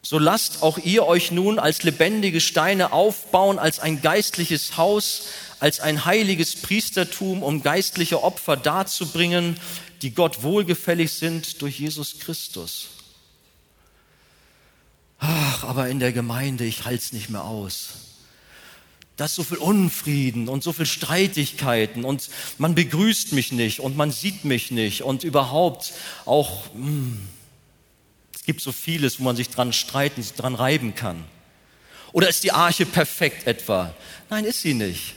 so 0.00 0.18
lasst 0.18 0.62
auch 0.62 0.78
ihr 0.78 1.06
euch 1.06 1.32
nun 1.32 1.58
als 1.58 1.82
lebendige 1.82 2.40
Steine 2.40 2.92
aufbauen, 2.92 3.58
als 3.58 3.78
ein 3.78 4.00
geistliches 4.00 4.78
Haus, 4.78 5.24
als 5.60 5.80
ein 5.80 6.06
heiliges 6.06 6.56
Priestertum, 6.56 7.42
um 7.42 7.62
geistliche 7.62 8.22
Opfer 8.22 8.56
darzubringen, 8.56 9.58
die 10.00 10.14
Gott 10.14 10.42
wohlgefällig 10.42 11.12
sind 11.12 11.60
durch 11.60 11.78
Jesus 11.78 12.20
Christus. 12.20 12.86
Ach, 15.18 15.64
aber 15.64 15.88
in 15.88 15.98
der 15.98 16.12
Gemeinde, 16.12 16.64
ich 16.64 16.86
halte 16.86 17.04
es 17.04 17.12
nicht 17.12 17.28
mehr 17.28 17.44
aus. 17.44 18.05
Da 19.16 19.24
ist 19.24 19.34
so 19.34 19.42
viel 19.42 19.56
Unfrieden 19.56 20.48
und 20.48 20.62
so 20.62 20.72
viel 20.72 20.84
Streitigkeiten 20.84 22.04
und 22.04 22.28
man 22.58 22.74
begrüßt 22.74 23.32
mich 23.32 23.50
nicht 23.50 23.80
und 23.80 23.96
man 23.96 24.10
sieht 24.10 24.44
mich 24.44 24.70
nicht 24.70 25.02
und 25.02 25.24
überhaupt 25.24 25.94
auch, 26.26 26.66
mh, 26.74 26.86
hm, 26.86 27.28
gibt 28.44 28.60
so 28.60 28.72
vieles, 28.72 29.18
wo 29.18 29.24
man 29.24 29.34
sich 29.34 29.48
dran 29.48 29.72
streiten, 29.72 30.24
dran 30.36 30.54
reiben 30.54 30.94
kann. 30.94 31.24
Oder 32.12 32.28
ist 32.28 32.44
die 32.44 32.52
Arche 32.52 32.86
perfekt 32.86 33.46
etwa? 33.46 33.92
Nein, 34.30 34.44
ist 34.44 34.62
sie 34.62 34.74
nicht. 34.74 35.14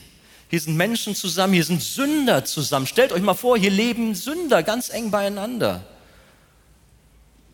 Hier 0.50 0.60
sind 0.60 0.76
Menschen 0.76 1.14
zusammen, 1.14 1.54
hier 1.54 1.64
sind 1.64 1.84
Sünder 1.84 2.44
zusammen. 2.44 2.88
Stellt 2.88 3.12
euch 3.12 3.22
mal 3.22 3.36
vor, 3.36 3.58
hier 3.58 3.70
leben 3.70 4.16
Sünder 4.16 4.64
ganz 4.64 4.90
eng 4.90 5.12
beieinander. 5.12 5.86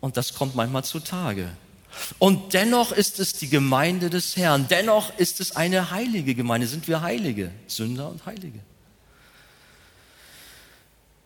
Und 0.00 0.16
das 0.16 0.32
kommt 0.32 0.54
manchmal 0.54 0.84
zutage. 0.84 1.50
Und 2.18 2.54
dennoch 2.54 2.92
ist 2.92 3.18
es 3.18 3.34
die 3.34 3.48
Gemeinde 3.48 4.10
des 4.10 4.36
Herrn. 4.36 4.66
Dennoch 4.68 5.16
ist 5.18 5.40
es 5.40 5.56
eine 5.56 5.90
heilige 5.90 6.34
Gemeinde. 6.34 6.66
Sind 6.66 6.88
wir 6.88 7.00
Heilige? 7.00 7.50
Sünder 7.66 8.08
und 8.08 8.24
Heilige. 8.26 8.60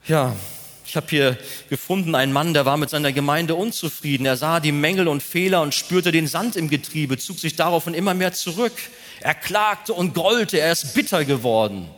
Ja, 0.07 0.35
ich 0.91 0.97
habe 0.97 1.07
hier 1.09 1.39
gefunden 1.69 2.17
einen 2.17 2.33
Mann, 2.33 2.53
der 2.53 2.67
war 2.67 2.77
mit 2.77 2.91
seiner 2.91 3.13
Gemeinde 3.13 3.55
unzufrieden. 3.55 4.27
Er 4.27 4.37
sah 4.37 4.59
die 4.59 4.73
Mängel 4.73 5.07
und 5.07 5.23
Fehler 5.23 5.63
und 5.63 5.73
spürte 5.73 6.11
den 6.11 6.27
Sand 6.27 6.57
im 6.57 6.69
Getriebe, 6.69 7.17
zog 7.17 7.39
sich 7.39 7.55
daraufhin 7.55 7.95
immer 7.95 8.15
mehr 8.15 8.33
zurück. 8.33 8.73
Er 9.21 9.35
klagte 9.35 9.93
und 9.93 10.15
grollte, 10.15 10.59
er 10.59 10.73
ist 10.73 10.95
bitter 10.95 11.25
geworden. 11.25 11.89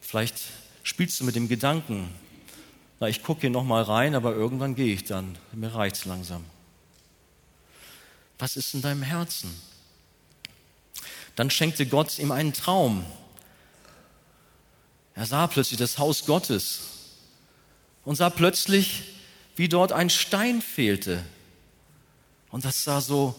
Vielleicht 0.00 0.36
spielst 0.82 1.20
du 1.20 1.24
mit 1.24 1.36
dem 1.36 1.48
Gedanken, 1.48 2.08
na, 3.00 3.08
ich 3.08 3.22
gucke 3.22 3.42
hier 3.42 3.50
nochmal 3.50 3.82
rein, 3.82 4.14
aber 4.14 4.34
irgendwann 4.34 4.74
gehe 4.74 4.92
ich 4.92 5.04
dann. 5.04 5.38
Mir 5.52 5.74
reicht's 5.74 6.04
langsam. 6.04 6.44
Was 8.38 8.56
ist 8.56 8.74
in 8.74 8.82
deinem 8.82 9.02
Herzen? 9.02 9.54
Dann 11.36 11.50
schenkte 11.50 11.86
Gott 11.86 12.18
ihm 12.18 12.32
einen 12.32 12.52
Traum. 12.52 13.04
Er 15.14 15.26
sah 15.26 15.46
plötzlich 15.46 15.78
das 15.78 15.98
Haus 15.98 16.26
Gottes 16.26 16.80
und 18.04 18.16
sah 18.16 18.30
plötzlich, 18.30 19.04
wie 19.56 19.68
dort 19.68 19.92
ein 19.92 20.10
Stein 20.10 20.62
fehlte. 20.62 21.24
Und 22.50 22.64
das 22.64 22.84
sah 22.84 23.00
so, 23.00 23.34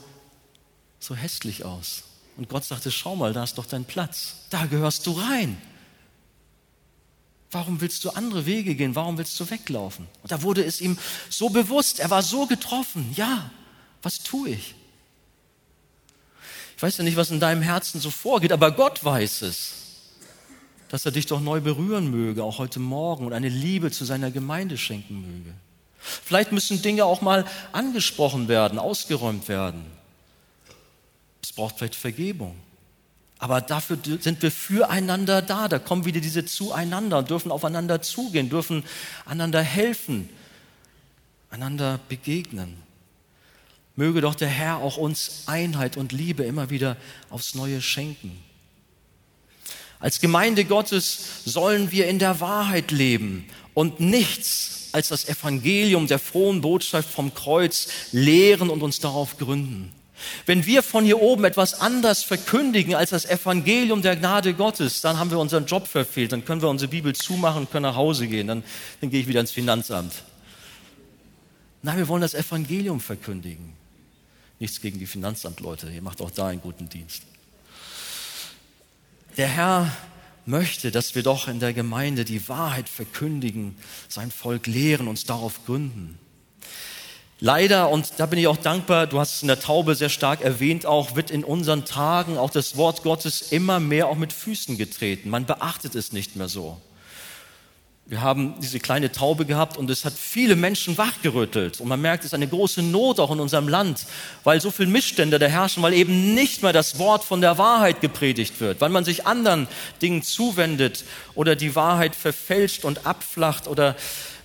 so 0.99 1.15
hässlich 1.15 1.65
aus. 1.65 2.03
Und 2.37 2.47
Gott 2.47 2.63
sagte, 2.63 2.91
schau 2.91 3.15
mal, 3.15 3.33
da 3.33 3.43
ist 3.43 3.57
doch 3.57 3.65
dein 3.65 3.85
Platz. 3.85 4.35
Da 4.49 4.65
gehörst 4.65 5.07
du 5.07 5.11
rein. 5.11 5.61
Warum 7.51 7.81
willst 7.81 8.03
du 8.05 8.11
andere 8.11 8.45
Wege 8.45 8.75
gehen? 8.75 8.95
Warum 8.95 9.17
willst 9.17 9.39
du 9.39 9.49
weglaufen? 9.49 10.07
Und 10.21 10.31
da 10.31 10.41
wurde 10.43 10.63
es 10.63 10.81
ihm 10.81 10.97
so 11.29 11.49
bewusst. 11.49 11.99
Er 11.99 12.09
war 12.09 12.21
so 12.21 12.45
getroffen. 12.45 13.11
Ja, 13.15 13.49
was 14.03 14.19
tue 14.19 14.49
ich? 14.49 14.75
Ich 16.77 16.83
weiß 16.83 16.97
ja 16.97 17.03
nicht, 17.03 17.17
was 17.17 17.31
in 17.31 17.39
deinem 17.39 17.61
Herzen 17.61 17.99
so 17.99 18.11
vorgeht, 18.11 18.51
aber 18.51 18.71
Gott 18.71 19.03
weiß 19.03 19.41
es 19.41 19.79
dass 20.89 21.05
er 21.05 21.11
dich 21.11 21.27
doch 21.27 21.39
neu 21.39 21.61
berühren 21.61 22.11
möge, 22.11 22.43
auch 22.43 22.57
heute 22.57 22.79
Morgen, 22.79 23.25
und 23.25 23.33
eine 23.33 23.47
Liebe 23.47 23.91
zu 23.91 24.05
seiner 24.05 24.31
Gemeinde 24.31 24.77
schenken 24.77 25.21
möge. 25.21 25.53
Vielleicht 25.99 26.51
müssen 26.51 26.81
Dinge 26.81 27.05
auch 27.05 27.21
mal 27.21 27.45
angesprochen 27.71 28.47
werden, 28.47 28.79
ausgeräumt 28.79 29.47
werden. 29.47 29.85
Es 31.41 31.53
braucht 31.53 31.77
vielleicht 31.77 31.95
Vergebung. 31.95 32.55
Aber 33.39 33.61
dafür 33.61 33.97
sind 34.19 34.41
wir 34.41 34.51
füreinander 34.51 35.41
da. 35.41 35.69
Da 35.69 35.79
kommen 35.79 36.03
wieder 36.03 36.19
diese 36.19 36.45
Zueinander 36.45 37.19
und 37.19 37.29
dürfen 37.29 37.51
aufeinander 37.51 38.01
zugehen, 38.01 38.49
dürfen 38.49 38.83
einander 39.25 39.61
helfen, 39.61 40.29
einander 41.49 41.99
begegnen. 42.09 42.75
Möge 43.95 44.21
doch 44.21 44.35
der 44.35 44.49
Herr 44.49 44.77
auch 44.77 44.97
uns 44.97 45.43
Einheit 45.45 45.95
und 45.95 46.11
Liebe 46.11 46.43
immer 46.43 46.69
wieder 46.69 46.97
aufs 47.29 47.55
Neue 47.55 47.81
schenken. 47.81 48.37
Als 49.99 50.19
Gemeinde 50.19 50.65
Gottes 50.65 51.43
sollen 51.45 51.91
wir 51.91 52.07
in 52.07 52.19
der 52.19 52.39
Wahrheit 52.39 52.91
leben 52.91 53.45
und 53.73 53.99
nichts 53.99 54.89
als 54.91 55.09
das 55.09 55.27
Evangelium 55.27 56.07
der 56.07 56.19
frohen 56.19 56.61
Botschaft 56.61 57.09
vom 57.09 57.33
Kreuz 57.33 57.87
lehren 58.11 58.69
und 58.69 58.81
uns 58.81 58.99
darauf 58.99 59.37
gründen. 59.37 59.93
Wenn 60.45 60.65
wir 60.65 60.83
von 60.83 61.05
hier 61.05 61.21
oben 61.21 61.45
etwas 61.45 61.79
anders 61.79 62.23
verkündigen 62.23 62.95
als 62.95 63.11
das 63.11 63.25
Evangelium 63.25 64.01
der 64.01 64.15
Gnade 64.15 64.53
Gottes, 64.53 65.01
dann 65.01 65.17
haben 65.17 65.31
wir 65.31 65.39
unseren 65.39 65.65
Job 65.65 65.87
verfehlt, 65.87 66.31
dann 66.31 66.45
können 66.45 66.61
wir 66.61 66.69
unsere 66.69 66.89
Bibel 66.89 67.15
zumachen 67.15 67.63
und 67.63 67.71
können 67.71 67.83
nach 67.83 67.95
Hause 67.95 68.27
gehen, 68.27 68.47
dann, 68.47 68.63
dann 69.01 69.09
gehe 69.09 69.21
ich 69.21 69.27
wieder 69.27 69.39
ins 69.39 69.51
Finanzamt. 69.51 70.13
Nein, 71.81 71.97
wir 71.97 72.07
wollen 72.07 72.21
das 72.21 72.33
Evangelium 72.33 72.99
verkündigen. 72.99 73.73
Nichts 74.59 74.81
gegen 74.81 74.99
die 74.99 75.07
Finanzamtleute, 75.07 75.89
ihr 75.89 76.01
macht 76.01 76.21
auch 76.21 76.31
da 76.31 76.47
einen 76.47 76.61
guten 76.61 76.89
Dienst. 76.89 77.23
Der 79.37 79.47
Herr 79.47 79.91
möchte, 80.45 80.91
dass 80.91 81.15
wir 81.15 81.23
doch 81.23 81.47
in 81.47 81.59
der 81.59 81.73
Gemeinde 81.73 82.25
die 82.25 82.49
Wahrheit 82.49 82.89
verkündigen, 82.89 83.77
sein 84.09 84.31
Volk 84.31 84.67
lehren, 84.67 85.07
uns 85.07 85.23
darauf 85.23 85.65
gründen. 85.65 86.19
Leider, 87.41 87.89
und 87.89 88.13
da 88.17 88.25
bin 88.25 88.37
ich 88.37 88.47
auch 88.47 88.57
dankbar, 88.57 89.07
du 89.07 89.17
hast 89.17 89.35
es 89.35 89.41
in 89.43 89.47
der 89.47 89.61
Taube 89.61 89.95
sehr 89.95 90.09
stark 90.09 90.41
erwähnt, 90.41 90.85
auch 90.85 91.15
wird 91.15 91.31
in 91.31 91.45
unseren 91.45 91.85
Tagen 91.85 92.37
auch 92.37 92.49
das 92.49 92.75
Wort 92.75 93.01
Gottes 93.01 93.53
immer 93.53 93.79
mehr 93.79 94.07
auch 94.07 94.17
mit 94.17 94.33
Füßen 94.33 94.77
getreten. 94.77 95.29
Man 95.29 95.45
beachtet 95.45 95.95
es 95.95 96.11
nicht 96.11 96.35
mehr 96.35 96.49
so. 96.49 96.81
Wir 98.05 98.21
haben 98.21 98.55
diese 98.59 98.79
kleine 98.79 99.11
Taube 99.11 99.45
gehabt 99.45 99.77
und 99.77 99.89
es 99.89 100.03
hat 100.03 100.13
viele 100.13 100.55
Menschen 100.57 100.97
wachgerüttelt. 100.97 101.79
Und 101.79 101.87
man 101.87 102.01
merkt, 102.01 102.23
es 102.23 102.31
ist 102.31 102.33
eine 102.33 102.47
große 102.47 102.81
Not 102.81 103.19
auch 103.19 103.31
in 103.31 103.39
unserem 103.39 103.69
Land, 103.69 104.05
weil 104.43 104.59
so 104.59 104.71
viele 104.71 104.89
Missstände 104.89 105.39
da 105.39 105.45
herrschen, 105.45 105.83
weil 105.83 105.93
eben 105.93 106.33
nicht 106.33 106.61
mehr 106.63 106.73
das 106.73 106.97
Wort 106.97 107.23
von 107.23 107.39
der 107.39 107.57
Wahrheit 107.57 108.01
gepredigt 108.01 108.59
wird, 108.59 108.81
weil 108.81 108.89
man 108.89 109.05
sich 109.05 109.27
anderen 109.27 109.67
Dingen 110.01 110.23
zuwendet 110.23 111.05
oder 111.35 111.55
die 111.55 111.75
Wahrheit 111.75 112.15
verfälscht 112.15 112.83
und 112.83 113.05
abflacht 113.05 113.67
oder 113.67 113.95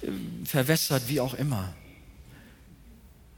äh, 0.03 0.09
verwässert, 0.45 1.05
wie 1.09 1.21
auch 1.21 1.35
immer. 1.35 1.73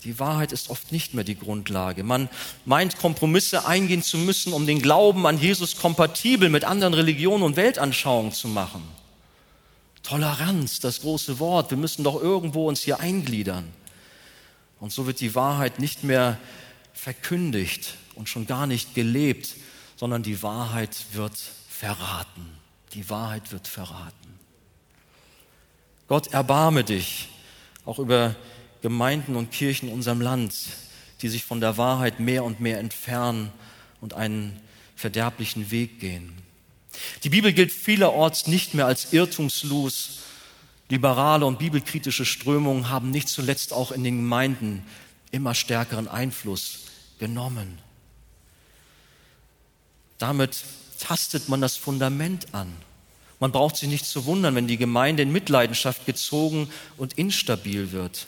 Die 0.05 0.19
Wahrheit 0.19 0.53
ist 0.53 0.71
oft 0.71 0.93
nicht 0.93 1.15
mehr 1.15 1.25
die 1.25 1.39
Grundlage. 1.39 2.05
Man 2.05 2.29
meint, 2.65 2.99
Kompromisse 2.99 3.67
eingehen 3.67 4.03
zu 4.03 4.19
müssen, 4.19 4.53
um 4.53 4.67
den 4.67 4.81
Glauben 4.81 5.27
an 5.27 5.39
Jesus 5.39 5.77
kompatibel 5.77 6.49
mit 6.49 6.65
anderen 6.65 6.95
Religionen 6.95 7.43
und 7.43 7.57
Weltanschauungen 7.57 8.33
zu 8.33 8.49
machen. 8.49 8.83
Toleranz, 10.03 10.79
das 10.79 11.01
große 11.01 11.39
Wort. 11.41 11.71
Wir 11.71 11.79
müssen 11.79 12.05
doch 12.05 12.21
irgendwo 12.21 12.69
uns 12.69 12.83
hier 12.83 13.01
eingliedern. 13.01 13.73
Und 14.79 14.93
so 14.93 15.07
wird 15.07 15.21
die 15.21 15.35
Wahrheit 15.35 15.81
nicht 15.81 16.05
mehr 16.05 16.39
verkündigt 16.93 17.95
und 18.15 18.29
schon 18.29 18.47
gar 18.47 18.67
nicht 18.67 18.95
gelebt, 18.95 19.55
sondern 19.97 20.23
die 20.23 20.43
Wahrheit 20.43 20.97
wird 21.13 21.37
verraten. 21.69 22.51
Die 22.93 23.09
Wahrheit 23.11 23.51
wird 23.51 23.67
verraten. 23.67 24.39
Gott 26.09 26.29
erbarme 26.29 26.85
dich 26.85 27.29
auch 27.85 27.99
über 27.99 28.37
Gemeinden 28.83 29.37
und 29.37 29.51
Kirchen 29.51 29.89
in 29.89 29.95
unserem 29.95 30.21
Land, 30.21 30.55
die 31.23 31.29
sich 31.29 31.45
von 31.45 31.61
der 31.61 31.77
Wahrheit 31.77 32.21
mehr 32.21 32.45
und 32.45 32.61
mehr 32.61 32.79
entfernen 32.79 33.51
und 34.01 34.15
einen 34.15 34.61
verderblichen 34.95 35.71
Weg 35.71 36.01
gehen. 36.01 36.33
Die 37.25 37.29
Bibel 37.29 37.53
gilt 37.53 37.73
vielerorts 37.73 38.47
nicht 38.47 38.75
mehr 38.75 38.87
als 38.87 39.13
irrtumslos. 39.13 40.21
Liberale 40.89 41.47
und 41.47 41.59
bibelkritische 41.59 42.25
Strömungen 42.25 42.89
haben 42.89 43.11
nicht 43.11 43.29
zuletzt 43.29 43.73
auch 43.73 43.93
in 43.93 44.05
den 44.05 44.19
Gemeinden 44.19 44.85
immer 45.33 45.55
stärkeren 45.55 46.09
Einfluss 46.09 46.85
genommen. 47.19 47.79
Damit 50.19 50.65
tastet 50.99 51.49
man 51.49 51.61
das 51.61 51.77
Fundament 51.77 52.55
an. 52.55 52.73
Man 53.39 53.53
braucht 53.53 53.77
sich 53.77 53.89
nicht 53.89 54.07
zu 54.07 54.25
wundern, 54.25 54.55
wenn 54.55 54.67
die 54.67 54.79
Gemeinde 54.79 55.23
in 55.23 55.33
Mitleidenschaft 55.33 56.07
gezogen 56.07 56.71
und 56.97 57.15
instabil 57.15 57.93
wird. 57.93 58.27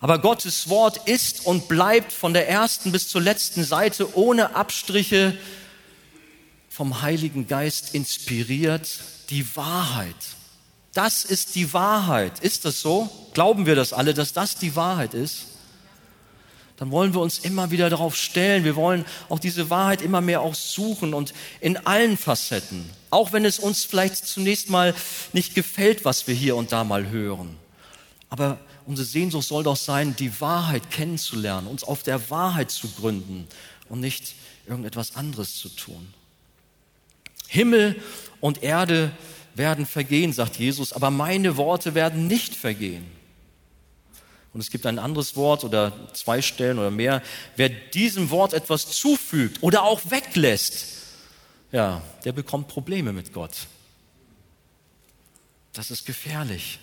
Aber 0.00 0.18
Gottes 0.18 0.70
Wort 0.70 1.08
ist 1.08 1.44
und 1.44 1.68
bleibt 1.68 2.12
von 2.12 2.32
der 2.32 2.48
ersten 2.48 2.90
bis 2.90 3.08
zur 3.08 3.20
letzten 3.20 3.64
Seite 3.64 4.16
ohne 4.16 4.56
Abstriche 4.56 5.36
vom 6.70 7.02
Heiligen 7.02 7.46
Geist 7.46 7.94
inspiriert, 7.94 8.88
die 9.28 9.54
Wahrheit. 9.54 10.16
Das 10.94 11.24
ist 11.24 11.54
die 11.54 11.74
Wahrheit. 11.74 12.40
Ist 12.40 12.64
das 12.64 12.80
so? 12.80 13.10
Glauben 13.34 13.66
wir 13.66 13.76
das 13.76 13.92
alle, 13.92 14.14
dass 14.14 14.32
das 14.32 14.56
die 14.56 14.74
Wahrheit 14.74 15.12
ist? 15.12 15.46
Dann 16.78 16.90
wollen 16.90 17.12
wir 17.12 17.20
uns 17.20 17.38
immer 17.38 17.70
wieder 17.70 17.90
darauf 17.90 18.16
stellen. 18.16 18.64
Wir 18.64 18.76
wollen 18.76 19.04
auch 19.28 19.38
diese 19.38 19.68
Wahrheit 19.68 20.00
immer 20.00 20.22
mehr 20.22 20.40
auch 20.40 20.54
suchen 20.54 21.12
und 21.12 21.34
in 21.60 21.76
allen 21.86 22.16
Facetten. 22.16 22.88
Auch 23.10 23.34
wenn 23.34 23.44
es 23.44 23.58
uns 23.58 23.84
vielleicht 23.84 24.26
zunächst 24.26 24.70
mal 24.70 24.94
nicht 25.34 25.54
gefällt, 25.54 26.06
was 26.06 26.26
wir 26.26 26.34
hier 26.34 26.56
und 26.56 26.72
da 26.72 26.84
mal 26.84 27.10
hören. 27.10 27.58
Aber 28.30 28.58
unsere 28.90 29.06
Sehnsucht 29.06 29.46
soll 29.46 29.62
doch 29.62 29.76
sein, 29.76 30.16
die 30.16 30.40
Wahrheit 30.40 30.90
kennenzulernen, 30.90 31.68
uns 31.68 31.84
auf 31.84 32.02
der 32.02 32.28
Wahrheit 32.28 32.72
zu 32.72 32.88
gründen 32.88 33.46
und 33.88 34.00
nicht 34.00 34.34
irgendetwas 34.66 35.14
anderes 35.14 35.54
zu 35.54 35.68
tun. 35.68 36.12
Himmel 37.46 38.02
und 38.40 38.64
Erde 38.64 39.12
werden 39.54 39.86
vergehen, 39.86 40.32
sagt 40.32 40.56
Jesus, 40.58 40.92
aber 40.92 41.12
meine 41.12 41.56
Worte 41.56 41.94
werden 41.94 42.26
nicht 42.26 42.56
vergehen. 42.56 43.06
Und 44.52 44.60
es 44.60 44.70
gibt 44.70 44.84
ein 44.86 44.98
anderes 44.98 45.36
Wort 45.36 45.62
oder 45.62 45.92
zwei 46.12 46.42
Stellen 46.42 46.80
oder 46.80 46.90
mehr. 46.90 47.22
Wer 47.54 47.68
diesem 47.68 48.30
Wort 48.30 48.54
etwas 48.54 48.90
zufügt 48.90 49.62
oder 49.62 49.84
auch 49.84 50.00
weglässt, 50.10 50.86
ja, 51.70 52.02
der 52.24 52.32
bekommt 52.32 52.66
Probleme 52.66 53.12
mit 53.12 53.32
Gott. 53.32 53.68
Das 55.74 55.92
ist 55.92 56.04
gefährlich. 56.06 56.80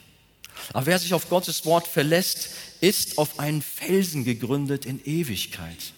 Aber 0.74 0.86
wer 0.86 0.99
sich 0.99 1.14
auf 1.14 1.30
Gottes 1.30 1.66
Wort 1.66 1.88
verlässt, 1.88 2.49
ist 2.82 3.18
auf 3.18 3.39
einen 3.39 3.62
Felsen 3.62 4.24
gegründet 4.24 4.86
in 4.86 5.03
Ewigkeit. 5.03 5.93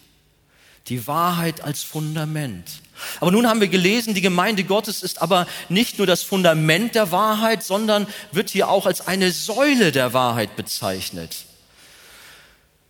Die 0.88 1.06
Wahrheit 1.06 1.60
als 1.60 1.82
Fundament. 1.82 2.80
Aber 3.20 3.30
nun 3.30 3.46
haben 3.46 3.60
wir 3.60 3.68
gelesen, 3.68 4.14
die 4.14 4.20
Gemeinde 4.20 4.64
Gottes 4.64 5.02
ist 5.02 5.22
aber 5.22 5.46
nicht 5.68 5.98
nur 5.98 6.06
das 6.06 6.22
Fundament 6.22 6.94
der 6.94 7.12
Wahrheit, 7.12 7.62
sondern 7.62 8.06
wird 8.32 8.50
hier 8.50 8.68
auch 8.68 8.86
als 8.86 9.06
eine 9.06 9.30
Säule 9.30 9.92
der 9.92 10.12
Wahrheit 10.12 10.56
bezeichnet. 10.56 11.44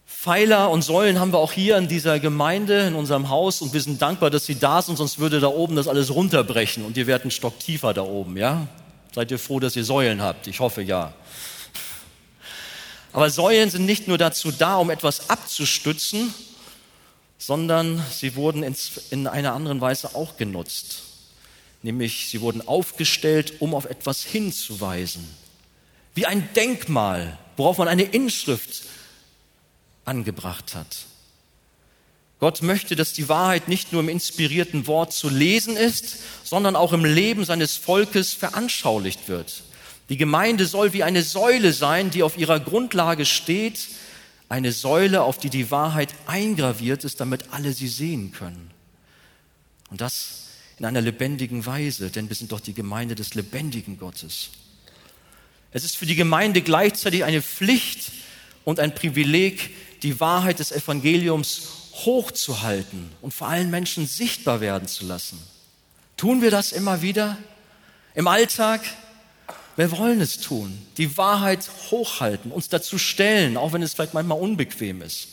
Pfeiler 0.06 0.70
und 0.70 0.82
Säulen 0.82 1.18
haben 1.18 1.32
wir 1.32 1.38
auch 1.38 1.52
hier 1.52 1.78
in 1.78 1.88
dieser 1.88 2.20
Gemeinde, 2.20 2.86
in 2.86 2.94
unserem 2.94 3.30
Haus 3.30 3.62
und 3.62 3.72
wir 3.72 3.80
sind 3.80 4.02
dankbar, 4.02 4.28
dass 4.28 4.44
sie 4.44 4.58
da 4.58 4.82
sind, 4.82 4.98
sonst 4.98 5.18
würde 5.18 5.40
da 5.40 5.46
oben 5.46 5.76
das 5.76 5.88
alles 5.88 6.14
runterbrechen 6.14 6.84
und 6.84 6.98
ihr 6.98 7.06
werdet 7.06 7.24
einen 7.24 7.30
Stock 7.30 7.58
tiefer 7.58 7.94
da 7.94 8.02
oben, 8.02 8.36
ja? 8.36 8.66
Seid 9.14 9.30
ihr 9.30 9.38
froh, 9.38 9.60
dass 9.60 9.76
ihr 9.76 9.84
Säulen 9.84 10.20
habt? 10.20 10.46
Ich 10.46 10.60
hoffe 10.60 10.82
ja. 10.82 11.14
Aber 13.12 13.30
Säulen 13.30 13.70
sind 13.70 13.86
nicht 13.86 14.08
nur 14.08 14.18
dazu 14.18 14.52
da, 14.52 14.76
um 14.76 14.90
etwas 14.90 15.30
abzustützen, 15.30 16.32
sondern 17.38 18.04
sie 18.12 18.36
wurden 18.36 18.62
in 19.10 19.26
einer 19.26 19.54
anderen 19.54 19.80
Weise 19.80 20.14
auch 20.14 20.36
genutzt. 20.36 21.02
Nämlich 21.82 22.28
sie 22.28 22.40
wurden 22.40 22.66
aufgestellt, 22.66 23.54
um 23.60 23.74
auf 23.74 23.86
etwas 23.86 24.22
hinzuweisen. 24.22 25.26
Wie 26.14 26.26
ein 26.26 26.48
Denkmal, 26.54 27.38
worauf 27.56 27.78
man 27.78 27.88
eine 27.88 28.02
Inschrift 28.02 28.82
angebracht 30.04 30.74
hat. 30.74 31.06
Gott 32.38 32.62
möchte, 32.62 32.96
dass 32.96 33.12
die 33.12 33.28
Wahrheit 33.28 33.68
nicht 33.68 33.92
nur 33.92 34.00
im 34.02 34.08
inspirierten 34.08 34.86
Wort 34.86 35.12
zu 35.12 35.28
lesen 35.28 35.76
ist, 35.76 36.16
sondern 36.42 36.74
auch 36.74 36.92
im 36.92 37.04
Leben 37.04 37.44
seines 37.44 37.76
Volkes 37.76 38.32
veranschaulicht 38.32 39.28
wird. 39.28 39.62
Die 40.10 40.16
Gemeinde 40.16 40.66
soll 40.66 40.92
wie 40.92 41.04
eine 41.04 41.22
Säule 41.22 41.72
sein, 41.72 42.10
die 42.10 42.24
auf 42.24 42.36
ihrer 42.36 42.60
Grundlage 42.60 43.24
steht, 43.24 43.88
eine 44.48 44.72
Säule, 44.72 45.22
auf 45.22 45.38
die 45.38 45.50
die 45.50 45.70
Wahrheit 45.70 46.12
eingraviert 46.26 47.04
ist, 47.04 47.20
damit 47.20 47.44
alle 47.52 47.72
sie 47.72 47.86
sehen 47.86 48.32
können. 48.32 48.72
Und 49.88 50.00
das 50.00 50.48
in 50.78 50.84
einer 50.84 51.00
lebendigen 51.00 51.64
Weise, 51.64 52.10
denn 52.10 52.28
wir 52.28 52.34
sind 52.34 52.50
doch 52.50 52.58
die 52.58 52.74
Gemeinde 52.74 53.14
des 53.14 53.34
lebendigen 53.34 53.98
Gottes. 53.98 54.50
Es 55.72 55.84
ist 55.84 55.96
für 55.96 56.06
die 56.06 56.16
Gemeinde 56.16 56.62
gleichzeitig 56.62 57.22
eine 57.22 57.40
Pflicht 57.40 58.10
und 58.64 58.80
ein 58.80 58.94
Privileg, 58.94 59.70
die 60.02 60.18
Wahrheit 60.18 60.58
des 60.58 60.72
Evangeliums 60.72 61.68
hochzuhalten 61.92 63.10
und 63.20 63.32
vor 63.32 63.48
allen 63.48 63.70
Menschen 63.70 64.06
sichtbar 64.06 64.60
werden 64.60 64.88
zu 64.88 65.06
lassen. 65.06 65.38
Tun 66.16 66.42
wir 66.42 66.50
das 66.50 66.72
immer 66.72 67.02
wieder 67.02 67.38
im 68.14 68.26
Alltag? 68.26 68.80
Wir 69.76 69.90
wollen 69.96 70.20
es 70.20 70.38
tun, 70.38 70.76
die 70.96 71.16
Wahrheit 71.16 71.70
hochhalten, 71.90 72.50
uns 72.50 72.68
dazu 72.68 72.98
stellen, 72.98 73.56
auch 73.56 73.72
wenn 73.72 73.82
es 73.82 73.94
vielleicht 73.94 74.14
manchmal 74.14 74.38
unbequem 74.38 75.02
ist. 75.02 75.28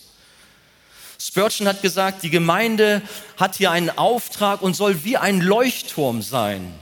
Spurgeon 1.19 1.67
hat 1.67 1.81
gesagt, 1.81 2.23
die 2.23 2.29
Gemeinde 2.29 3.01
hat 3.38 3.55
hier 3.55 3.71
einen 3.71 3.89
Auftrag 3.89 4.61
und 4.61 4.75
soll 4.75 5.03
wie 5.03 5.17
ein 5.17 5.41
Leuchtturm 5.41 6.21
sein. 6.21 6.73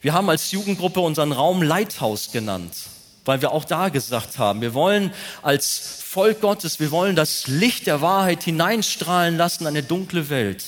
Wir 0.00 0.12
haben 0.12 0.28
als 0.28 0.50
Jugendgruppe 0.50 1.00
unseren 1.00 1.32
Raum 1.32 1.62
Lighthouse 1.62 2.32
genannt, 2.32 2.72
weil 3.24 3.40
wir 3.42 3.52
auch 3.52 3.64
da 3.64 3.90
gesagt 3.90 4.38
haben, 4.38 4.60
wir 4.60 4.74
wollen 4.74 5.12
als 5.42 6.00
Volk 6.04 6.40
Gottes, 6.40 6.80
wir 6.80 6.90
wollen 6.90 7.14
das 7.14 7.46
Licht 7.46 7.86
der 7.86 8.00
Wahrheit 8.00 8.42
hineinstrahlen 8.42 9.36
lassen 9.36 9.64
in 9.64 9.68
eine 9.68 9.84
dunkle 9.84 10.30
Welt. 10.30 10.64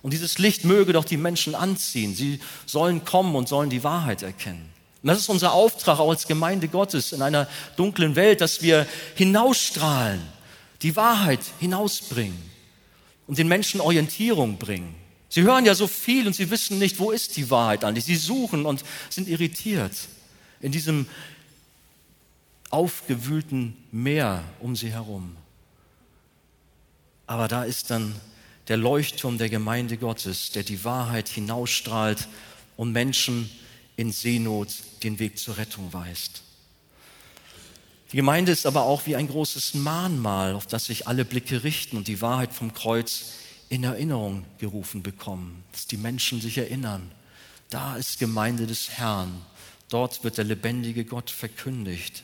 Und 0.00 0.12
dieses 0.12 0.38
Licht 0.38 0.64
möge 0.64 0.92
doch 0.94 1.04
die 1.04 1.16
Menschen 1.16 1.54
anziehen. 1.54 2.14
Sie 2.14 2.40
sollen 2.64 3.04
kommen 3.04 3.34
und 3.34 3.48
sollen 3.48 3.68
die 3.68 3.84
Wahrheit 3.84 4.22
erkennen. 4.22 4.70
Und 5.02 5.08
das 5.08 5.18
ist 5.18 5.28
unser 5.28 5.52
Auftrag 5.52 6.00
auch 6.00 6.10
als 6.10 6.26
Gemeinde 6.26 6.68
Gottes 6.68 7.12
in 7.12 7.22
einer 7.22 7.48
dunklen 7.76 8.16
Welt, 8.16 8.40
dass 8.40 8.62
wir 8.62 8.86
hinausstrahlen, 9.14 10.20
die 10.82 10.96
Wahrheit 10.96 11.40
hinausbringen 11.60 12.50
und 13.26 13.38
den 13.38 13.48
Menschen 13.48 13.80
Orientierung 13.80 14.58
bringen. 14.58 14.94
Sie 15.28 15.42
hören 15.42 15.66
ja 15.66 15.74
so 15.74 15.86
viel 15.86 16.26
und 16.26 16.34
sie 16.34 16.50
wissen 16.50 16.78
nicht, 16.78 16.98
wo 16.98 17.10
ist 17.10 17.36
die 17.36 17.50
Wahrheit 17.50 17.84
eigentlich. 17.84 18.06
Sie 18.06 18.16
suchen 18.16 18.66
und 18.66 18.82
sind 19.10 19.28
irritiert 19.28 19.92
in 20.60 20.72
diesem 20.72 21.06
aufgewühlten 22.70 23.76
Meer 23.92 24.42
um 24.60 24.74
sie 24.74 24.90
herum. 24.90 25.36
Aber 27.26 27.46
da 27.46 27.64
ist 27.64 27.90
dann 27.90 28.14
der 28.68 28.78
Leuchtturm 28.78 29.38
der 29.38 29.48
Gemeinde 29.48 29.96
Gottes, 29.96 30.50
der 30.50 30.62
die 30.62 30.84
Wahrheit 30.84 31.28
hinausstrahlt 31.28 32.26
und 32.76 32.92
Menschen 32.92 33.50
in 33.98 34.12
Seenot 34.12 34.68
den 35.02 35.18
Weg 35.18 35.38
zur 35.38 35.56
Rettung 35.58 35.92
weist. 35.92 36.42
Die 38.12 38.16
Gemeinde 38.16 38.52
ist 38.52 38.64
aber 38.64 38.84
auch 38.84 39.06
wie 39.06 39.16
ein 39.16 39.26
großes 39.26 39.74
Mahnmal, 39.74 40.54
auf 40.54 40.68
das 40.68 40.86
sich 40.86 41.08
alle 41.08 41.24
Blicke 41.24 41.64
richten 41.64 41.96
und 41.96 42.06
die 42.06 42.22
Wahrheit 42.22 42.54
vom 42.54 42.72
Kreuz 42.72 43.32
in 43.68 43.82
Erinnerung 43.82 44.44
gerufen 44.58 45.02
bekommen, 45.02 45.64
dass 45.72 45.88
die 45.88 45.96
Menschen 45.96 46.40
sich 46.40 46.56
erinnern. 46.56 47.10
Da 47.70 47.96
ist 47.96 48.20
Gemeinde 48.20 48.68
des 48.68 48.88
Herrn. 48.90 49.42
Dort 49.88 50.22
wird 50.22 50.38
der 50.38 50.44
lebendige 50.44 51.04
Gott 51.04 51.30
verkündigt. 51.30 52.22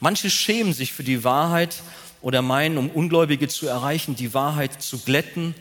Manche 0.00 0.28
schämen 0.28 0.74
sich 0.74 0.92
für 0.92 1.02
die 1.02 1.24
Wahrheit 1.24 1.82
oder 2.20 2.42
meinen, 2.42 2.76
um 2.76 2.90
Ungläubige 2.90 3.48
zu 3.48 3.66
erreichen, 3.66 4.16
die 4.16 4.34
Wahrheit 4.34 4.82
zu 4.82 4.98
glätten 4.98 5.54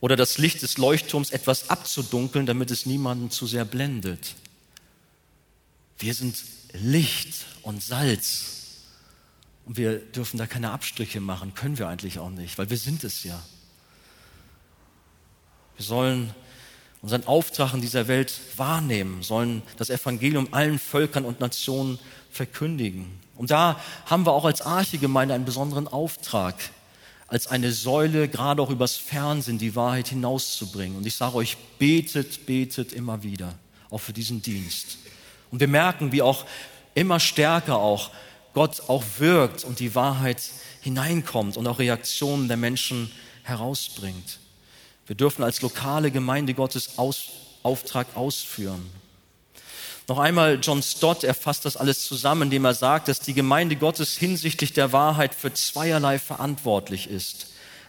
oder 0.00 0.16
das 0.16 0.38
Licht 0.38 0.62
des 0.62 0.78
Leuchtturms 0.78 1.30
etwas 1.30 1.70
abzudunkeln, 1.70 2.46
damit 2.46 2.70
es 2.70 2.86
niemanden 2.86 3.30
zu 3.30 3.46
sehr 3.46 3.64
blendet. 3.64 4.34
Wir 5.98 6.14
sind 6.14 6.36
Licht 6.72 7.46
und 7.62 7.82
Salz. 7.82 8.54
Und 9.66 9.76
wir 9.76 9.98
dürfen 9.98 10.38
da 10.38 10.46
keine 10.46 10.70
Abstriche 10.70 11.20
machen, 11.20 11.54
können 11.54 11.78
wir 11.78 11.88
eigentlich 11.88 12.18
auch 12.18 12.30
nicht, 12.30 12.56
weil 12.56 12.70
wir 12.70 12.78
sind 12.78 13.04
es 13.04 13.24
ja. 13.24 13.42
Wir 15.76 15.84
sollen 15.84 16.34
unseren 17.02 17.26
Auftrag 17.26 17.74
in 17.74 17.80
dieser 17.80 18.08
Welt 18.08 18.40
wahrnehmen, 18.56 19.22
sollen 19.22 19.62
das 19.76 19.90
Evangelium 19.90 20.48
allen 20.52 20.78
Völkern 20.78 21.24
und 21.24 21.40
Nationen 21.40 21.98
verkündigen. 22.30 23.20
Und 23.36 23.50
da 23.50 23.80
haben 24.06 24.26
wir 24.26 24.32
auch 24.32 24.44
als 24.44 24.62
Archegemeinde 24.62 25.34
einen 25.34 25.44
besonderen 25.44 25.86
Auftrag, 25.86 26.56
als 27.28 27.46
eine 27.46 27.72
Säule, 27.72 28.26
gerade 28.26 28.62
auch 28.62 28.70
übers 28.70 28.96
Fernsehen, 28.96 29.58
die 29.58 29.76
Wahrheit 29.76 30.08
hinauszubringen. 30.08 30.96
Und 30.96 31.06
ich 31.06 31.14
sage 31.14 31.36
euch, 31.36 31.56
betet, 31.78 32.46
betet 32.46 32.94
immer 32.94 33.22
wieder, 33.22 33.54
auch 33.90 33.98
für 33.98 34.14
diesen 34.14 34.40
Dienst. 34.42 34.98
Und 35.50 35.60
wir 35.60 35.68
merken, 35.68 36.10
wie 36.10 36.22
auch 36.22 36.46
immer 36.94 37.20
stärker 37.20 37.76
auch 37.78 38.10
Gott 38.54 38.82
auch 38.88 39.04
wirkt 39.18 39.62
und 39.64 39.78
die 39.78 39.94
Wahrheit 39.94 40.42
hineinkommt 40.80 41.56
und 41.58 41.66
auch 41.66 41.78
Reaktionen 41.78 42.48
der 42.48 42.56
Menschen 42.56 43.12
herausbringt. 43.42 44.38
Wir 45.06 45.14
dürfen 45.14 45.44
als 45.44 45.60
lokale 45.60 46.10
Gemeinde 46.10 46.54
Gottes 46.54 46.98
aus, 46.98 47.28
Auftrag 47.62 48.06
ausführen. 48.16 48.84
Noch 50.08 50.18
einmal, 50.18 50.58
John 50.62 50.82
Stott 50.82 51.22
erfasst 51.22 51.66
das 51.66 51.76
alles 51.76 52.02
zusammen, 52.02 52.44
indem 52.44 52.64
er 52.64 52.72
sagt, 52.72 53.08
dass 53.08 53.20
die 53.20 53.34
Gemeinde 53.34 53.76
Gottes 53.76 54.16
hinsichtlich 54.16 54.72
der 54.72 54.92
Wahrheit 54.92 55.34
für 55.34 55.52
zweierlei 55.52 56.18
verantwortlich 56.18 57.10
ist. 57.10 57.48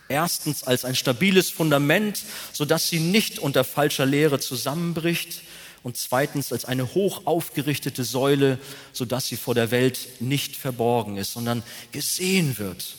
Erstens 0.10 0.64
als 0.64 0.84
ein 0.84 0.96
stabiles 0.96 1.50
Fundament, 1.50 2.22
sodass 2.52 2.90
sie 2.90 3.00
nicht 3.00 3.40
unter 3.40 3.64
falscher 3.64 4.06
Lehre 4.06 4.38
zusammenbricht. 4.40 5.44
Und 5.82 5.96
zweitens 5.96 6.52
als 6.52 6.66
eine 6.66 6.94
hoch 6.94 7.22
aufgerichtete 7.24 8.04
Säule, 8.04 8.60
sodass 8.92 9.28
sie 9.28 9.38
vor 9.38 9.56
der 9.56 9.72
Welt 9.72 10.10
nicht 10.20 10.58
verborgen 10.58 11.16
ist, 11.16 11.32
sondern 11.32 11.64
gesehen 11.94 12.58
wird. 12.58 12.96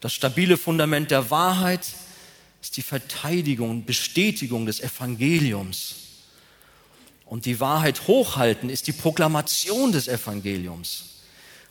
Das 0.00 0.12
stabile 0.12 0.56
Fundament 0.56 1.12
der 1.12 1.30
Wahrheit 1.30 1.86
ist 2.60 2.76
die 2.76 2.82
Verteidigung 2.82 3.70
und 3.70 3.86
Bestätigung 3.86 4.66
des 4.66 4.80
Evangeliums 4.80 6.05
und 7.26 7.44
die 7.44 7.60
Wahrheit 7.60 8.06
hochhalten 8.06 8.70
ist 8.70 8.86
die 8.86 8.92
Proklamation 8.92 9.92
des 9.92 10.08
Evangeliums. 10.08 11.20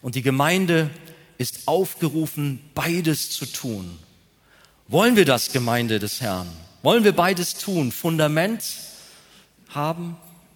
Und 0.01 0.15
die 0.15 0.21
Gemeinde 0.21 0.89
ist 1.37 1.67
aufgerufen, 1.67 2.61
beides 2.75 3.31
zu 3.31 3.45
tun. 3.45 3.97
Wollen 4.87 5.15
wir 5.15 5.25
das, 5.25 5.51
Gemeinde 5.51 5.97
des 5.97 6.21
Herrn? 6.21 6.47
Wollen 6.83 7.03
wir 7.03 7.13
beides 7.13 7.55
tun? 7.55 7.91
Fundament 7.91 8.63
haben, 9.69 10.15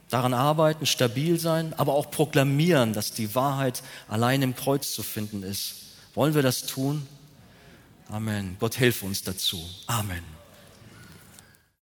daran 0.09 0.35
arbeiten, 0.35 0.85
stabil 0.85 1.39
sein, 1.39 1.73
aber 1.73 1.93
auch 1.95 2.11
proklamieren, 2.11 2.93
dass 2.93 3.11
die 3.11 3.33
Wahrheit 3.33 3.81
allein 4.07 4.43
im 4.43 4.55
Kreuz 4.55 4.93
zu 4.93 5.01
finden 5.01 5.41
ist 5.41 5.79
Wollen 6.15 6.35
wir 6.35 6.41
das 6.41 6.63
tun? 6.63 7.07
Amen. 8.09 8.57
Gott 8.59 8.77
helfe 8.77 9.05
uns 9.05 9.23
dazu. 9.23 9.63
Amen. 9.87 10.38